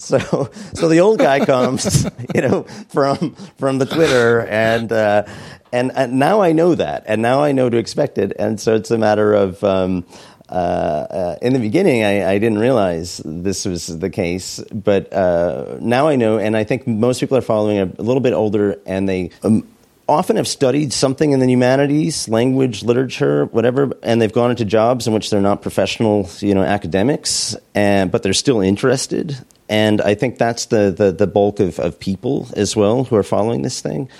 So 0.00 0.18
so 0.74 0.88
the 0.88 1.00
old 1.00 1.18
guy 1.18 1.44
comes, 1.44 2.04
you 2.34 2.40
know, 2.40 2.62
from 2.88 3.34
from 3.58 3.78
the 3.78 3.86
Twitter 3.86 4.46
and. 4.46 4.90
Uh, 4.90 5.24
and, 5.72 5.92
and 5.94 6.18
now 6.18 6.40
I 6.40 6.50
know 6.50 6.74
that, 6.74 7.04
and 7.06 7.22
now 7.22 7.44
I 7.44 7.52
know 7.52 7.70
to 7.70 7.76
expect 7.76 8.18
it, 8.18 8.32
and 8.36 8.58
so 8.58 8.74
it's 8.74 8.90
a 8.90 8.98
matter 8.98 9.32
of 9.32 9.62
um, 9.62 10.04
uh, 10.48 10.52
uh, 10.52 11.36
in 11.40 11.52
the 11.52 11.60
beginning, 11.60 12.02
I, 12.02 12.28
I 12.28 12.38
didn't 12.38 12.58
realize 12.58 13.22
this 13.24 13.64
was 13.64 13.86
the 13.86 14.10
case, 14.10 14.58
but 14.74 15.12
uh, 15.12 15.78
now 15.80 16.08
I 16.08 16.16
know, 16.16 16.38
and 16.38 16.56
I 16.56 16.64
think 16.64 16.88
most 16.88 17.20
people 17.20 17.36
are 17.36 17.42
following 17.42 17.78
a, 17.78 17.84
a 17.84 18.02
little 18.02 18.20
bit 18.20 18.32
older, 18.32 18.80
and 18.84 19.08
they 19.08 19.30
um, 19.44 19.64
often 20.08 20.34
have 20.34 20.48
studied 20.48 20.92
something 20.92 21.30
in 21.30 21.38
the 21.38 21.46
humanities, 21.46 22.28
language, 22.28 22.82
literature, 22.82 23.44
whatever, 23.46 23.92
and 24.02 24.20
they've 24.20 24.32
gone 24.32 24.50
into 24.50 24.64
jobs 24.64 25.06
in 25.06 25.12
which 25.12 25.30
they're 25.30 25.40
not 25.40 25.62
professional, 25.62 26.28
you 26.40 26.52
know, 26.52 26.62
academics, 26.62 27.54
and 27.76 28.10
but 28.10 28.24
they're 28.24 28.32
still 28.32 28.60
interested. 28.60 29.38
And 29.70 30.00
I 30.00 30.14
think 30.14 30.36
that's 30.36 30.66
the, 30.66 30.90
the, 30.90 31.12
the 31.12 31.28
bulk 31.28 31.60
of, 31.60 31.78
of 31.78 31.98
people 31.98 32.48
as 32.56 32.74
well 32.74 33.04
who 33.04 33.14
are 33.14 33.22
following 33.22 33.62
this 33.62 33.80
thing. 33.80 34.10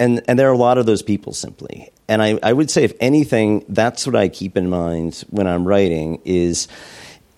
And, 0.00 0.22
and 0.28 0.38
there 0.38 0.48
are 0.48 0.52
a 0.52 0.58
lot 0.58 0.76
of 0.76 0.86
those 0.86 1.02
people 1.02 1.32
simply. 1.32 1.90
And 2.08 2.20
I, 2.20 2.38
I 2.42 2.52
would 2.52 2.70
say, 2.70 2.82
if 2.82 2.92
anything, 3.00 3.64
that's 3.68 4.06
what 4.06 4.16
I 4.16 4.28
keep 4.28 4.56
in 4.56 4.68
mind 4.68 5.24
when 5.30 5.46
I'm 5.46 5.66
writing 5.66 6.20
is 6.24 6.66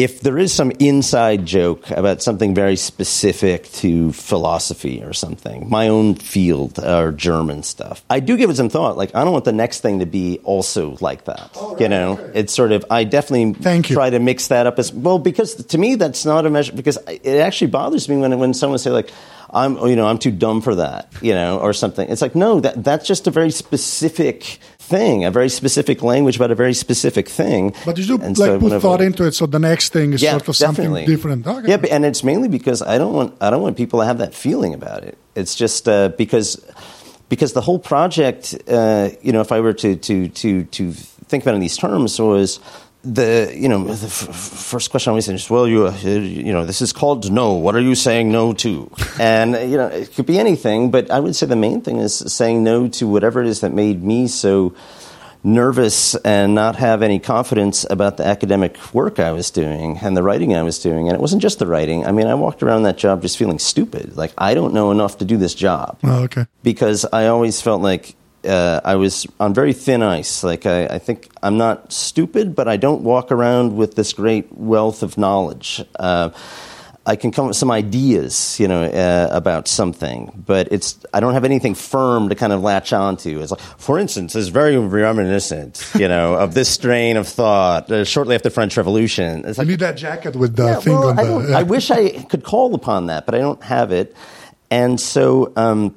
if 0.00 0.20
there 0.20 0.38
is 0.38 0.50
some 0.50 0.72
inside 0.78 1.44
joke 1.44 1.90
about 1.90 2.22
something 2.22 2.54
very 2.54 2.76
specific 2.76 3.70
to 3.70 4.12
philosophy 4.12 5.02
or 5.02 5.12
something, 5.12 5.68
my 5.68 5.88
own 5.88 6.14
field 6.14 6.78
or 6.78 7.12
German 7.12 7.62
stuff, 7.62 8.02
I 8.08 8.20
do 8.20 8.38
give 8.38 8.48
it 8.48 8.56
some 8.56 8.70
thought. 8.70 8.96
Like, 8.96 9.14
I 9.14 9.24
don't 9.24 9.34
want 9.34 9.44
the 9.44 9.52
next 9.52 9.80
thing 9.80 9.98
to 9.98 10.06
be 10.06 10.40
also 10.42 10.96
like 11.02 11.26
that. 11.26 11.50
Oh, 11.54 11.76
you 11.78 11.88
know, 11.88 12.16
it's 12.32 12.54
sort 12.54 12.72
of, 12.72 12.86
I 12.90 13.04
definitely 13.04 13.52
Thank 13.52 13.90
you. 13.90 13.96
try 13.96 14.08
to 14.08 14.18
mix 14.18 14.48
that 14.48 14.66
up 14.66 14.78
as 14.78 14.90
well 14.90 15.18
because 15.18 15.54
to 15.66 15.76
me, 15.76 15.96
that's 15.96 16.24
not 16.24 16.46
a 16.46 16.50
measure, 16.50 16.72
because 16.72 16.96
it 17.06 17.38
actually 17.38 17.70
bothers 17.70 18.08
me 18.08 18.16
when, 18.16 18.38
when 18.38 18.54
someone 18.54 18.78
say, 18.78 18.90
like, 18.90 19.10
I'm, 19.52 19.76
you 19.86 19.96
know, 19.96 20.06
I'm 20.06 20.18
too 20.18 20.30
dumb 20.30 20.62
for 20.62 20.76
that, 20.76 21.12
you 21.20 21.34
know, 21.34 21.58
or 21.58 21.74
something. 21.74 22.08
It's 22.08 22.22
like, 22.22 22.34
no, 22.34 22.60
that, 22.60 22.82
that's 22.82 23.06
just 23.06 23.26
a 23.26 23.30
very 23.30 23.50
specific 23.50 24.60
thing, 24.90 25.24
a 25.24 25.30
very 25.30 25.48
specific 25.48 26.02
language 26.02 26.36
about 26.36 26.50
a 26.50 26.54
very 26.64 26.74
specific 26.74 27.26
thing. 27.28 27.72
But 27.86 27.96
you 27.98 28.04
do 28.06 28.14
And 28.14 28.36
like 28.38 28.48
so 28.48 28.54
put 28.58 28.62
whenever- 28.64 28.80
thought 28.80 29.00
into 29.00 29.24
it, 29.24 29.34
so 29.34 29.46
the 29.46 29.58
next 29.70 29.92
thing 29.92 30.12
is 30.12 30.20
yeah, 30.22 30.32
sort 30.32 30.48
of 30.48 30.56
something 30.56 30.84
definitely. 30.92 31.06
different. 31.14 31.46
Okay. 31.46 31.68
Yeah, 31.70 31.78
but- 31.82 31.90
and 31.90 32.04
it's 32.04 32.22
mainly 32.24 32.48
because 32.48 32.82
I 32.82 32.98
don't 32.98 33.14
want 33.14 33.30
I 33.40 33.48
don't 33.50 33.62
want 33.62 33.76
people 33.76 34.00
to 34.00 34.06
have 34.06 34.18
that 34.18 34.34
feeling 34.34 34.74
about 34.74 35.00
it. 35.04 35.16
It's 35.34 35.54
just 35.54 35.88
uh, 35.88 36.08
because 36.18 36.48
because 37.28 37.52
the 37.52 37.60
whole 37.62 37.78
project, 37.78 38.54
uh, 38.68 39.08
you 39.22 39.32
know, 39.32 39.40
if 39.40 39.50
I 39.52 39.60
were 39.60 39.72
to 39.84 39.90
to 39.96 40.28
to 40.28 40.64
to 40.64 40.92
think 41.30 41.44
about 41.44 41.52
it 41.54 41.58
in 41.60 41.60
these 41.68 41.78
terms, 41.78 42.18
was 42.20 42.58
the 43.02 43.52
you 43.56 43.68
know 43.68 43.84
the 43.84 44.06
f- 44.06 44.34
first 44.34 44.90
question 44.90 45.10
I 45.10 45.12
always 45.12 45.28
is 45.28 45.48
well 45.48 45.66
you 45.66 45.86
uh, 45.86 45.96
you 46.02 46.52
know 46.52 46.66
this 46.66 46.82
is 46.82 46.92
called 46.92 47.30
no 47.32 47.54
what 47.54 47.74
are 47.74 47.80
you 47.80 47.94
saying 47.94 48.30
no 48.30 48.52
to 48.54 48.90
and 49.20 49.52
you 49.70 49.78
know 49.78 49.86
it 49.86 50.14
could 50.14 50.26
be 50.26 50.38
anything 50.38 50.90
but 50.90 51.10
I 51.10 51.18
would 51.18 51.34
say 51.34 51.46
the 51.46 51.56
main 51.56 51.80
thing 51.80 51.96
is 51.98 52.14
saying 52.14 52.62
no 52.62 52.88
to 52.88 53.08
whatever 53.08 53.40
it 53.40 53.46
is 53.48 53.60
that 53.60 53.72
made 53.72 54.02
me 54.02 54.28
so 54.28 54.74
nervous 55.42 56.14
and 56.16 56.54
not 56.54 56.76
have 56.76 57.02
any 57.02 57.18
confidence 57.18 57.86
about 57.88 58.16
the 58.16 58.26
academic 58.26 58.76
work 58.92 59.18
I 59.18 59.32
was 59.32 59.50
doing 59.50 59.98
and 59.98 60.16
the 60.16 60.22
writing 60.22 60.54
I 60.54 60.62
was 60.62 60.78
doing. 60.78 61.08
And 61.08 61.14
it 61.14 61.20
wasn't 61.20 61.42
just 61.42 61.58
the 61.58 61.66
writing. 61.66 62.04
I 62.04 62.12
mean, 62.12 62.26
I 62.26 62.34
walked 62.34 62.62
around 62.62 62.82
that 62.82 62.98
job 62.98 63.22
just 63.22 63.38
feeling 63.38 63.58
stupid. 63.58 64.16
Like, 64.16 64.32
I 64.36 64.54
don't 64.54 64.74
know 64.74 64.90
enough 64.90 65.18
to 65.18 65.24
do 65.24 65.36
this 65.36 65.54
job. 65.54 65.98
Oh, 66.04 66.24
okay. 66.24 66.46
Because 66.62 67.06
I 67.12 67.28
always 67.28 67.62
felt 67.62 67.80
like 67.80 68.16
uh, 68.44 68.80
I 68.84 68.96
was 68.96 69.26
on 69.38 69.54
very 69.54 69.72
thin 69.72 70.02
ice. 70.02 70.42
Like, 70.42 70.66
I, 70.66 70.86
I 70.86 70.98
think 70.98 71.28
I'm 71.42 71.58
not 71.58 71.92
stupid, 71.92 72.54
but 72.54 72.68
I 72.68 72.76
don't 72.76 73.02
walk 73.02 73.32
around 73.32 73.76
with 73.76 73.94
this 73.94 74.12
great 74.12 74.52
wealth 74.52 75.02
of 75.02 75.18
knowledge. 75.18 75.82
Uh, 75.98 76.30
I 77.06 77.16
can 77.16 77.30
come 77.32 77.46
up 77.46 77.48
with 77.50 77.56
some 77.56 77.70
ideas, 77.70 78.60
you 78.60 78.68
know, 78.68 78.84
uh, 78.84 79.28
about 79.32 79.68
something, 79.68 80.44
but 80.46 80.68
it's 80.70 80.98
I 81.14 81.20
don't 81.20 81.32
have 81.32 81.44
anything 81.44 81.74
firm 81.74 82.28
to 82.28 82.34
kind 82.34 82.52
of 82.52 82.60
latch 82.60 82.92
onto. 82.92 83.40
It's 83.40 83.50
like, 83.50 83.60
for 83.60 83.98
instance, 83.98 84.36
it's 84.36 84.48
very 84.48 84.76
reminiscent, 84.76 85.90
you 85.98 86.08
know, 86.08 86.34
of 86.38 86.52
this 86.52 86.68
strain 86.68 87.16
of 87.16 87.26
thought 87.26 87.90
uh, 87.90 88.04
shortly 88.04 88.34
after 88.34 88.50
the 88.50 88.54
French 88.54 88.76
Revolution. 88.76 89.44
It's 89.46 89.58
I 89.58 89.62
like, 89.62 89.68
need 89.68 89.80
that 89.80 89.96
jacket 89.96 90.36
with 90.36 90.56
the 90.56 90.66
yeah, 90.66 90.80
thing 90.80 90.92
well, 90.92 91.08
on 91.08 91.18
I, 91.18 91.24
the. 91.24 91.54
I 91.56 91.62
wish 91.62 91.90
I 91.90 92.10
could 92.10 92.44
call 92.44 92.74
upon 92.74 93.06
that, 93.06 93.24
but 93.24 93.34
I 93.34 93.38
don't 93.38 93.62
have 93.62 93.92
it, 93.92 94.14
and 94.70 95.00
so. 95.00 95.52
Um, 95.56 95.96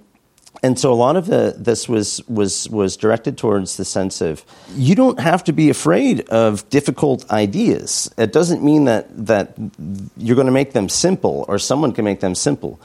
and 0.63 0.79
so 0.79 0.91
a 0.93 0.95
lot 0.95 1.15
of 1.17 1.25
the, 1.27 1.53
this 1.57 1.89
was, 1.89 2.21
was, 2.27 2.69
was 2.69 2.95
directed 2.97 3.37
towards 3.37 3.75
the 3.75 3.83
sense 3.83 4.21
of 4.21 4.45
you 4.75 4.95
don't 4.95 5.19
have 5.19 5.43
to 5.43 5.51
be 5.53 5.69
afraid 5.69 6.21
of 6.29 6.67
difficult 6.69 7.29
ideas. 7.29 8.09
It 8.17 8.31
doesn't 8.31 8.63
mean 8.63 8.85
that, 8.85 9.05
that 9.27 9.53
you're 10.17 10.35
going 10.35 10.47
to 10.47 10.53
make 10.53 10.71
them 10.71 10.87
simple 10.87 11.43
or 11.49 11.59
someone 11.59 11.91
can 11.91 12.05
make 12.05 12.21
them 12.21 12.33
simple. 12.33 12.79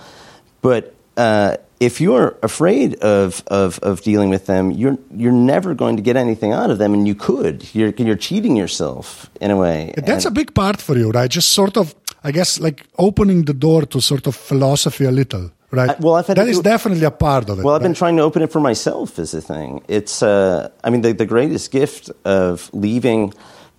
But 0.61 0.93
uh, 1.17 1.57
if 1.79 2.01
you're 2.01 2.37
afraid 2.43 2.97
of, 2.97 3.43
of, 3.47 3.79
of 3.81 4.01
dealing 4.03 4.29
with 4.31 4.47
them, 4.47 4.73
you're, 4.73 4.99
you're 5.14 5.33
never 5.33 5.75
going 5.75 5.97
to 5.97 6.03
get 6.03 6.17
anything 6.17 6.53
out 6.53 6.71
of 6.71 6.79
them, 6.79 6.93
and 6.95 7.07
you 7.07 7.14
could. 7.14 7.73
You're, 7.75 7.91
you're 7.97 8.17
cheating 8.17 8.57
yourself 8.57 9.31
in 9.41 9.51
a 9.53 9.57
way. 9.57 9.95
That's 9.97 10.25
And- 10.27 10.37
a 10.37 10.41
big 10.41 10.53
part 10.55 10.81
for 10.81 10.97
you, 10.99 11.11
right? 11.11 11.31
Just 11.31 11.51
sort 11.51 11.77
of, 11.77 11.95
I 12.25 12.33
guess, 12.33 12.59
like 12.59 12.85
opening 12.99 13.45
the 13.45 13.55
door 13.55 13.83
to 13.87 14.01
sort 14.01 14.27
of 14.27 14.35
philosophy 14.35 15.05
a 15.05 15.11
little, 15.12 15.51
right? 15.71 15.91
I- 15.91 15.97
well, 16.01 16.15
I've 16.15 16.27
had 16.27 16.37
that 16.37 16.49
is 16.49 16.57
do- 16.59 16.63
definitely 16.63 17.05
a 17.05 17.11
part 17.11 17.49
of 17.51 17.59
it. 17.59 17.65
Well, 17.65 17.75
I've 17.75 17.83
been 17.83 17.95
trying 17.95 18.17
to 18.17 18.23
open 18.23 18.43
it 18.43 18.53
for 18.53 18.61
myself 18.61 19.19
as 19.19 19.35
a 19.35 19.41
thing. 19.41 19.83
It's, 19.89 20.23
uh, 20.23 20.71
I 20.83 20.91
mean, 20.91 21.03
the, 21.03 21.13
the 21.13 21.27
greatest 21.27 21.71
gift 21.71 22.11
of 22.25 22.71
leaving 22.73 23.33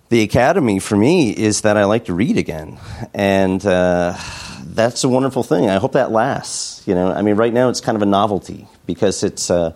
the 0.08 0.22
academy 0.22 0.78
for 0.80 0.96
me 0.96 1.30
is 1.30 1.60
that 1.62 1.76
I 1.76 1.84
like 1.84 2.06
to 2.06 2.14
read 2.14 2.36
again, 2.36 2.78
and 3.14 3.64
uh, 3.64 4.14
that's 4.64 5.04
a 5.04 5.08
wonderful 5.08 5.42
thing. 5.44 5.70
I 5.70 5.76
hope 5.78 5.92
that 5.92 6.10
lasts. 6.10 6.82
You 6.86 6.94
know, 6.94 7.12
I 7.12 7.22
mean, 7.22 7.36
right 7.36 7.52
now 7.52 7.68
it's 7.68 7.80
kind 7.80 7.96
of 7.96 8.02
a 8.02 8.06
novelty 8.06 8.66
because 8.86 9.22
it's. 9.22 9.50
Uh, 9.50 9.72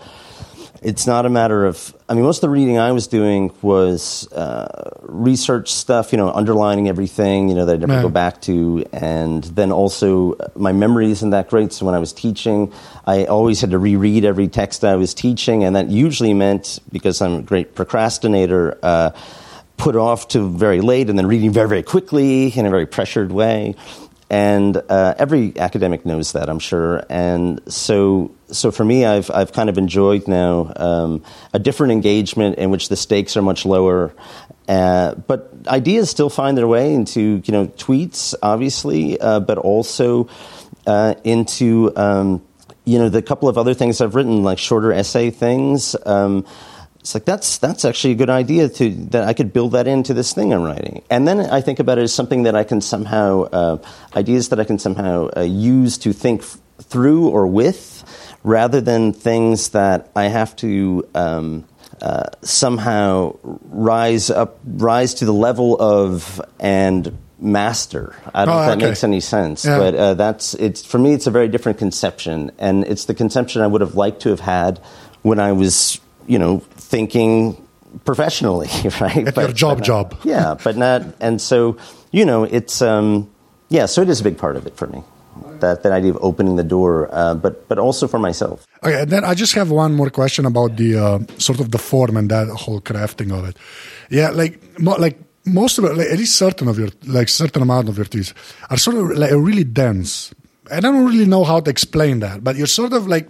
it's 0.84 1.06
not 1.06 1.26
a 1.26 1.30
matter 1.30 1.64
of. 1.66 1.94
I 2.08 2.14
mean, 2.14 2.22
most 2.22 2.36
of 2.38 2.42
the 2.42 2.50
reading 2.50 2.78
I 2.78 2.92
was 2.92 3.06
doing 3.06 3.50
was 3.62 4.30
uh, 4.32 4.90
research 5.02 5.72
stuff. 5.72 6.12
You 6.12 6.18
know, 6.18 6.30
underlining 6.30 6.88
everything. 6.88 7.48
You 7.48 7.54
know 7.54 7.64
that 7.66 7.72
I 7.72 7.76
never 7.78 7.94
Right. 7.94 8.02
go 8.02 8.08
back 8.10 8.42
to, 8.42 8.84
and 8.92 9.42
then 9.44 9.72
also 9.72 10.36
my 10.54 10.72
memory 10.72 11.10
isn't 11.10 11.30
that 11.30 11.48
great. 11.48 11.72
So 11.72 11.86
when 11.86 11.94
I 11.94 11.98
was 11.98 12.12
teaching, 12.12 12.72
I 13.06 13.24
always 13.24 13.60
had 13.60 13.70
to 13.70 13.78
reread 13.78 14.24
every 14.24 14.48
text 14.48 14.84
I 14.84 14.96
was 14.96 15.14
teaching, 15.14 15.64
and 15.64 15.74
that 15.74 15.88
usually 15.88 16.34
meant 16.34 16.78
because 16.92 17.20
I'm 17.22 17.34
a 17.36 17.42
great 17.42 17.74
procrastinator. 17.74 18.78
Uh, 18.82 19.10
put 19.76 19.96
off 19.96 20.28
to 20.28 20.48
very 20.48 20.80
late 20.80 21.10
and 21.10 21.18
then 21.18 21.26
reading 21.26 21.50
very, 21.50 21.68
very 21.68 21.82
quickly 21.82 22.46
in 22.56 22.64
a 22.64 22.70
very 22.70 22.86
pressured 22.86 23.32
way. 23.32 23.74
And 24.30 24.76
uh, 24.76 25.14
every 25.18 25.58
academic 25.58 26.06
knows 26.06 26.32
that, 26.32 26.48
I'm 26.48 26.60
sure. 26.60 27.04
And 27.08 27.60
so, 27.72 28.30
so 28.50 28.70
for 28.70 28.84
me, 28.84 29.04
I've, 29.04 29.30
I've 29.30 29.52
kind 29.52 29.68
of 29.68 29.78
enjoyed 29.78 30.28
now 30.28 30.72
um, 30.76 31.22
a 31.52 31.58
different 31.58 31.92
engagement 31.92 32.58
in 32.58 32.70
which 32.70 32.88
the 32.88 32.96
stakes 32.96 33.36
are 33.36 33.42
much 33.42 33.64
lower. 33.64 34.14
Uh, 34.68 35.14
but 35.14 35.52
ideas 35.66 36.10
still 36.10 36.30
find 36.30 36.56
their 36.56 36.68
way 36.68 36.94
into, 36.94 37.42
you 37.44 37.52
know, 37.52 37.66
tweets, 37.66 38.34
obviously, 38.42 39.20
uh, 39.20 39.40
but 39.40 39.58
also 39.58 40.28
uh, 40.86 41.14
into, 41.24 41.92
um, 41.96 42.42
you 42.84 42.98
know, 42.98 43.08
the 43.08 43.22
couple 43.22 43.48
of 43.48 43.58
other 43.58 43.74
things 43.74 44.00
I've 44.00 44.14
written, 44.14 44.42
like 44.42 44.58
shorter 44.58 44.92
essay 44.92 45.30
things. 45.30 45.96
Um, 46.06 46.46
it's 47.00 47.12
like 47.12 47.26
that's 47.26 47.58
that's 47.58 47.84
actually 47.84 48.12
a 48.12 48.16
good 48.16 48.30
idea 48.30 48.70
to 48.70 48.90
that 49.10 49.24
I 49.24 49.34
could 49.34 49.52
build 49.52 49.72
that 49.72 49.86
into 49.86 50.14
this 50.14 50.32
thing 50.32 50.54
I'm 50.54 50.62
writing, 50.62 51.02
and 51.10 51.28
then 51.28 51.38
I 51.38 51.60
think 51.60 51.78
about 51.78 51.98
it 51.98 52.02
as 52.02 52.14
something 52.14 52.44
that 52.44 52.56
I 52.56 52.64
can 52.64 52.80
somehow 52.80 53.42
uh, 53.42 53.78
ideas 54.16 54.48
that 54.48 54.58
I 54.58 54.64
can 54.64 54.78
somehow 54.78 55.28
uh, 55.36 55.42
use 55.42 55.98
to 55.98 56.14
think 56.14 56.40
f- 56.40 56.58
through 56.80 57.28
or 57.28 57.46
with, 57.46 58.04
rather 58.44 58.80
than 58.80 59.12
things 59.12 59.70
that 59.70 60.10
I 60.14 60.24
have 60.28 60.54
to. 60.56 61.04
Um, 61.14 61.64
uh, 62.02 62.24
somehow 62.42 63.34
rise 63.70 64.28
up, 64.28 64.58
rise 64.66 65.14
to 65.14 65.24
the 65.24 65.32
level 65.32 65.80
of 65.80 66.40
and 66.58 67.16
master. 67.38 68.14
I 68.34 68.44
don't 68.44 68.54
know 68.54 68.60
Oh, 68.60 68.62
if 68.64 68.68
that 68.68 68.76
okay. 68.78 68.86
makes 68.88 69.04
any 69.04 69.20
sense, 69.20 69.64
Yeah. 69.64 69.78
but 69.78 69.94
uh, 69.94 70.14
that's 70.14 70.54
it's 70.54 70.84
for 70.84 70.98
me. 70.98 71.12
It's 71.14 71.26
a 71.26 71.30
very 71.30 71.48
different 71.48 71.78
conception, 71.78 72.50
and 72.58 72.84
it's 72.84 73.04
the 73.06 73.14
conception 73.14 73.62
I 73.62 73.68
would 73.68 73.80
have 73.80 73.94
liked 73.94 74.22
to 74.22 74.30
have 74.30 74.40
had 74.40 74.80
when 75.22 75.38
I 75.38 75.52
was, 75.52 75.98
you 76.26 76.38
know, 76.38 76.58
thinking 76.76 77.56
professionally, 78.04 78.68
right? 79.00 79.28
At 79.28 79.36
your 79.36 79.52
job 79.52 79.78
but, 79.78 79.84
job. 79.86 80.16
yeah, 80.24 80.56
but 80.62 80.76
not. 80.76 81.02
And 81.20 81.40
so, 81.40 81.76
you 82.10 82.24
know, 82.26 82.42
it's 82.44 82.82
um, 82.82 83.30
yeah. 83.68 83.86
So 83.86 84.02
it 84.02 84.08
is 84.08 84.20
a 84.20 84.24
big 84.24 84.36
part 84.36 84.56
of 84.56 84.66
it 84.66 84.76
for 84.76 84.88
me. 84.88 85.02
That 85.64 85.82
that 85.82 85.92
idea 86.00 86.12
of 86.14 86.18
opening 86.20 86.56
the 86.60 86.68
door, 86.76 87.08
uh, 87.08 87.34
but 87.44 87.54
but 87.68 87.78
also 87.86 88.04
for 88.12 88.20
myself. 88.28 88.56
Okay, 88.84 89.00
and 89.02 89.10
then 89.10 89.24
I 89.24 89.32
just 89.32 89.54
have 89.56 89.70
one 89.72 89.92
more 90.00 90.10
question 90.10 90.44
about 90.44 90.76
the 90.76 90.90
uh, 91.06 91.18
sort 91.38 91.58
of 91.60 91.70
the 91.74 91.80
form 91.90 92.16
and 92.20 92.28
that 92.28 92.48
whole 92.62 92.80
crafting 92.80 93.32
of 93.32 93.48
it. 93.48 93.56
Yeah, 94.10 94.28
like 94.40 94.60
mo- 94.78 95.00
like 95.00 95.16
most 95.44 95.78
of 95.78 95.84
it, 95.84 95.96
like 95.96 96.08
at 96.12 96.18
least 96.18 96.36
certain 96.36 96.68
of 96.68 96.76
your 96.78 96.90
like 97.06 97.28
certain 97.28 97.62
amount 97.62 97.88
of 97.88 97.96
your 97.96 98.06
tweets 98.06 98.32
are 98.68 98.76
sort 98.76 98.96
of 98.96 99.16
like 99.16 99.32
really 99.32 99.64
dense. 99.64 100.34
And 100.70 100.84
I 100.86 100.92
don't 100.92 101.06
really 101.06 101.26
know 101.26 101.44
how 101.44 101.60
to 101.60 101.70
explain 101.70 102.20
that, 102.20 102.44
but 102.44 102.56
you're 102.56 102.66
sort 102.66 102.92
of 102.92 103.06
like 103.06 103.28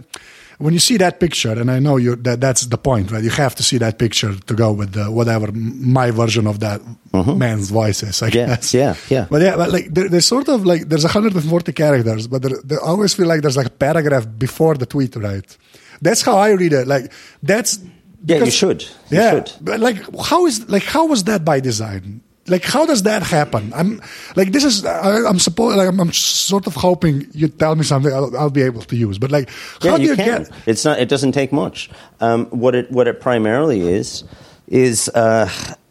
when 0.59 0.73
you 0.73 0.81
see 0.81 0.97
that 0.99 1.21
picture, 1.21 1.53
and 1.53 1.71
I 1.71 1.79
know 1.79 1.97
you 1.97 2.17
that 2.17 2.41
that's 2.41 2.67
the 2.67 2.79
point, 2.79 3.11
right? 3.11 3.23
You 3.23 3.31
have 3.31 3.55
to 3.57 3.63
see 3.63 3.79
that 3.79 3.99
picture 3.99 4.35
to 4.35 4.55
go 4.55 4.73
with 4.73 4.93
the, 4.93 5.11
whatever 5.11 5.51
my 5.53 6.11
version 6.11 6.47
of 6.47 6.61
that 6.61 6.81
mm-hmm. 7.13 7.39
man's 7.39 7.71
voice 7.71 8.03
is. 8.03 8.23
I 8.23 8.27
Yeah, 8.27 8.47
guess. 8.47 8.75
yeah, 8.75 8.95
yeah. 9.09 9.27
But 9.31 9.43
yeah, 9.43 9.57
but 9.57 9.71
like 9.71 9.93
there, 9.93 10.09
there's 10.09 10.27
sort 10.27 10.49
of 10.49 10.65
like 10.65 10.89
there's 10.89 11.05
140 11.05 11.73
characters, 11.73 12.27
but 12.27 12.43
there, 12.43 12.57
there 12.65 12.81
always 12.81 13.15
feel 13.15 13.27
like 13.27 13.43
there's 13.43 13.57
like 13.57 13.67
a 13.67 13.71
paragraph 13.71 14.27
before 14.39 14.75
the 14.75 14.87
tweet, 14.87 15.17
right? 15.17 15.57
That's 16.03 16.23
how 16.23 16.37
I 16.39 16.51
read 16.51 16.73
it. 16.73 16.87
Like 16.87 17.13
that's 17.43 17.79
Yeah, 18.27 18.45
you 18.45 18.51
should. 18.51 18.83
You 18.83 19.19
yeah, 19.19 19.31
should. 19.45 19.53
but 19.61 19.81
like 19.81 19.99
how 20.25 20.47
is 20.47 20.69
like 20.69 20.85
how 20.85 21.07
was 21.07 21.25
that 21.25 21.45
by 21.45 21.61
design? 21.61 22.23
Like 22.47 22.65
how 22.65 22.85
does 22.87 23.05
that 23.05 23.23
happen? 23.23 23.73
I'm 23.75 24.01
like 24.37 24.53
this 24.53 24.65
is 24.65 24.85
I, 24.85 25.27
I'm 25.27 25.39
supposed 25.39 25.77
like 25.79 25.89
I'm, 25.89 25.99
I'm 26.01 26.13
sort 26.13 26.67
of 26.67 26.75
hoping 26.75 27.27
you 27.33 27.49
tell 27.49 27.75
me 27.75 27.85
something 27.85 28.13
I'll, 28.13 28.37
I'll 28.37 28.51
be 28.51 28.63
able 28.63 28.83
to 28.83 28.97
use. 28.97 29.19
But 29.19 29.31
like 29.31 29.49
how 29.81 29.91
Yeah, 29.93 29.97
do 29.97 30.03
you, 30.03 30.11
you, 30.11 30.17
get? 30.17 30.51
It's 30.67 30.85
not. 30.85 30.99
It 30.99 31.09
doesn't 31.09 31.33
take 31.33 31.53
much. 31.53 31.91
Um, 32.21 32.47
what 32.47 32.75
it 32.75 32.91
what 32.91 33.09
it 33.09 33.21
primarily 33.21 33.81
is 33.81 34.25
is 34.69 35.09
uh, 35.11 35.49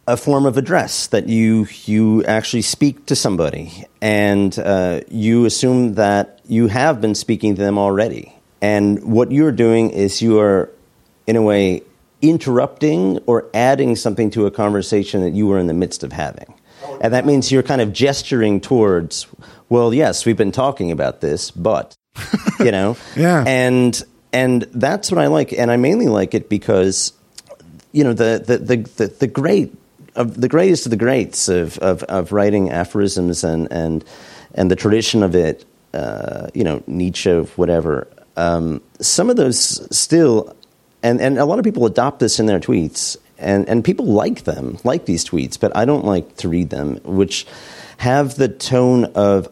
a 0.08 0.18
form 0.18 0.45
of 0.45 0.58
address 0.58 1.08
that 1.08 1.28
you 1.28 1.68
you 1.86 2.24
actually 2.26 2.62
speak 2.62 3.06
to 3.08 3.16
somebody, 3.16 3.86
and 4.01 4.58
uh, 4.60 5.01
you 5.10 5.45
assume 5.45 5.95
that 5.95 6.39
you 6.45 6.68
have 6.68 7.01
been 7.01 7.16
speaking 7.16 7.56
to 7.56 7.62
them 7.62 7.78
already. 7.78 8.36
And 8.62 9.04
what 9.04 9.32
you're 9.32 9.51
doing 9.51 9.89
is 9.89 10.22
you 10.22 10.39
are, 10.39 10.70
in 11.28 11.36
a 11.36 11.41
way, 11.41 11.82
interrupting 12.24 13.19
or 13.28 13.49
adding 13.53 13.95
something 13.95 14.32
to 14.32 14.47
a 14.47 14.51
conversation 14.51 15.21
that 15.21 15.32
you 15.32 15.45
were 15.45 15.59
in 15.59 15.67
the 15.67 15.74
midst 15.74 16.03
of 16.03 16.11
having. 16.11 16.55
And 17.01 17.13
that 17.13 17.26
means 17.26 17.51
you're 17.51 17.63
kind 17.63 17.82
of 17.82 17.93
gesturing 17.93 18.61
towards, 18.61 19.28
well, 19.69 19.93
yes, 19.93 20.26
we've 20.26 20.38
been 20.38 20.51
talking 20.51 20.91
about 20.91 21.21
this, 21.21 21.51
but, 21.51 21.95
you 22.59 22.71
know? 22.71 22.97
Yeah. 23.15 23.43
And, 23.45 24.01
and 24.32 24.63
that's 24.74 25.11
what 25.11 25.19
I 25.19 25.28
like. 25.28 25.53
And 25.53 25.69
I 25.69 25.78
mainly 25.78 26.07
like 26.07 26.34
it 26.34 26.49
because, 26.49 27.13
you 27.91 28.03
know, 28.03 28.13
the, 28.13 28.43
the, 28.45 28.57
the, 28.57 28.78
the, 28.78 29.07
the 29.07 29.28
great, 29.28 29.76
of 30.15 30.39
the 30.39 30.47
greatest 30.47 30.86
of 30.86 30.91
the 30.91 30.97
greats 30.97 31.49
of, 31.49 31.78
of, 31.80 32.03
of 32.03 32.32
writing 32.32 32.69
aphorisms 32.69 33.43
and, 33.43 33.71
and, 33.71 34.03
and 34.55 34.71
the 34.71 34.76
tradition 34.76 35.24
of 35.24 35.36
it, 35.36 35.65
uh, 35.93 36.47
you 36.53 36.63
know, 36.63 36.82
Nietzsche, 36.88 37.32
whatever, 37.55 38.07
um, 38.38 38.82
some 38.99 39.30
of 39.30 39.36
those 39.36 39.95
still, 39.95 40.55
and, 41.04 41.22
and 41.22 41.38
a 41.38 41.45
lot 41.45 41.60
of 41.60 41.66
people 41.66 41.86
adopt 41.86 42.20
this 42.20 42.39
in 42.39 42.45
their 42.47 42.60
tweets, 42.60 43.18
and, 43.38 43.68
and 43.70 43.84
people 43.84 44.06
like 44.06 44.45
them, 44.45 44.78
like 44.84 45.06
these 45.06 45.24
tweets, 45.26 45.60
but 45.60 45.76
I 45.76 45.86
don't 45.86 46.06
like 46.06 46.38
to 46.38 46.49
read 46.49 46.70
them, 46.70 46.95
which 47.04 47.45
have 47.97 48.36
the 48.36 48.47
tone 48.47 49.06
of, 49.16 49.47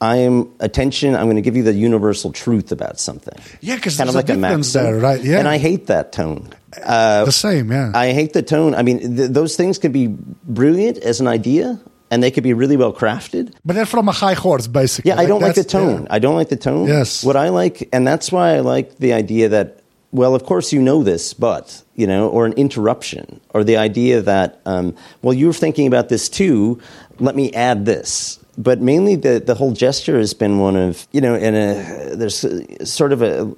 I 0.00 0.16
am 0.18 0.50
attention. 0.60 1.14
I'm 1.14 1.24
going 1.26 1.36
to 1.36 1.42
give 1.42 1.56
you 1.56 1.62
the 1.62 1.74
universal 1.74 2.32
truth 2.32 2.72
about 2.72 2.98
something. 3.00 3.34
Yeah, 3.60 3.78
'cause 3.78 3.96
kind 3.96 4.08
of 4.08 4.14
like 4.14 4.28
a 4.30 4.36
maxim. 4.36 4.82
there, 4.82 4.96
right? 4.98 5.22
Yeah. 5.22 5.38
and 5.38 5.48
I 5.48 5.58
hate 5.58 5.86
that 5.88 6.12
tone. 6.12 6.48
Uh, 6.84 7.24
the 7.24 7.32
same, 7.32 7.70
yeah. 7.72 7.92
I 7.94 8.12
hate 8.12 8.32
the 8.32 8.42
tone. 8.42 8.74
I 8.74 8.82
mean, 8.82 9.16
th- 9.16 9.30
those 9.30 9.56
things 9.56 9.78
could 9.78 9.92
be 9.92 10.06
brilliant 10.06 10.98
as 10.98 11.20
an 11.20 11.26
idea, 11.26 11.78
and 12.10 12.22
they 12.22 12.30
could 12.30 12.44
be 12.44 12.54
really 12.54 12.76
well 12.76 12.92
crafted. 12.92 13.52
but 13.64 13.74
they're 13.74 13.84
from 13.86 14.08
a 14.08 14.12
high 14.12 14.34
horse, 14.34 14.66
basically. 14.66 15.10
Yeah, 15.10 15.18
I 15.20 15.26
don't 15.26 15.42
like 15.42 15.54
the 15.56 15.64
tone. 15.64 16.02
yeah. 16.02 16.08
I 16.14 16.18
don't 16.18 16.34
like 16.36 16.48
the 16.48 16.56
tone. 16.56 16.88
Yes. 16.88 17.22
What 17.24 17.36
I 17.36 17.48
like, 17.50 17.88
and 17.92 18.06
that's 18.06 18.32
why 18.32 18.54
I 18.56 18.60
like 18.60 18.96
the 18.98 19.12
idea 19.12 19.50
that, 19.50 19.79
well, 20.12 20.34
of 20.34 20.44
course 20.44 20.72
you 20.72 20.82
know 20.82 21.02
this, 21.02 21.34
but, 21.34 21.82
you 21.94 22.06
know, 22.06 22.28
or 22.28 22.46
an 22.46 22.52
interruption, 22.54 23.40
or 23.50 23.62
the 23.64 23.76
idea 23.76 24.20
that, 24.22 24.60
um, 24.66 24.94
well, 25.22 25.34
you're 25.34 25.52
thinking 25.52 25.86
about 25.86 26.08
this 26.08 26.28
too, 26.28 26.80
let 27.18 27.36
me 27.36 27.52
add 27.52 27.86
this. 27.86 28.38
But 28.58 28.80
mainly 28.80 29.16
the, 29.16 29.40
the 29.40 29.54
whole 29.54 29.72
gesture 29.72 30.18
has 30.18 30.34
been 30.34 30.58
one 30.58 30.76
of, 30.76 31.06
you 31.12 31.20
know, 31.20 31.34
in 31.34 31.54
a, 31.54 32.16
there's 32.16 32.44
a, 32.44 32.84
sort 32.84 33.12
of 33.12 33.22
a, 33.22 33.54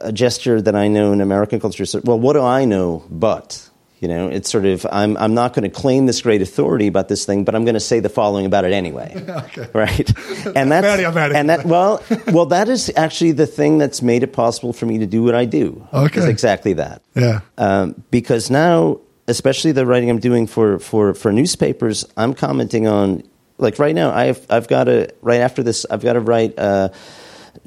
a 0.00 0.12
gesture 0.12 0.62
that 0.62 0.74
I 0.74 0.88
know 0.88 1.12
in 1.12 1.20
American 1.20 1.60
culture. 1.60 1.84
So, 1.84 2.00
well, 2.02 2.18
what 2.18 2.32
do 2.32 2.42
I 2.42 2.64
know 2.64 3.04
but? 3.10 3.70
You 4.00 4.08
know, 4.08 4.28
it's 4.28 4.50
sort 4.50 4.66
of, 4.66 4.86
I'm, 4.92 5.16
I'm 5.16 5.32
not 5.32 5.54
going 5.54 5.62
to 5.62 5.74
claim 5.74 6.04
this 6.04 6.20
great 6.20 6.42
authority 6.42 6.86
about 6.86 7.08
this 7.08 7.24
thing, 7.24 7.44
but 7.44 7.54
I'm 7.54 7.64
going 7.64 7.74
to 7.74 7.80
say 7.80 8.00
the 8.00 8.10
following 8.10 8.44
about 8.44 8.64
it 8.64 8.72
anyway. 8.72 9.14
Okay. 9.36 9.68
Right? 9.72 10.10
And 10.56 10.70
that's, 10.70 11.02
American. 11.02 11.36
and 11.36 11.50
that, 11.50 11.64
well, 11.64 12.02
well, 12.28 12.46
that 12.46 12.68
is 12.68 12.92
actually 12.96 13.32
the 13.32 13.46
thing 13.46 13.78
that's 13.78 14.02
made 14.02 14.22
it 14.22 14.32
possible 14.32 14.72
for 14.72 14.86
me 14.86 14.98
to 14.98 15.06
do 15.06 15.22
what 15.22 15.34
I 15.34 15.44
do. 15.44 15.86
Okay. 15.92 16.20
Is 16.20 16.26
exactly 16.26 16.74
that. 16.74 17.02
Yeah. 17.14 17.40
Um, 17.58 18.02
because 18.10 18.50
now, 18.50 19.00
especially 19.28 19.72
the 19.72 19.86
writing 19.86 20.10
I'm 20.10 20.20
doing 20.20 20.46
for, 20.46 20.78
for, 20.78 21.14
for 21.14 21.32
newspapers, 21.32 22.04
I'm 22.16 22.34
commenting 22.34 22.86
on, 22.86 23.22
like 23.58 23.78
right 23.78 23.94
now, 23.94 24.10
I've, 24.12 24.44
I've 24.50 24.68
got 24.68 24.84
to, 24.84 25.12
right 25.22 25.40
after 25.40 25.62
this, 25.62 25.86
I've 25.90 26.02
got 26.02 26.14
to 26.14 26.20
write 26.20 26.58
uh, 26.58 26.90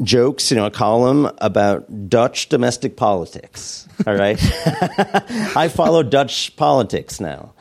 jokes, 0.03 0.51
you 0.51 0.57
know, 0.57 0.65
a 0.65 0.71
column 0.71 1.29
about 1.39 2.09
Dutch 2.09 2.49
domestic 2.49 2.97
politics. 2.97 3.87
All 4.05 4.15
right. 4.15 4.39
I 5.55 5.69
follow 5.73 6.03
Dutch 6.03 6.55
politics 6.55 7.19
now. 7.19 7.53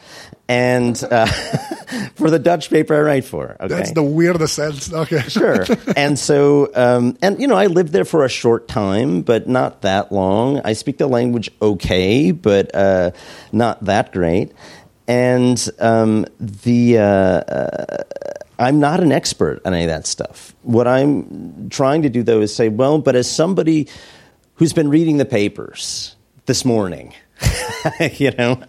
And 0.48 1.02
uh, 1.10 1.26
for 2.14 2.30
the 2.30 2.38
Dutch 2.38 2.70
paper 2.70 2.94
I 2.94 3.00
write 3.00 3.24
for. 3.24 3.56
Okay. 3.60 3.68
That's 3.68 3.92
the 3.92 4.02
weirdest 4.02 4.54
sense. 4.54 4.92
Okay. 4.92 5.22
Sure. 5.28 5.66
and 5.94 6.18
so, 6.18 6.70
um, 6.74 7.18
and 7.20 7.40
you 7.40 7.46
know, 7.46 7.54
I 7.54 7.66
lived 7.66 7.92
there 7.92 8.06
for 8.06 8.24
a 8.24 8.28
short 8.28 8.66
time, 8.66 9.20
but 9.20 9.46
not 9.46 9.82
that 9.82 10.10
long. 10.10 10.60
I 10.64 10.72
speak 10.72 10.98
the 10.98 11.06
language 11.06 11.50
okay, 11.60 12.30
but 12.30 12.74
uh, 12.74 13.10
not 13.52 13.84
that 13.84 14.12
great. 14.12 14.52
And 15.06 15.68
um, 15.78 16.24
the 16.40 16.98
uh, 16.98 17.02
uh, 17.02 18.04
I'm 18.58 18.80
not 18.80 19.00
an 19.00 19.12
expert 19.12 19.60
on 19.64 19.72
any 19.72 19.84
of 19.84 19.88
that 19.88 20.06
stuff. 20.06 20.54
What 20.62 20.88
I'm 20.88 21.68
trying 21.70 22.02
to 22.02 22.08
do, 22.08 22.22
though, 22.22 22.40
is 22.40 22.54
say, 22.54 22.68
well, 22.68 22.98
but 22.98 23.14
as 23.14 23.30
somebody 23.30 23.88
who's 24.54 24.72
been 24.72 24.88
reading 24.88 25.18
the 25.18 25.24
papers 25.24 26.16
this 26.46 26.64
morning, 26.64 27.14
you 28.18 28.30
know, 28.32 28.60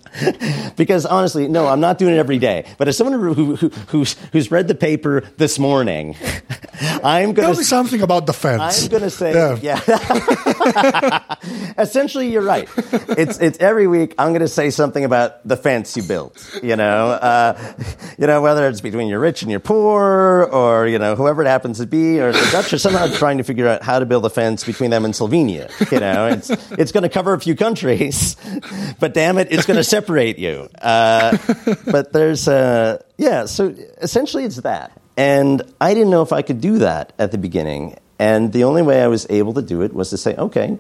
because 0.76 1.06
honestly, 1.06 1.48
no, 1.48 1.68
I'm 1.68 1.80
not 1.80 1.98
doing 1.98 2.14
it 2.16 2.18
every 2.18 2.38
day. 2.38 2.66
But 2.78 2.88
as 2.88 2.98
someone 2.98 3.20
who, 3.20 3.56
who, 3.56 3.70
who's 3.88 4.14
who's 4.32 4.52
read 4.52 4.68
the 4.68 4.76
paper 4.76 5.22
this 5.38 5.58
morning, 5.58 6.16
I'm 6.82 7.34
going 7.34 7.46
Tell 7.46 7.54
to 7.54 7.58
me 7.60 7.64
something 7.64 8.02
about 8.02 8.26
the 8.26 8.34
fence. 8.34 8.84
I'm 8.84 8.90
going 8.90 9.04
to 9.04 9.10
say, 9.10 9.34
Yeah. 9.34 9.80
yeah. 9.86 11.36
Essentially, 11.78 12.32
you're 12.32 12.44
right. 12.44 12.70
It's 13.18 13.40
it's 13.40 13.58
every 13.60 13.88
week. 13.88 14.14
I'm 14.18 14.30
going 14.30 14.42
to 14.42 14.48
say 14.48 14.70
something 14.70 15.04
about 15.04 15.46
the 15.48 15.58
fence 15.58 15.96
you 15.98 16.04
built. 16.04 16.60
You 16.62 16.76
know, 16.76 17.08
uh, 17.12 17.74
you 18.18 18.28
know 18.28 18.42
whether 18.42 18.68
it's 18.68 18.82
between 18.82 19.08
your 19.08 19.20
rich 19.20 19.42
and 19.42 19.50
your 19.52 19.60
poor, 19.60 20.44
or 20.52 20.88
you 20.88 21.00
know 21.00 21.16
whoever 21.16 21.42
it 21.42 21.48
happens 21.48 21.80
to 21.80 21.88
be, 21.88 22.20
or 22.20 22.32
the 22.32 22.50
Dutch 22.52 22.72
are 22.74 22.78
somehow 22.78 23.08
trying 23.08 23.38
to 23.38 23.44
figure 23.44 23.68
out 23.68 23.82
how 23.84 24.00
to 24.00 24.06
build 24.06 24.26
a 24.26 24.30
fence 24.30 24.64
between 24.64 24.90
them 24.92 25.06
and 25.06 25.14
Slovenia. 25.14 25.70
You 25.92 26.00
know, 26.00 26.28
it's 26.28 26.50
it's 26.72 26.92
going 26.92 27.04
to 27.04 27.10
cover 27.10 27.34
a 27.34 27.40
few 27.40 27.56
countries, 27.56 28.36
but 29.00 29.14
damn 29.14 29.38
it, 29.38 29.50
it's 29.52 29.66
going 29.66 29.78
to 29.78 29.84
separate 29.84 30.40
you. 30.40 30.70
Uh, 30.82 31.38
but 31.86 32.14
there's 32.14 32.48
uh, 32.48 33.02
yeah. 33.18 33.46
So 33.46 33.76
essentially, 34.02 34.44
it's 34.44 34.58
that. 34.58 35.00
And 35.18 35.62
I 35.82 35.94
didn't 35.94 36.12
know 36.12 36.22
if 36.22 36.32
I 36.32 36.42
could 36.42 36.62
do 36.62 36.80
that 36.80 37.14
at 37.20 37.32
the 37.32 37.38
beginning. 37.38 37.98
And 38.20 38.52
the 38.54 38.64
only 38.66 38.82
way 38.82 39.02
I 39.02 39.08
was 39.08 39.28
able 39.30 39.54
to 39.54 39.62
do 39.62 39.82
it 39.82 39.94
was 39.94 40.10
to 40.12 40.18
say, 40.18 40.36
okay, 40.36 40.78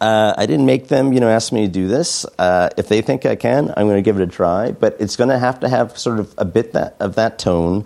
uh, 0.00 0.34
I 0.36 0.46
didn't 0.46 0.66
make 0.66 0.88
them, 0.88 1.12
you 1.12 1.20
know, 1.20 1.28
ask 1.28 1.52
me 1.52 1.66
to 1.66 1.72
do 1.72 1.88
this. 1.88 2.26
Uh, 2.38 2.70
if 2.76 2.88
they 2.88 3.02
think 3.02 3.26
I 3.26 3.36
can, 3.36 3.72
I'm 3.76 3.86
going 3.86 3.96
to 3.96 4.02
give 4.02 4.18
it 4.18 4.22
a 4.22 4.26
try. 4.26 4.72
But 4.72 4.96
it's 5.00 5.16
going 5.16 5.30
to 5.30 5.38
have 5.38 5.60
to 5.60 5.68
have 5.68 5.98
sort 5.98 6.20
of 6.20 6.34
a 6.38 6.44
bit 6.44 6.72
that, 6.72 6.96
of 7.00 7.14
that 7.16 7.38
tone 7.38 7.84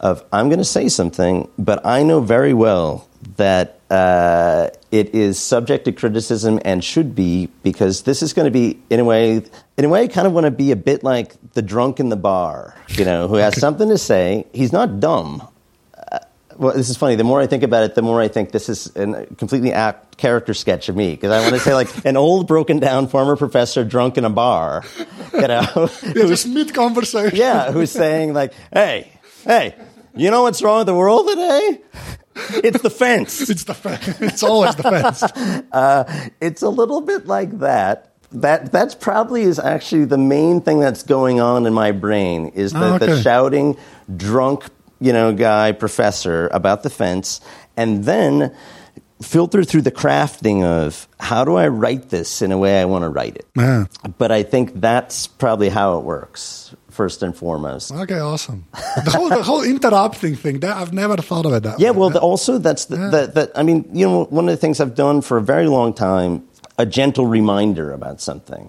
of 0.00 0.24
I'm 0.32 0.48
going 0.48 0.58
to 0.58 0.64
say 0.64 0.88
something, 0.88 1.48
but 1.58 1.84
I 1.84 2.02
know 2.02 2.20
very 2.20 2.54
well 2.54 3.06
that 3.36 3.80
uh, 3.90 4.68
it 4.90 5.14
is 5.14 5.38
subject 5.38 5.84
to 5.84 5.92
criticism 5.92 6.58
and 6.64 6.82
should 6.82 7.14
be 7.14 7.48
because 7.62 8.02
this 8.02 8.22
is 8.22 8.32
going 8.32 8.46
to 8.46 8.50
be 8.50 8.80
in 8.88 9.00
a 9.00 9.04
way, 9.04 9.42
in 9.76 9.84
a 9.84 9.88
way, 9.88 10.04
I 10.04 10.08
kind 10.08 10.26
of 10.26 10.32
want 10.32 10.44
to 10.44 10.50
be 10.50 10.70
a 10.70 10.76
bit 10.76 11.02
like 11.04 11.34
the 11.52 11.62
drunk 11.62 12.00
in 12.00 12.08
the 12.08 12.16
bar, 12.16 12.74
you 12.88 13.04
know, 13.04 13.28
who 13.28 13.34
has 13.36 13.58
something 13.60 13.88
to 13.88 13.98
say. 13.98 14.46
He's 14.52 14.72
not 14.72 15.00
dumb. 15.00 15.46
Uh, 16.12 16.18
well, 16.56 16.74
this 16.74 16.88
is 16.88 16.96
funny. 16.96 17.14
The 17.16 17.24
more 17.24 17.40
I 17.40 17.46
think 17.46 17.62
about 17.62 17.84
it, 17.84 17.94
the 17.94 18.02
more 18.02 18.20
I 18.22 18.28
think 18.28 18.52
this 18.52 18.68
is 18.68 18.94
a 18.96 19.26
completely 19.36 19.72
apt 19.72 20.16
character 20.16 20.54
sketch 20.54 20.88
of 20.88 20.96
me 20.96 21.10
because 21.10 21.30
I 21.32 21.40
want 21.40 21.54
to 21.54 21.60
say 21.60 21.74
like 21.74 22.04
an 22.04 22.16
old, 22.16 22.46
broken 22.46 22.78
down 22.78 23.08
former 23.08 23.36
professor 23.36 23.84
drunk 23.84 24.16
in 24.18 24.24
a 24.24 24.30
bar, 24.30 24.82
you 25.32 25.40
know, 25.48 25.90
Yeah, 26.02 26.26
just 26.26 26.46
mid 26.48 26.72
conversation. 26.74 27.36
yeah, 27.36 27.70
who's 27.72 27.90
saying 27.90 28.34
like, 28.34 28.52
"Hey, 28.72 29.10
hey, 29.44 29.74
you 30.14 30.30
know 30.30 30.42
what's 30.42 30.62
wrong 30.62 30.78
with 30.78 30.86
the 30.86 30.94
world 30.94 31.28
today? 31.28 31.80
It's 32.64 32.82
the 32.82 32.90
fence." 32.90 33.48
It's 33.50 33.64
the 33.64 33.74
fence. 33.74 34.20
It's 34.20 34.42
always 34.42 34.74
the 34.76 34.82
fence. 34.82 35.22
Uh, 35.72 36.04
it's 36.40 36.62
a 36.62 36.68
little 36.68 37.00
bit 37.00 37.26
like 37.26 37.58
that. 37.60 38.12
That 38.32 38.72
that's 38.72 38.94
probably 38.94 39.42
is 39.42 39.58
actually 39.58 40.04
the 40.04 40.18
main 40.18 40.60
thing 40.60 40.80
that's 40.80 41.02
going 41.02 41.40
on 41.40 41.66
in 41.66 41.72
my 41.74 41.92
brain 41.92 42.48
is 42.54 42.72
the, 42.72 42.94
Oh, 42.94 42.98
the 42.98 43.20
shouting 43.22 43.76
drunk, 44.16 44.64
you 45.00 45.12
know, 45.12 45.32
guy 45.32 45.72
professor 45.72 46.48
about 46.52 46.82
the 46.82 46.90
fence, 46.90 47.40
and 47.76 48.04
then 48.04 48.54
filter 49.22 49.64
through 49.64 49.82
the 49.82 49.90
crafting 49.90 50.64
of 50.64 51.06
how 51.18 51.44
do 51.44 51.56
I 51.56 51.68
write 51.68 52.08
this 52.08 52.40
in 52.42 52.52
a 52.52 52.58
way 52.58 52.80
I 52.80 52.84
want 52.86 53.02
to 53.04 53.08
write 53.08 53.36
it. 53.36 53.46
Yeah. 53.56 53.86
But 54.18 54.30
I 54.32 54.42
think 54.42 54.80
that's 54.80 55.26
probably 55.26 55.68
how 55.68 55.98
it 55.98 56.04
works 56.04 56.74
first 57.00 57.22
and 57.22 57.34
foremost. 57.34 57.92
Okay, 58.04 58.18
awesome. 58.32 58.60
The 59.04 59.10
whole 59.16 59.28
the 59.38 59.42
whole 59.50 59.62
interrupting 59.74 60.36
thing. 60.42 60.60
That 60.60 60.76
I've 60.80 60.92
never 60.92 61.16
thought 61.28 61.46
of 61.46 61.52
it 61.56 61.62
that 61.62 61.78
Yeah, 61.80 61.92
way. 61.92 61.98
well, 61.98 62.10
the, 62.10 62.20
also 62.20 62.58
that's 62.66 62.84
the, 62.86 62.96
that, 63.14 63.34
that. 63.36 63.48
I 63.60 63.62
mean, 63.68 63.78
you 64.00 64.06
know, 64.06 64.24
one 64.38 64.44
of 64.48 64.52
the 64.56 64.60
things 64.64 64.80
I've 64.80 64.94
done 65.06 65.22
for 65.22 65.36
a 65.38 65.42
very 65.54 65.66
long 65.66 65.94
time, 65.94 66.32
a 66.78 66.84
gentle 66.84 67.26
reminder 67.38 67.86
about 67.92 68.20
something. 68.20 68.64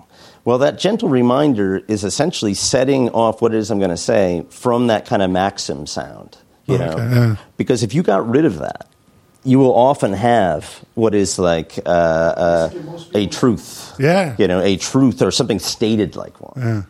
Well, 0.46 0.58
that 0.60 0.80
gentle 0.80 1.10
reminder 1.10 1.70
is 1.88 2.04
essentially 2.04 2.54
setting 2.56 3.10
off 3.10 3.42
what 3.42 3.54
it 3.54 3.58
is 3.58 3.70
I'm 3.72 3.80
going 3.80 3.92
to 4.00 4.06
say 4.14 4.46
from 4.50 4.88
that 4.88 5.06
kind 5.06 5.22
of 5.22 5.30
maxim 5.30 5.86
sound. 5.86 6.38
You 6.68 6.78
know, 6.78 6.92
Okay, 6.94 7.10
yeah. 7.16 7.36
because 7.58 7.84
if 7.84 7.94
you 7.94 8.02
got 8.04 8.22
rid 8.36 8.46
of 8.46 8.56
that, 8.60 8.88
you 9.44 9.60
will 9.62 9.76
often 9.76 10.14
have 10.14 10.64
what 10.96 11.14
is 11.14 11.38
like 11.38 11.72
uh, 11.86 11.90
uh, 12.48 12.70
a 13.14 13.28
truth. 13.28 13.68
Yeah. 14.00 14.36
you 14.40 14.48
know, 14.48 14.62
a 14.62 14.78
truth 14.78 15.22
or 15.22 15.32
something 15.32 15.60
stated 15.60 16.16
like 16.16 16.36
one. 16.40 16.58
Yeah. 16.58 16.82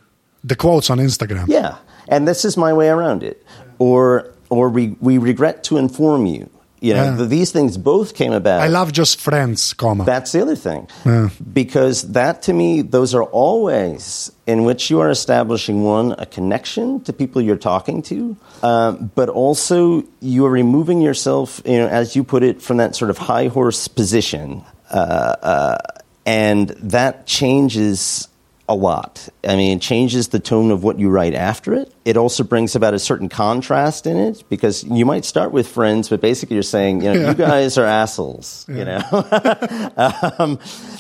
The 0.44 0.56
quotes 0.56 0.90
on 0.90 0.98
Instagram. 1.00 1.46
Yeah, 1.48 1.78
and 2.08 2.28
this 2.28 2.46
is 2.46 2.58
my 2.58 2.74
way 2.74 2.90
around 2.90 3.24
it. 3.24 3.46
Or, 3.80 4.32
or 4.50 4.70
we, 4.70 4.96
we 5.00 5.18
regret 5.18 5.64
to 5.66 5.78
inform 5.78 6.26
you. 6.26 6.50
You 6.84 6.96
know, 6.96 7.04
Yeah. 7.12 7.18
th- 7.18 7.30
these 7.30 7.52
things 7.52 7.78
both 7.78 8.16
came 8.16 8.32
about. 8.34 8.62
I 8.62 8.68
love 8.68 8.92
just 8.92 9.22
friends, 9.22 9.74
comma. 9.74 10.04
That's 10.04 10.32
the 10.32 10.42
other 10.42 10.56
thing. 10.56 10.88
Yeah. 11.06 11.30
Because 11.54 12.02
that 12.14 12.42
to 12.44 12.54
me, 12.54 12.82
those 12.82 13.14
are 13.14 13.24
all 13.24 13.62
ways 13.64 14.32
in 14.48 14.64
which 14.64 14.90
you 14.90 15.00
are 15.00 15.10
establishing 15.12 15.84
one, 15.84 16.16
a 16.18 16.26
connection 16.26 17.00
to 17.04 17.14
people 17.14 17.40
you're 17.40 17.56
talking 17.56 18.02
to, 18.04 18.36
um, 18.64 19.12
but 19.14 19.30
also 19.30 20.04
you 20.22 20.44
are 20.48 20.50
removing 20.52 21.02
yourself, 21.02 21.62
you 21.66 21.78
know, 21.78 21.88
as 21.88 22.16
you 22.16 22.24
put 22.24 22.42
it, 22.42 22.64
from 22.64 22.78
that 22.78 22.96
sort 22.96 23.12
of 23.12 23.18
high 23.20 23.48
horse 23.48 23.88
position. 23.88 24.64
Uh, 24.90 25.36
uh, 25.44 25.78
and 26.26 26.70
that 26.82 27.28
changes 27.28 28.28
a 28.70 28.76
lot. 28.76 29.28
I 29.44 29.56
mean, 29.56 29.78
it 29.78 29.82
changes 29.82 30.30
the 30.30 30.40
tone 30.40 30.72
of 30.72 30.84
what 30.84 31.00
you 31.00 31.10
write 31.10 31.34
after 31.34 31.74
it. 31.74 31.94
It 32.06 32.18
also 32.18 32.44
brings 32.44 32.76
about 32.76 32.94
a 32.94 33.00
certain 33.00 33.30
contrast 33.30 34.08
in 34.08 34.18
it 34.18 34.44
because 34.50 34.84
you 34.84 35.06
might 35.06 35.26
start 35.26 35.52
with 35.52 35.68
friends, 35.68 36.10
but 36.10 36.22
basically 36.22 36.56
you're 36.56 36.64
saying, 36.64 37.02
you 37.02 37.14
know, 37.14 37.30
you 37.30 37.34
guys 37.36 37.78
are 37.78 37.86
assholes, 37.86 38.66
you 38.70 38.86
know. 38.86 39.02
um, 40.40 40.60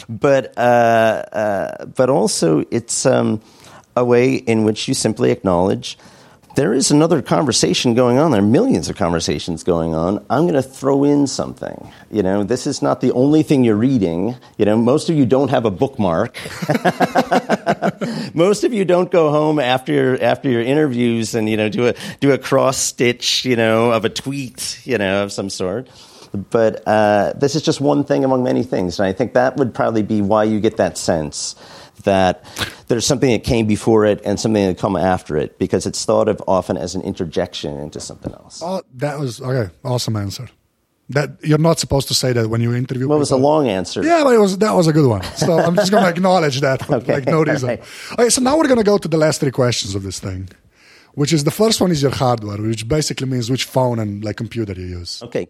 but 0.09 0.57
uh, 0.57 0.61
uh, 1.31 1.85
but 1.85 2.09
also 2.09 2.65
it's 2.71 3.05
um, 3.05 3.41
a 3.95 4.03
way 4.03 4.35
in 4.35 4.63
which 4.63 4.87
you 4.87 4.93
simply 4.93 5.31
acknowledge 5.31 5.97
there 6.55 6.73
is 6.73 6.91
another 6.91 7.21
conversation 7.21 7.93
going 7.93 8.17
on. 8.17 8.31
There 8.31 8.41
are 8.41 8.45
millions 8.45 8.89
of 8.89 8.97
conversations 8.97 9.63
going 9.63 9.93
on. 9.95 10.25
I'm 10.29 10.43
going 10.43 10.55
to 10.55 10.61
throw 10.61 11.03
in 11.03 11.27
something. 11.27 11.91
You 12.11 12.23
know, 12.23 12.43
this 12.43 12.67
is 12.67 12.81
not 12.81 12.99
the 13.01 13.11
only 13.13 13.43
thing 13.43 13.63
you're 13.63 13.75
reading. 13.75 14.35
You 14.57 14.65
know, 14.65 14.77
most 14.77 15.09
of 15.09 15.15
you 15.15 15.25
don't 15.25 15.49
have 15.49 15.65
a 15.65 15.71
bookmark. 15.71 16.37
most 18.33 18.63
of 18.63 18.73
you 18.73 18.83
don't 18.83 19.09
go 19.09 19.31
home 19.31 19.59
after 19.59 19.93
your 19.93 20.21
after 20.21 20.49
your 20.49 20.61
interviews 20.61 21.35
and 21.35 21.49
you 21.49 21.57
know 21.57 21.69
do 21.69 21.87
a 21.87 21.93
do 22.19 22.31
a 22.31 22.37
cross 22.37 22.77
stitch 22.77 23.45
you 23.45 23.55
know 23.55 23.91
of 23.91 24.05
a 24.05 24.09
tweet 24.09 24.81
you 24.85 24.97
know 24.97 25.23
of 25.23 25.31
some 25.31 25.49
sort. 25.49 25.87
But 26.33 26.87
uh, 26.87 27.33
this 27.33 27.55
is 27.55 27.61
just 27.61 27.81
one 27.81 28.05
thing 28.05 28.23
among 28.23 28.43
many 28.43 28.63
things, 28.63 28.99
and 28.99 29.07
I 29.07 29.11
think 29.11 29.33
that 29.33 29.57
would 29.57 29.73
probably 29.73 30.01
be 30.01 30.21
why 30.21 30.45
you 30.45 30.61
get 30.61 30.77
that 30.77 30.97
sense 30.97 31.55
that 32.03 32.43
there's 32.87 33.05
something 33.05 33.31
that 33.31 33.43
came 33.43 33.67
before 33.67 34.05
it 34.05 34.21
and 34.25 34.39
something 34.39 34.65
that 34.67 34.77
come 34.77 34.95
after 34.95 35.37
it, 35.37 35.57
because 35.59 35.85
it's 35.85 36.03
thought 36.05 36.27
of 36.27 36.41
often 36.47 36.77
as 36.77 36.95
an 36.95 37.01
interjection 37.01 37.77
into 37.77 37.99
something 37.99 38.31
else. 38.33 38.61
Oh, 38.63 38.81
that 38.95 39.19
was 39.19 39.41
okay. 39.41 39.71
Awesome 39.83 40.15
answer. 40.15 40.49
That 41.09 41.31
you're 41.43 41.57
not 41.57 41.77
supposed 41.77 42.07
to 42.07 42.13
say 42.13 42.31
that 42.31 42.49
when 42.49 42.61
you 42.61 42.73
interview. 42.73 43.07
Well, 43.09 43.17
it 43.17 43.19
was 43.19 43.31
a 43.31 43.35
long 43.37 43.67
answer. 43.67 44.01
Yeah, 44.01 44.23
but 44.23 44.33
it 44.33 44.37
was 44.39 44.57
that 44.59 44.73
was 44.73 44.87
a 44.87 44.93
good 44.93 45.09
one. 45.09 45.23
So 45.35 45.59
I'm 45.59 45.75
just 45.75 45.91
going 45.91 46.03
to 46.07 46.09
acknowledge 46.09 46.61
that 46.61 46.85
for 46.85 46.95
Okay, 46.95 47.15
like 47.15 47.25
no 47.25 47.43
reason. 47.43 47.69
alright. 47.69 47.83
Okay, 48.13 48.29
so 48.29 48.41
now 48.41 48.57
we're 48.57 48.67
going 48.67 48.77
to 48.79 48.85
go 48.85 48.97
to 48.97 49.07
the 49.09 49.17
last 49.17 49.41
three 49.41 49.51
questions 49.51 49.93
of 49.93 50.03
this 50.03 50.19
thing, 50.21 50.47
which 51.13 51.33
is 51.33 51.43
the 51.43 51.51
first 51.51 51.81
one 51.81 51.91
is 51.91 52.01
your 52.01 52.11
hardware, 52.11 52.57
which 52.57 52.87
basically 52.87 53.27
means 53.27 53.49
which 53.49 53.65
phone 53.65 53.99
and 53.99 54.23
like 54.23 54.37
computer 54.37 54.73
you 54.73 54.99
use. 54.99 55.21
Okay. 55.23 55.47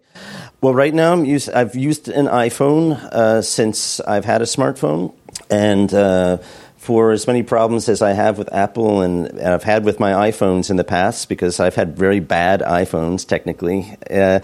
Well, 0.60 0.74
right 0.74 0.94
now 0.94 1.12
I'm 1.12 1.24
use, 1.24 1.48
I've 1.48 1.76
used 1.76 2.08
an 2.08 2.26
iPhone 2.26 2.92
uh, 3.12 3.42
since 3.42 4.00
I've 4.00 4.24
had 4.24 4.42
a 4.42 4.46
smartphone, 4.46 5.12
and 5.50 5.92
uh, 5.94 6.38
for 6.76 7.12
as 7.12 7.26
many 7.26 7.42
problems 7.44 7.88
as 7.88 8.02
I 8.02 8.12
have 8.12 8.38
with 8.38 8.52
Apple 8.52 9.02
and, 9.02 9.26
and 9.26 9.48
I've 9.48 9.62
had 9.62 9.84
with 9.84 10.00
my 10.00 10.30
iPhones 10.30 10.68
in 10.68 10.76
the 10.76 10.84
past, 10.84 11.28
because 11.28 11.60
I've 11.60 11.76
had 11.76 11.96
very 11.96 12.20
bad 12.20 12.60
iPhones 12.60 13.26
technically. 13.26 13.96
Uh, 14.10 14.40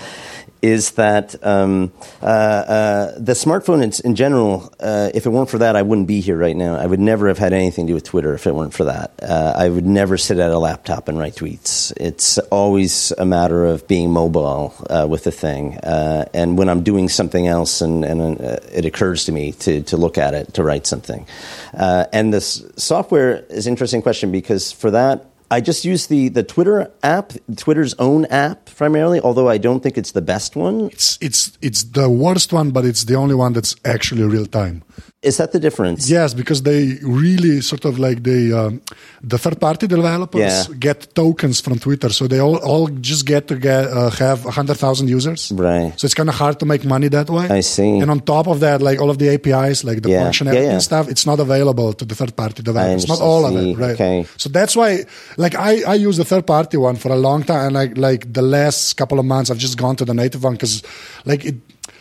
is 0.62 0.92
that 0.92 1.34
um, 1.46 1.92
uh, 2.22 2.24
uh, 2.24 3.12
the 3.18 3.32
smartphone 3.32 3.82
in, 3.82 3.92
in 4.04 4.14
general? 4.16 4.72
Uh, 4.80 5.10
if 5.14 5.26
it 5.26 5.30
weren't 5.30 5.50
for 5.50 5.58
that, 5.58 5.76
I 5.76 5.82
wouldn't 5.82 6.08
be 6.08 6.20
here 6.20 6.36
right 6.36 6.56
now. 6.56 6.76
I 6.76 6.86
would 6.86 7.00
never 7.00 7.28
have 7.28 7.38
had 7.38 7.52
anything 7.52 7.86
to 7.86 7.90
do 7.92 7.94
with 7.94 8.04
Twitter 8.04 8.34
if 8.34 8.46
it 8.46 8.54
weren't 8.54 8.74
for 8.74 8.84
that. 8.84 9.12
Uh, 9.22 9.54
I 9.56 9.68
would 9.68 9.86
never 9.86 10.16
sit 10.16 10.38
at 10.38 10.50
a 10.50 10.58
laptop 10.58 11.08
and 11.08 11.18
write 11.18 11.36
tweets. 11.36 11.92
It's 11.96 12.38
always 12.38 13.12
a 13.12 13.24
matter 13.24 13.66
of 13.66 13.86
being 13.86 14.10
mobile 14.10 14.74
uh, 14.90 15.06
with 15.08 15.24
the 15.24 15.32
thing. 15.32 15.78
Uh, 15.78 16.26
and 16.34 16.58
when 16.58 16.68
I'm 16.68 16.82
doing 16.82 17.08
something 17.08 17.46
else 17.46 17.80
and, 17.80 18.04
and 18.04 18.40
it 18.40 18.84
occurs 18.84 19.26
to 19.26 19.32
me 19.32 19.52
to, 19.52 19.82
to 19.82 19.96
look 19.96 20.18
at 20.18 20.34
it, 20.34 20.54
to 20.54 20.64
write 20.64 20.86
something. 20.86 21.26
And 21.72 22.32
this 22.32 22.64
software 22.76 23.44
is 23.48 23.66
an 23.66 23.72
interesting 23.72 24.02
question 24.02 24.32
because 24.32 24.72
for 24.72 24.90
that, 24.90 25.26
I 25.50 25.60
just 25.60 25.84
use 25.84 26.08
the, 26.08 26.28
the 26.28 26.42
Twitter 26.42 26.90
app, 27.02 27.32
Twitter's 27.56 27.94
own 27.98 28.26
app 28.26 28.66
primarily, 28.76 29.18
although 29.20 29.48
I 29.48 29.58
don't 29.58 29.80
think 29.82 29.96
it's 29.96 30.12
the 30.12 30.20
best 30.22 30.56
one. 30.56 30.86
It's 30.92 31.18
it's 31.20 31.56
it's 31.62 31.84
the 31.84 32.08
worst 32.10 32.52
one, 32.52 32.70
but 32.70 32.84
it's 32.84 33.04
the 33.04 33.14
only 33.16 33.34
one 33.34 33.52
that's 33.54 33.74
actually 33.84 34.24
real 34.24 34.46
time. 34.46 34.82
Is 35.20 35.36
that 35.38 35.50
the 35.50 35.58
difference? 35.58 36.08
Yes, 36.08 36.32
because 36.32 36.62
they 36.62 36.98
really 37.02 37.60
sort 37.60 37.84
of 37.84 37.98
like 37.98 38.22
they 38.22 38.52
um, 38.52 38.80
the 39.20 39.36
third 39.36 39.58
party 39.60 39.86
developers 39.88 40.40
Yeah. 40.40 40.64
get 40.78 41.12
tokens 41.14 41.60
from 41.60 41.78
Twitter, 41.80 42.10
so 42.10 42.28
they 42.28 42.38
all, 42.40 42.56
all 42.58 42.86
just 43.00 43.26
get 43.26 43.48
to 43.48 43.56
get 43.56 43.86
uh, 43.88 44.10
have 44.10 44.44
hundred 44.44 44.76
thousand 44.76 45.08
users. 45.08 45.50
Right. 45.50 45.92
So 45.98 46.04
it's 46.04 46.14
kind 46.14 46.28
of 46.28 46.36
hard 46.36 46.60
to 46.60 46.66
make 46.66 46.84
money 46.84 47.08
that 47.08 47.28
way. 47.30 47.48
I 47.48 47.62
see. 47.62 47.98
And 47.98 48.10
on 48.12 48.20
top 48.20 48.46
of 48.46 48.60
that, 48.60 48.80
like 48.80 49.00
all 49.00 49.10
of 49.10 49.18
the 49.18 49.28
APIs, 49.30 49.82
like 49.82 50.02
the 50.02 50.10
Yeah. 50.10 50.22
functionality 50.28 50.54
Yeah, 50.54 50.62
yeah. 50.62 50.72
and 50.74 50.82
stuff, 50.82 51.08
it's 51.08 51.26
not 51.26 51.40
available 51.40 51.94
to 51.94 52.04
the 52.04 52.14
third 52.14 52.36
party 52.36 52.62
developers. 52.62 53.08
Not 53.08 53.20
all 53.20 53.44
of 53.44 53.56
it, 53.56 53.76
right? 53.76 53.94
okay. 53.98 54.24
So 54.36 54.48
that's 54.50 54.76
why, 54.76 55.04
like, 55.38 55.54
I, 55.54 55.82
I 55.92 55.94
use 55.94 56.16
the 56.18 56.24
third 56.24 56.46
party 56.46 56.76
one 56.76 56.96
for 56.96 57.10
a 57.10 57.16
long 57.16 57.42
time, 57.44 57.66
and 57.68 57.74
like 57.74 57.96
like 57.96 58.32
the 58.32 58.42
last 58.42 58.94
couple 58.98 59.18
of 59.18 59.24
months, 59.24 59.50
I've 59.50 59.58
just 59.58 59.78
gone 59.78 59.96
to 59.96 60.04
the 60.04 60.14
native 60.14 60.42
one 60.44 60.52
because, 60.54 60.82
like, 61.24 61.44
it 61.46 61.54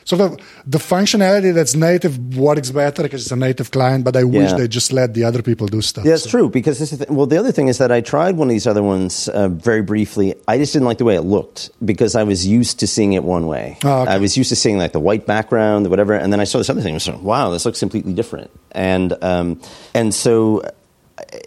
sort 0.04 0.22
of 0.22 0.38
the 0.66 0.78
functionality 0.78 1.54
that's 1.54 1.76
native 1.76 2.38
works 2.38 2.72
better 2.72 3.04
because 3.04 3.24
it's 3.24 3.32
a 3.32 3.36
native 3.36 3.72
client. 3.72 4.06
But 4.06 4.16
I 4.16 4.24
wish 4.24 4.52
Yeah. 4.52 4.58
they 4.58 4.68
just 4.70 4.94
let 4.94 5.14
the 5.14 5.26
other 5.26 5.42
people 5.42 5.68
do 5.68 5.82
stuff. 5.82 6.06
Yeah, 6.06 6.14
it's 6.14 6.24
So- 6.24 6.30
true 6.30 6.50
because 6.50 6.80
this 6.80 6.92
is 6.94 7.00
the, 7.00 7.08
well. 7.14 7.28
The 7.28 7.38
other 7.38 7.52
thing 7.52 7.68
is 7.68 7.78
that 7.80 7.92
I 7.92 8.00
tried 8.02 8.38
one 8.38 8.48
of 8.48 8.54
these 8.58 8.68
other 8.68 8.84
ones 8.84 9.28
uh, 9.28 9.50
very 9.50 9.82
briefly. 9.82 10.34
I 10.48 10.58
just 10.58 10.72
didn't 10.74 10.88
like 10.88 10.98
the 10.98 11.06
way 11.06 11.16
it 11.16 11.24
looked 11.24 11.72
because 11.84 12.16
I 12.16 12.24
was 12.24 12.48
used 12.48 12.80
to 12.80 12.88
seeing 12.88 13.14
it 13.14 13.24
one 13.26 13.48
way. 13.48 13.78
Oh, 13.84 14.02
okay. 14.04 14.12
I 14.14 14.18
was 14.18 14.38
used 14.38 14.50
to 14.50 14.56
seeing 14.56 14.78
like 14.78 14.94
the 14.94 15.02
white 15.02 15.26
background, 15.26 15.90
whatever, 15.90 16.14
and 16.14 16.32
then 16.32 16.40
I 16.40 16.46
saw 16.46 16.58
this 16.58 16.70
other 16.70 16.82
thing. 16.82 16.94
I 16.94 17.00
was 17.04 17.08
like, 17.10 17.22
wow, 17.22 17.50
this 17.52 17.66
looks 17.66 17.80
completely 17.82 18.14
different. 18.14 18.50
And 18.72 19.14
um, 19.22 19.60
and 19.94 20.14
so. 20.14 20.64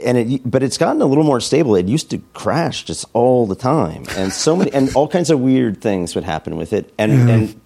And 0.05 0.19
it, 0.19 0.43
but 0.45 0.63
it's 0.63 0.79
gotten 0.79 1.01
a 1.01 1.07
little 1.07 1.25
more 1.25 1.41
stable. 1.41 1.77
It 1.77 1.87
used 1.87 2.11
to 2.11 2.19
crash 2.35 2.85
just 2.85 3.05
all 3.13 3.47
the 3.47 3.55
time, 3.55 4.05
and 4.17 4.33
so 4.33 4.57
many, 4.57 4.73
and 4.73 4.95
all 4.97 5.07
kinds 5.07 5.31
of 5.31 5.41
weird 5.41 5.81
things 5.81 6.15
would 6.15 6.25
happen 6.25 6.57
with 6.57 6.73
it. 6.73 6.93
And 6.99 7.31
and 7.31 7.61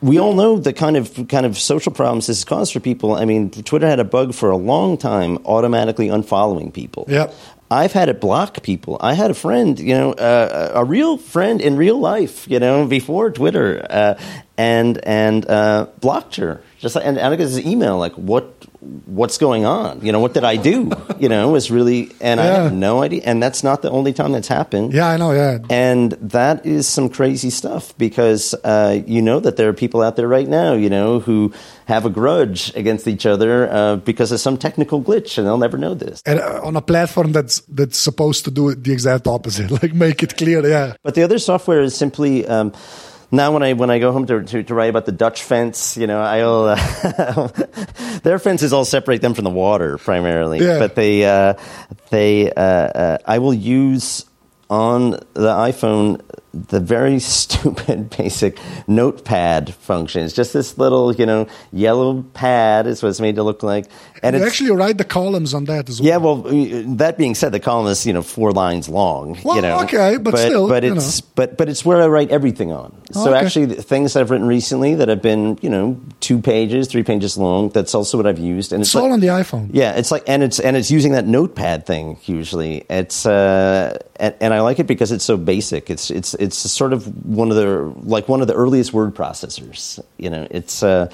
we 0.00 0.20
all 0.20 0.34
know 0.34 0.58
the 0.58 0.72
kind 0.72 0.96
of 0.96 1.26
kind 1.28 1.44
of 1.44 1.58
social 1.58 1.92
problems 1.92 2.28
this 2.28 2.38
has 2.38 2.44
caused 2.44 2.72
for 2.72 2.80
people. 2.80 3.14
I 3.14 3.24
mean, 3.24 3.50
Twitter 3.50 3.88
had 3.88 3.98
a 3.98 4.04
bug 4.04 4.32
for 4.32 4.50
a 4.50 4.56
long 4.56 4.96
time, 4.96 5.38
automatically 5.44 6.08
unfollowing 6.08 6.72
people. 6.72 7.06
Yep. 7.08 7.34
I've 7.72 7.92
had 7.92 8.08
it 8.08 8.20
block 8.20 8.62
people. 8.62 8.96
I 9.00 9.14
had 9.14 9.30
a 9.30 9.34
friend, 9.34 9.78
you 9.78 9.94
know, 9.94 10.12
uh, 10.12 10.72
a 10.74 10.84
real 10.84 11.16
friend 11.16 11.60
in 11.60 11.76
real 11.76 12.00
life, 12.00 12.48
you 12.50 12.58
know, 12.58 12.86
before 12.86 13.30
Twitter, 13.30 13.86
uh, 13.88 14.14
and 14.56 14.98
and 15.04 15.48
uh, 15.48 15.86
blocked 16.00 16.36
her. 16.36 16.62
Just 16.78 16.96
like, 16.96 17.04
and, 17.04 17.16
and 17.18 17.32
I 17.32 17.36
got 17.36 17.44
this 17.44 17.64
email 17.64 17.96
like, 17.96 18.14
what 18.14 18.59
what's 19.06 19.36
going 19.38 19.64
on? 19.66 20.00
You 20.02 20.10
know, 20.12 20.20
what 20.20 20.32
did 20.34 20.44
I 20.44 20.56
do? 20.56 20.90
You 21.18 21.28
know, 21.28 21.50
was 21.50 21.70
really, 21.70 22.10
and 22.20 22.40
I 22.40 22.46
Yeah. 22.46 22.62
had 22.64 22.72
no 22.72 23.02
idea. 23.02 23.22
And 23.24 23.42
that's 23.42 23.62
not 23.62 23.82
the 23.82 23.90
only 23.90 24.12
time 24.12 24.32
that's 24.32 24.48
happened. 24.48 24.92
Yeah, 24.94 25.06
I 25.08 25.16
know. 25.18 25.32
Yeah. 25.32 25.58
And 25.68 26.12
that 26.22 26.64
is 26.64 26.88
some 26.88 27.08
crazy 27.10 27.50
stuff 27.50 27.92
because 27.98 28.54
uh, 28.64 29.00
you 29.06 29.20
know 29.20 29.38
that 29.40 29.56
there 29.56 29.68
are 29.68 29.74
people 29.74 30.00
out 30.02 30.16
there 30.16 30.28
right 30.28 30.48
now, 30.48 30.72
you 30.72 30.88
know, 30.88 31.20
who 31.20 31.52
have 31.86 32.06
a 32.06 32.10
grudge 32.10 32.72
against 32.76 33.06
each 33.06 33.26
other 33.26 33.70
uh, 33.70 33.96
because 33.96 34.32
of 34.32 34.40
some 34.40 34.56
technical 34.56 35.02
glitch, 35.02 35.36
and 35.36 35.46
they'll 35.46 35.58
never 35.58 35.76
know 35.76 35.92
this. 35.94 36.22
And 36.24 36.40
uh, 36.40 36.60
on 36.64 36.76
a 36.76 36.82
platform 36.82 37.32
that's 37.32 37.60
that's 37.68 37.98
supposed 37.98 38.44
to 38.46 38.50
do 38.50 38.74
the 38.74 38.92
exact 38.92 39.26
opposite, 39.26 39.70
like 39.82 39.92
make 39.92 40.22
it 40.22 40.36
clear. 40.36 40.66
Yeah. 40.66 40.94
But 41.02 41.14
the 41.14 41.22
other 41.22 41.38
software 41.38 41.82
is 41.82 41.94
simply. 41.94 42.46
Um, 42.46 42.72
now, 43.32 43.52
when 43.52 43.62
I 43.62 43.74
when 43.74 43.90
I 43.90 43.98
go 43.98 44.12
home 44.12 44.26
to, 44.26 44.42
to, 44.42 44.62
to 44.64 44.74
write 44.74 44.90
about 44.90 45.06
the 45.06 45.12
Dutch 45.12 45.42
fence, 45.42 45.96
you 45.96 46.06
know, 46.06 46.20
I'll 46.20 46.64
uh, 46.64 47.48
their 48.22 48.38
fences 48.38 48.72
all 48.72 48.84
separate 48.84 49.22
them 49.22 49.34
from 49.34 49.44
the 49.44 49.50
water 49.50 49.98
primarily. 49.98 50.58
Yeah. 50.58 50.78
But 50.78 50.96
they 50.96 51.24
uh, 51.24 51.54
they 52.10 52.52
uh, 52.52 52.62
uh, 52.62 53.18
I 53.24 53.38
will 53.38 53.54
use 53.54 54.24
on 54.68 55.10
the 55.10 55.52
iPhone 55.52 56.20
the 56.52 56.80
very 56.80 57.18
stupid 57.38 58.10
basic 58.16 58.58
notepad 58.88 59.74
function. 59.74 60.22
It's 60.24 60.34
just 60.34 60.52
this 60.52 60.76
little 60.78 61.14
you 61.14 61.26
know 61.26 61.46
yellow 61.72 62.22
pad 62.34 62.86
is 62.86 63.02
what 63.02 63.08
it's 63.10 63.20
made 63.20 63.36
to 63.36 63.42
look 63.42 63.62
like, 63.62 63.86
and 64.22 64.34
you 64.36 64.42
it's 64.42 64.50
actually 64.50 64.70
write 64.72 64.98
the 64.98 65.04
columns 65.04 65.54
on 65.54 65.64
that 65.66 65.88
as 65.88 66.00
well. 66.00 66.08
yeah, 66.08 66.16
well, 66.18 66.36
that 66.96 67.16
being 67.16 67.34
said, 67.34 67.52
the 67.52 67.60
column 67.60 67.86
is 67.86 68.06
you 68.06 68.12
know 68.12 68.22
four 68.22 68.52
lines 68.52 68.88
long. 68.88 69.38
Well, 69.44 69.56
you 69.56 69.62
know, 69.62 69.80
okay, 69.84 70.16
but 70.18 70.36
still, 70.36 70.68
but 70.68 70.82
you 70.82 70.94
it's 70.94 71.20
but 71.20 71.56
but 71.56 71.68
it's 71.68 71.84
where 71.84 72.02
I 72.02 72.06
write 72.08 72.30
everything 72.30 72.72
on. 72.72 72.94
So 73.12 73.30
Okay. 73.30 73.38
actually, 73.44 73.66
the 73.66 73.82
things 73.82 74.12
that 74.14 74.20
I've 74.20 74.30
written 74.30 74.46
recently 74.46 74.94
that 74.96 75.08
have 75.08 75.22
been 75.22 75.58
you 75.62 75.70
know 75.70 76.00
two 76.20 76.40
pages, 76.40 76.88
three 76.88 77.02
pages 77.02 77.38
long. 77.38 77.70
That's 77.70 77.94
also 77.94 78.16
what 78.16 78.26
I've 78.26 78.38
used, 78.38 78.72
and 78.72 78.80
It's 78.82 78.90
it's, 78.90 78.96
all 78.96 79.02
like, 79.04 79.12
on 79.12 79.20
the 79.20 79.28
iPhone. 79.28 79.70
yeah, 79.72 79.92
it's 79.92 80.10
like 80.10 80.24
and 80.28 80.42
it's 80.42 80.58
and 80.60 80.76
it's 80.76 80.90
using 80.90 81.12
that 81.12 81.26
notepad 81.26 81.86
thing 81.86 82.18
usually. 82.24 82.84
It's 82.90 83.24
uh 83.26 83.96
and, 84.16 84.34
and 84.40 84.54
I 84.54 84.60
like 84.60 84.78
it 84.78 84.86
because 84.86 85.12
it's 85.12 85.24
so 85.24 85.36
basic. 85.36 85.90
It's 85.90 86.10
it's 86.10 86.34
it's 86.40 86.56
sort 86.56 86.92
of 86.92 87.06
one 87.24 87.50
of 87.50 87.56
the 87.56 87.92
like 88.02 88.28
one 88.28 88.40
of 88.40 88.48
the 88.48 88.54
earliest 88.54 88.92
word 88.92 89.14
processors. 89.14 90.02
You 90.16 90.30
know, 90.30 90.46
it's 90.50 90.82
uh 90.82 91.10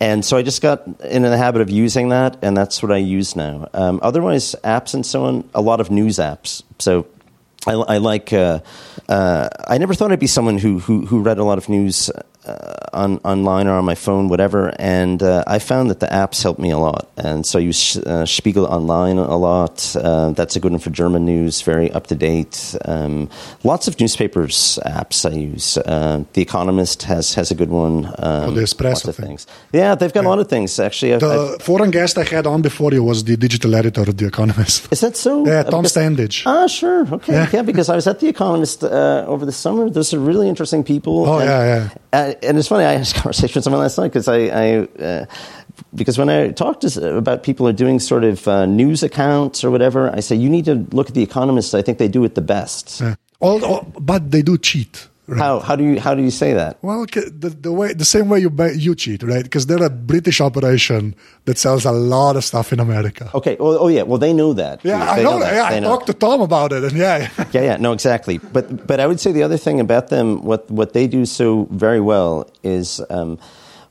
and 0.00 0.24
so 0.24 0.36
I 0.36 0.42
just 0.42 0.60
got 0.60 0.86
in 1.02 1.22
the 1.22 1.36
habit 1.36 1.62
of 1.62 1.70
using 1.70 2.08
that, 2.08 2.36
and 2.42 2.56
that's 2.56 2.82
what 2.82 2.90
I 2.90 2.96
use 2.96 3.36
now. 3.36 3.68
Um, 3.72 4.00
otherwise, 4.02 4.54
apps 4.64 4.92
and 4.92 5.06
so 5.06 5.24
on, 5.24 5.48
a 5.54 5.62
lot 5.62 5.80
of 5.80 5.90
news 5.90 6.16
apps. 6.16 6.62
So 6.78 7.06
I, 7.66 7.72
I 7.72 7.98
like. 7.98 8.32
Uh, 8.32 8.60
uh, 9.08 9.48
I 9.66 9.78
never 9.78 9.94
thought 9.94 10.12
I'd 10.12 10.20
be 10.20 10.26
someone 10.26 10.58
who 10.58 10.78
who, 10.80 11.06
who 11.06 11.20
read 11.20 11.38
a 11.38 11.44
lot 11.44 11.58
of 11.58 11.68
news 11.68 12.10
uh, 12.46 12.74
on 12.92 13.18
online 13.24 13.66
or 13.68 13.74
on 13.78 13.84
my 13.84 13.94
phone, 13.94 14.28
whatever. 14.28 14.72
And 14.78 15.22
uh, 15.22 15.44
I 15.46 15.58
found 15.58 15.90
that 15.90 16.00
the 16.00 16.06
apps 16.06 16.42
help 16.42 16.58
me 16.58 16.70
a 16.70 16.78
lot. 16.78 17.08
And 17.16 17.44
so 17.46 17.58
I 17.58 17.62
use 17.62 17.96
uh, 17.96 18.26
Spiegel 18.26 18.66
Online 18.66 19.18
a 19.18 19.36
lot. 19.36 19.94
Uh, 19.96 20.30
that's 20.32 20.56
a 20.56 20.60
good 20.60 20.72
one 20.72 20.80
for 20.80 20.90
German 20.90 21.24
news, 21.24 21.62
very 21.62 21.90
up 21.92 22.06
to 22.08 22.14
date. 22.14 22.74
Um, 22.84 23.28
lots 23.64 23.88
of 23.88 23.98
newspapers 24.00 24.78
apps 24.86 25.24
I 25.30 25.34
use. 25.34 25.78
Uh, 25.78 26.24
the 26.34 26.42
Economist 26.42 27.02
has 27.04 27.34
has 27.34 27.50
a 27.50 27.54
good 27.54 27.70
one. 27.70 28.06
Um, 28.18 28.44
Oh, 28.44 28.50
the 28.50 28.62
Espresso 28.62 29.08
of 29.08 29.16
thing. 29.16 29.26
things. 29.26 29.46
Yeah, 29.72 29.94
they've 29.94 30.12
got 30.12 30.24
a 30.24 30.28
lot 30.28 30.38
of 30.38 30.48
things 30.48 30.78
actually. 30.78 31.14
I've, 31.14 31.22
I've- 31.22 31.56
The 31.58 31.64
foreign 31.64 31.90
guest 31.90 32.18
I 32.18 32.24
had 32.24 32.46
on 32.46 32.62
before 32.62 32.92
you 32.92 33.02
was 33.04 33.24
the 33.24 33.36
digital 33.36 33.74
editor 33.74 34.02
of 34.02 34.16
The 34.16 34.26
Economist. 34.26 34.88
is 34.92 35.00
that 35.00 35.16
so? 35.16 35.46
Yeah, 35.46 35.62
Tom 35.62 35.82
because- 35.82 35.94
Standage. 35.94 36.42
Ah, 36.46 36.66
sure. 36.66 37.06
Okay. 37.12 37.32
Yeah. 37.32 37.48
Yeah, 37.52 37.62
because 37.62 37.88
I 37.88 37.94
was 37.96 38.06
at 38.06 38.18
The 38.20 38.28
Economist 38.28 38.82
uh, 38.84 39.24
over 39.26 39.46
the 39.46 39.52
summer. 39.52 39.88
There's 39.90 40.08
some 40.08 40.24
really 40.26 40.48
interesting 40.48 40.82
people. 40.84 41.24
Oh, 41.26 41.38
and, 41.38 41.48
yeah, 41.48 41.88
yeah. 42.12 42.33
Uh, 42.42 42.46
and 42.48 42.58
it's 42.58 42.68
funny, 42.68 42.84
I 42.84 42.92
had 42.92 43.00
this 43.00 43.12
conversation 43.22 43.54
with 43.58 43.64
someone 43.64 43.82
last 43.82 43.98
night 43.98 44.08
because 44.08 44.28
I, 44.28 44.38
I 44.46 44.76
uh, 45.02 45.26
because 45.94 46.18
when 46.18 46.28
I 46.28 46.50
talk 46.52 46.80
to 46.80 47.16
about 47.16 47.42
people 47.42 47.66
who 47.66 47.70
are 47.70 47.76
doing 47.76 47.98
sort 48.00 48.24
of 48.24 48.46
uh, 48.46 48.66
news 48.66 49.02
accounts 49.02 49.64
or 49.64 49.70
whatever, 49.70 50.10
I 50.14 50.20
say 50.20 50.36
you 50.36 50.48
need 50.48 50.64
to 50.66 50.86
look 50.92 51.08
at 51.08 51.14
The 51.14 51.22
Economist. 51.22 51.74
I 51.74 51.82
think 51.82 51.98
they 51.98 52.08
do 52.08 52.24
it 52.24 52.34
the 52.34 52.42
best. 52.42 53.00
All, 53.40 53.64
all- 53.64 53.92
but 54.00 54.30
they 54.30 54.42
do 54.42 54.56
cheat. 54.58 55.08
Right? 55.26 55.38
How 55.38 55.60
how 55.60 55.74
do 55.76 55.84
you 55.84 55.98
how 56.00 56.14
do 56.14 56.22
you 56.22 56.30
say 56.30 56.52
that? 56.52 56.76
Well, 56.82 57.06
the, 57.06 57.48
the 57.48 57.72
way 57.72 57.94
the 57.94 58.04
same 58.04 58.28
way 58.28 58.40
you 58.40 58.50
buy, 58.50 58.72
you 58.72 58.94
cheat, 58.94 59.22
right? 59.22 59.42
Because 59.42 59.64
they're 59.66 59.82
a 59.82 59.88
British 59.88 60.40
operation 60.40 61.14
that 61.46 61.56
sells 61.56 61.86
a 61.86 61.92
lot 61.92 62.36
of 62.36 62.44
stuff 62.44 62.72
in 62.72 62.80
America. 62.80 63.30
Okay. 63.32 63.56
Oh, 63.58 63.78
oh 63.78 63.88
yeah. 63.88 64.02
Well, 64.02 64.18
they 64.18 64.34
know 64.34 64.52
that. 64.52 64.84
Yeah. 64.84 65.02
I 65.02 65.16
They 65.16 65.22
know. 65.24 65.38
that. 65.38 65.54
Yeah, 65.54 65.70
They 65.70 65.76
I 65.76 65.80
know. 65.80 65.88
talked 65.88 66.06
to 66.08 66.14
Tom 66.14 66.42
about 66.42 66.72
it, 66.72 66.84
and 66.84 66.92
yeah, 66.92 67.30
Yeah, 67.52 67.62
yeah, 67.62 67.76
no, 67.78 67.92
exactly. 67.92 68.36
But 68.38 68.86
but 68.86 69.00
I 69.00 69.06
would 69.06 69.18
say 69.18 69.32
the 69.32 69.42
other 69.44 69.56
thing 69.58 69.80
about 69.80 70.08
them, 70.08 70.42
what 70.44 70.70
what 70.70 70.92
they 70.92 71.06
do 71.06 71.24
so 71.24 71.68
very 71.70 72.00
well 72.00 72.46
is. 72.62 73.00
Um, 73.08 73.38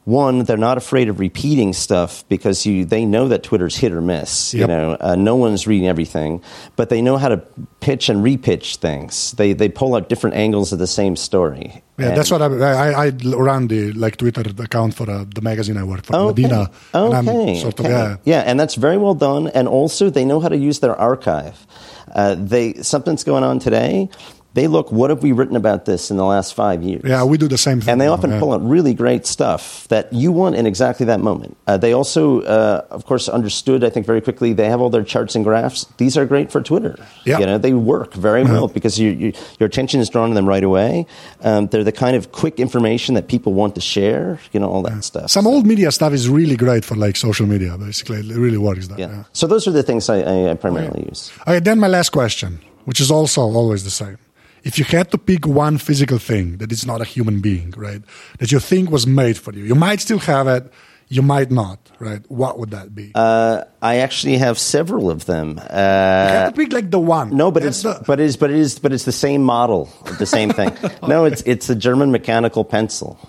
one, 0.05 0.43
they're 0.43 0.57
not 0.57 0.77
afraid 0.77 1.07
of 1.09 1.19
repeating 1.19 1.71
stuff 1.73 2.27
because 2.27 2.65
you 2.65 2.83
they 2.85 3.05
know 3.05 3.27
that 3.29 3.41
Twitter's 3.43 3.77
hit 3.77 3.91
or 3.93 4.01
miss. 4.01 4.53
You 4.53 4.67
know, 4.67 4.97
uh, 4.99 5.15
no 5.15 5.35
one's 5.37 5.65
reading 5.65 5.87
everything, 5.87 6.41
but 6.75 6.89
they 6.89 7.01
know 7.01 7.15
how 7.17 7.29
to 7.29 7.37
pitch 7.79 8.09
and 8.09 8.23
repitch 8.23 8.77
things. 8.77 9.31
They 9.33 9.53
they 9.53 9.69
pull 9.69 9.95
out 9.95 10.09
different 10.09 10.35
angles 10.35 10.73
of 10.73 10.79
the 10.79 10.87
same 10.87 11.15
story. 11.15 11.81
yeah. 11.97 12.07
And- 12.09 12.17
That's 12.17 12.31
what 12.31 12.41
I, 12.41 12.47
I, 12.47 13.05
I 13.07 13.09
run 13.35 13.67
the 13.67 13.93
like 13.93 14.17
Twitter 14.17 14.41
account 14.61 14.93
for 14.93 15.09
uh, 15.09 15.23
the 15.33 15.41
magazine 15.41 15.77
I 15.77 15.83
work 15.83 16.05
for, 16.05 16.15
Okay. 16.15 16.41
Medina. 16.41 16.69
And 16.93 17.13
I'm 17.13 17.29
Okay. 17.29 17.59
sort 17.61 17.79
of 17.79 17.85
okay. 17.85 17.93
yeah. 17.93 18.15
Yeah, 18.25 18.39
and 18.45 18.59
that's 18.59 18.75
very 18.75 18.97
well 18.97 19.15
done. 19.15 19.47
And 19.55 19.67
also, 19.69 20.09
they 20.09 20.25
know 20.25 20.39
how 20.41 20.49
to 20.49 20.57
use 20.57 20.79
their 20.79 20.95
archive. 20.99 21.65
Uh, 22.13 22.35
they 22.37 22.73
something's 22.83 23.23
going 23.23 23.43
on 23.43 23.59
today. 23.59 24.09
They 24.53 24.67
look. 24.67 24.91
What 24.91 25.09
have 25.09 25.23
we 25.23 25.31
written 25.31 25.55
about 25.55 25.85
this 25.85 26.11
in 26.11 26.17
the 26.17 26.25
last 26.25 26.53
five 26.53 26.83
years? 26.83 27.01
Yeah, 27.03 27.23
we 27.23 27.37
do 27.37 27.47
the 27.47 27.57
same 27.57 27.81
thing. 27.81 27.91
And 27.91 27.99
they 27.99 28.07
often 28.07 28.29
yeah. 28.29 28.39
pull 28.39 28.53
out 28.53 28.63
really 28.63 28.93
great 28.93 29.25
stuff 29.25 29.87
that 29.87 30.13
you 30.13 30.31
want 30.31 30.55
in 30.55 30.67
exactly 30.67 31.07
that 31.07 31.21
moment. 31.21 31.57
Uh, 31.65 31.77
they 31.77 31.93
also, 31.93 32.41
uh, 32.41 32.85
of 32.91 33.05
course, 33.05 33.27
understood, 33.27 33.83
I 33.83 33.89
think, 33.89 34.05
very 34.05 34.21
quickly, 34.21 34.53
they 34.53 34.69
have 34.69 34.79
all 34.79 34.91
their 34.91 35.03
charts 35.03 35.35
and 35.35 35.43
graphs. 35.43 35.85
These 35.97 36.17
are 36.17 36.25
great 36.25 36.51
for 36.51 36.61
Twitter. 36.61 36.95
Yeah. 37.25 37.39
You 37.39 37.45
know, 37.47 37.57
they 37.57 37.73
work 37.73 38.13
very 38.13 38.43
well 38.43 38.67
because 38.67 38.99
you, 38.99 39.09
you, 39.09 39.33
your 39.59 39.67
attention 39.67 39.99
is 39.99 40.09
drawn 40.09 40.29
to 40.29 40.35
them 40.35 40.47
right 40.47 40.63
away. 40.63 41.07
Um, 41.41 41.67
they're 41.67 41.83
the 41.83 41.91
kind 41.91 42.15
of 42.15 42.31
quick 42.31 42.59
information 42.59 43.15
that 43.15 43.27
people 43.27 43.53
want 43.53 43.73
to 43.75 43.81
share, 43.81 44.39
you 44.51 44.59
know, 44.59 44.69
all 44.69 44.83
that 44.83 45.03
stuff. 45.03 45.31
Some 45.31 45.47
old 45.47 45.65
media 45.65 45.91
stuff 45.91 46.13
is 46.13 46.29
really 46.29 46.55
great 46.55 46.85
for 46.85 46.95
like 46.95 47.15
social 47.15 47.47
media. 47.47 47.75
Basically, 47.77 48.19
it 48.19 48.37
really 48.37 48.59
works. 48.59 48.87
That, 48.87 48.99
yeah. 48.99 49.09
yeah. 49.09 49.23
So 49.33 49.47
those 49.47 49.67
are 49.67 49.71
the 49.71 49.83
things 49.83 50.09
I, 50.09 50.19
I, 50.21 50.51
I 50.51 50.53
primarily 50.53 51.07
use. 51.09 51.31
Okay, 51.41 51.59
then 51.59 51.79
my 51.79 51.87
last 51.87 52.09
question, 52.09 52.59
which 52.85 52.99
is 52.99 53.09
also 53.09 53.41
always 53.41 53.83
the 53.83 53.89
same. 53.89 54.17
If 54.63 54.79
you 54.79 54.85
had 54.85 55.11
to 55.11 55.17
pick 55.17 55.45
one 55.45 55.77
physical 55.77 56.17
thing 56.19 56.57
that 56.57 56.71
is 56.71 56.85
not 56.85 57.01
a 57.01 57.05
human 57.05 57.41
being, 57.41 57.73
right, 57.77 58.01
that 58.39 58.51
you 58.51 58.59
think 58.59 58.89
was 58.91 59.05
made 59.05 59.37
for 59.37 59.53
you, 59.53 59.63
you 59.65 59.75
might 59.75 59.99
still 60.01 60.19
have 60.19 60.47
it, 60.47 60.71
You 61.09 61.21
might 61.21 61.51
not, 61.51 61.77
right? 61.99 62.21
What 62.31 62.57
would 62.57 62.71
that 62.71 62.95
be? 62.95 63.11
Uh, 63.13 63.65
I 63.81 63.97
actually 63.97 64.37
have 64.39 64.57
several 64.57 65.11
of 65.11 65.25
them. 65.25 65.59
Uh, 65.59 65.61
you 65.63 66.33
have 66.39 66.53
to 66.53 66.57
pick 66.61 66.71
like 66.73 66.89
the 66.89 66.99
one. 66.99 67.35
No, 67.37 67.51
but 67.51 67.61
That's 67.61 67.83
it's 67.85 67.99
the- 67.99 68.03
but 68.07 68.19
it 68.19 68.25
is 68.25 68.37
but 68.37 68.49
it 68.49 68.57
is 68.57 68.79
but 68.79 68.91
it's 68.93 69.03
the 69.05 69.11
same 69.11 69.43
model, 69.43 69.89
the 70.17 70.25
same 70.25 70.49
thing. 70.49 70.71
No, 71.07 71.25
it's 71.25 71.43
it's 71.45 71.69
a 71.69 71.75
German 71.75 72.09
mechanical 72.11 72.63
pencil. 72.63 73.19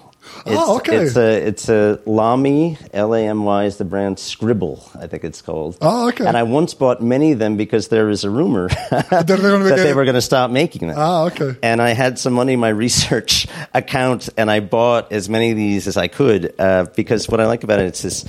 It's, 0.46 0.54
Oh, 0.56 0.76
okay. 0.76 0.96
It's 0.96 1.16
a 1.16 1.46
it's 1.46 1.68
a 1.68 2.00
Lamy 2.06 2.76
L 2.92 3.14
A 3.14 3.26
M 3.26 3.44
Y 3.44 3.64
is 3.64 3.76
the 3.78 3.84
brand 3.84 4.18
Scribble, 4.18 4.84
I 4.98 5.06
think 5.06 5.24
it's 5.24 5.40
called. 5.40 5.78
Oh, 5.80 6.08
okay. 6.08 6.26
And 6.26 6.36
I 6.36 6.42
once 6.42 6.74
bought 6.74 7.00
many 7.02 7.32
of 7.32 7.38
them 7.38 7.56
because 7.56 7.88
there 7.88 8.06
was 8.06 8.24
a 8.24 8.30
rumor 8.30 8.68
that 8.90 9.26
they 9.26 9.94
were 9.94 10.04
going 10.04 10.14
to 10.14 10.20
stop 10.22 10.50
making 10.50 10.88
them. 10.88 10.96
Ah, 10.98 11.24
okay. 11.26 11.56
And 11.62 11.80
I 11.80 11.90
had 11.90 12.18
some 12.18 12.32
money 12.34 12.54
in 12.54 12.60
my 12.60 12.68
research 12.84 13.46
account, 13.72 14.28
and 14.36 14.50
I 14.50 14.60
bought 14.60 15.12
as 15.12 15.28
many 15.28 15.50
of 15.50 15.56
these 15.56 15.86
as 15.86 15.96
I 15.96 16.08
could 16.08 16.54
uh, 16.58 16.86
because 16.94 17.28
what 17.28 17.40
I 17.40 17.46
like 17.46 17.64
about 17.64 17.80
it, 17.80 17.86
it 17.86 17.94
is 17.94 18.02
this. 18.02 18.24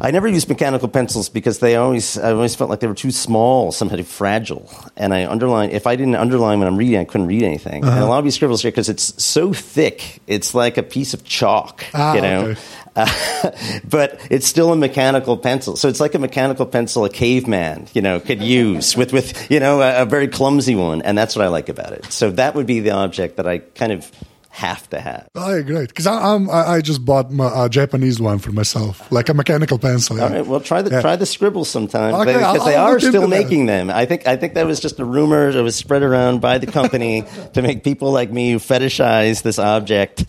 I 0.00 0.10
never 0.10 0.28
used 0.28 0.48
mechanical 0.48 0.88
pencils 0.88 1.28
because 1.28 1.58
they 1.58 1.76
always 1.76 2.16
I 2.18 2.32
always 2.32 2.54
felt 2.54 2.70
like 2.70 2.80
they 2.80 2.86
were 2.86 2.94
too 2.94 3.10
small, 3.10 3.72
somehow 3.72 4.02
fragile. 4.02 4.70
And 4.96 5.12
I 5.12 5.26
underline 5.26 5.70
if 5.70 5.86
I 5.86 5.96
didn't 5.96 6.14
underline 6.16 6.58
when 6.58 6.68
I'm 6.68 6.76
reading, 6.76 6.98
I 7.00 7.04
couldn't 7.04 7.26
read 7.26 7.42
anything. 7.42 7.84
Uh-huh. 7.84 7.94
And 7.94 8.04
a 8.04 8.06
lot 8.06 8.18
of 8.18 8.24
these 8.24 8.34
scribbles 8.34 8.62
here 8.62 8.70
because 8.70 8.88
it's 8.88 9.22
so 9.22 9.52
thick, 9.52 10.20
it's 10.26 10.54
like 10.54 10.76
a 10.78 10.82
piece 10.82 11.14
of 11.14 11.24
chalk, 11.24 11.84
Ah, 11.94 12.14
you 12.14 12.20
know. 12.22 12.40
okay. 12.48 12.60
Uh, 12.96 13.50
but 13.88 14.18
it's 14.30 14.46
still 14.46 14.72
a 14.72 14.76
mechanical 14.76 15.36
pencil, 15.36 15.76
so 15.76 15.88
it's 15.88 16.00
like 16.00 16.14
a 16.14 16.18
mechanical 16.18 16.66
pencil 16.66 17.04
a 17.04 17.10
caveman, 17.10 17.86
you 17.92 18.02
know, 18.02 18.18
could 18.18 18.42
use 18.42 18.96
with 18.96 19.12
with 19.12 19.50
you 19.50 19.60
know 19.60 19.80
a, 19.80 20.02
a 20.02 20.04
very 20.06 20.26
clumsy 20.26 20.74
one, 20.74 21.02
and 21.02 21.16
that's 21.16 21.36
what 21.36 21.44
I 21.44 21.48
like 21.48 21.68
about 21.68 21.92
it. 21.92 22.12
So 22.12 22.30
that 22.32 22.54
would 22.54 22.66
be 22.66 22.80
the 22.80 22.90
object 22.90 23.36
that 23.36 23.46
I 23.46 23.58
kind 23.58 23.92
of 23.92 24.10
have 24.50 24.88
to 24.90 25.00
have. 25.00 25.28
Oh, 25.34 25.62
great. 25.62 25.88
Because 25.88 26.06
I'm, 26.06 26.48
I, 26.50 26.66
I 26.76 26.80
just 26.80 27.04
bought 27.04 27.30
my, 27.30 27.66
a 27.66 27.68
Japanese 27.68 28.18
one 28.20 28.38
for 28.38 28.50
myself, 28.52 29.10
like 29.12 29.28
a 29.28 29.34
mechanical 29.34 29.78
pencil. 29.78 30.16
yeah. 30.16 30.24
All 30.24 30.30
right, 30.30 30.46
well, 30.46 30.60
try 30.60 30.82
the 30.82 30.90
Yeah. 30.90 31.00
try 31.00 31.16
the 31.16 31.26
scribble 31.26 31.64
sometime 31.64 32.14
Okay, 32.14 32.32
because 32.32 32.58
I'll- 32.58 32.64
they 32.64 32.74
I'll 32.76 32.86
are 32.94 33.00
still 33.00 33.22
that. 33.22 33.28
making 33.28 33.66
them. 33.66 33.90
I 33.90 34.04
think 34.06 34.26
I 34.26 34.36
think 34.36 34.54
that 34.54 34.66
was 34.66 34.80
just 34.80 34.98
a 35.00 35.04
rumor 35.04 35.52
that 35.52 35.62
was 35.62 35.76
spread 35.76 36.02
around 36.02 36.40
by 36.40 36.58
the 36.58 36.66
company 36.66 37.24
to 37.54 37.62
make 37.62 37.84
people 37.84 38.10
like 38.10 38.32
me 38.32 38.52
who 38.52 38.58
fetishize 38.58 39.42
this 39.42 39.58
object 39.58 40.24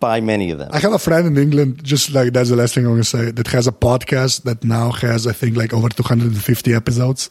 buy 0.00 0.20
many 0.20 0.50
of 0.52 0.58
them. 0.58 0.70
I 0.72 0.78
have 0.78 0.92
a 0.92 0.98
friend 0.98 1.26
in 1.26 1.36
England, 1.36 1.82
just 1.82 2.10
like 2.14 2.32
that's 2.32 2.48
the 2.50 2.56
last 2.56 2.74
thing 2.74 2.84
I'm 2.86 2.92
going 2.92 3.02
to 3.02 3.08
say, 3.08 3.30
that 3.30 3.48
has 3.48 3.66
a 3.66 3.72
podcast 3.72 4.42
that 4.44 4.64
now 4.64 4.90
has, 4.92 5.26
I 5.26 5.32
think, 5.32 5.56
like 5.56 5.72
over 5.74 5.88
250 5.88 6.74
episodes, 6.74 7.30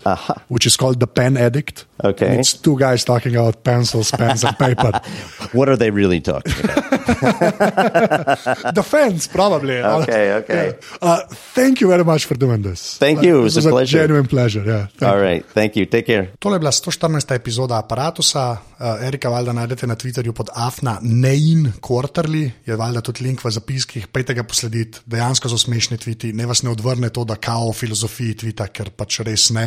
which 0.50 0.66
is 0.66 0.78
called 0.78 1.00
The 1.00 1.08
Pen 1.08 1.38
Addict. 1.38 1.86
Okay. 2.04 2.28
And 2.28 2.40
it's 2.40 2.54
two 2.54 2.78
guys 2.78 3.04
talking 3.06 3.36
about 3.36 3.64
pencils, 3.64 4.12
pens, 4.12 4.44
and 4.44 4.58
paper. 4.58 4.92
What 5.54 5.70
are 5.70 5.78
they 5.78 5.92
really 5.92 6.20
talking 6.22 6.54
about? 6.64 6.84
Defense, 8.74 9.28
probably. 9.28 9.78
Okay, 9.78 10.34
okay. 10.42 10.66
Yeah. 10.74 10.98
Uh, 11.02 11.20
thank 11.54 11.80
you 11.82 11.88
very 11.88 12.04
much 12.04 12.26
for 12.26 12.36
doing 12.36 12.62
this. 12.62 12.98
Thank 12.98 13.22
you, 13.24 13.40
it 13.40 13.44
was 13.44 13.56
This 13.56 13.66
a 13.66 13.70
pleasure. 13.70 14.00
genuine 14.00 14.28
pleasure. 14.28 14.64
Yeah. 14.66 14.88
Thank 14.98 15.12
All 15.12 15.18
you. 15.18 15.24
right, 15.24 15.46
thank 15.54 15.76
you. 15.76 15.86
Take 15.86 16.06
care. 16.08 16.28
Tole 16.40 16.56
je 16.56 16.60
bila 16.60 16.72
114. 16.72 17.36
epizoda 17.36 17.78
Aparatusa. 17.78 18.58
Uh, 18.84 19.06
Erika 19.08 19.30
Valda 19.30 19.54
najdete 19.54 19.88
na 19.88 19.96
Twitterju 19.96 20.34
pod 20.34 20.50
afna 20.56 20.98
Nein 21.02 21.74
Quarterly, 21.80 22.33
je 22.42 22.76
valjda 22.80 23.02
tudi 23.06 23.24
link 23.26 23.44
v 23.44 23.52
zapiskih, 23.54 24.08
pejte 24.14 24.36
ga 24.38 24.46
poslediti, 24.48 25.04
dejansko 25.10 25.52
so 25.52 25.60
smešni 25.60 25.98
tviti, 26.02 26.34
ne 26.34 26.48
vas 26.50 26.64
ne 26.64 26.72
odvrne 26.72 27.10
to, 27.14 27.26
da 27.28 27.36
kao 27.36 27.70
o 27.70 27.76
filozofiji 27.76 28.38
tvita, 28.44 28.68
ker 28.74 28.92
pač 28.98 29.22
res 29.28 29.50
ne. 29.56 29.66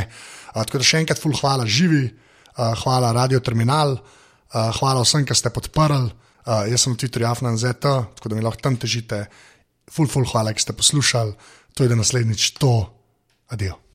Uh, 0.53 0.63
tako 0.65 0.83
da 0.83 0.89
še 0.89 1.03
enkrat 1.05 1.23
ful 1.23 1.37
hvala 1.39 1.67
živi, 1.67 2.05
uh, 2.09 2.75
hvala 2.83 3.15
Radio 3.17 3.41
Terminal, 3.41 3.97
uh, 3.99 4.61
hvala 4.81 5.07
vsem, 5.07 5.27
ki 5.29 5.39
ste 5.39 5.55
podprli. 5.55 6.11
Uh, 6.47 6.67
jaz 6.71 6.85
sem 6.85 6.95
na 6.95 7.01
Twitterju 7.01 7.31
afna.zet, 7.31 7.83
tako 7.83 8.31
da 8.31 8.39
mi 8.39 8.45
lahko 8.45 8.63
tam 8.63 8.77
težite. 8.79 9.25
Ful, 9.91 10.11
ful 10.11 10.27
hvala, 10.27 10.55
ki 10.55 10.63
ste 10.67 10.75
poslušali, 10.77 11.35
to 11.75 11.87
je 11.87 11.91
da 11.91 11.99
naslednjič 11.99 12.55
to. 12.59 12.77
Adijo. 13.51 13.86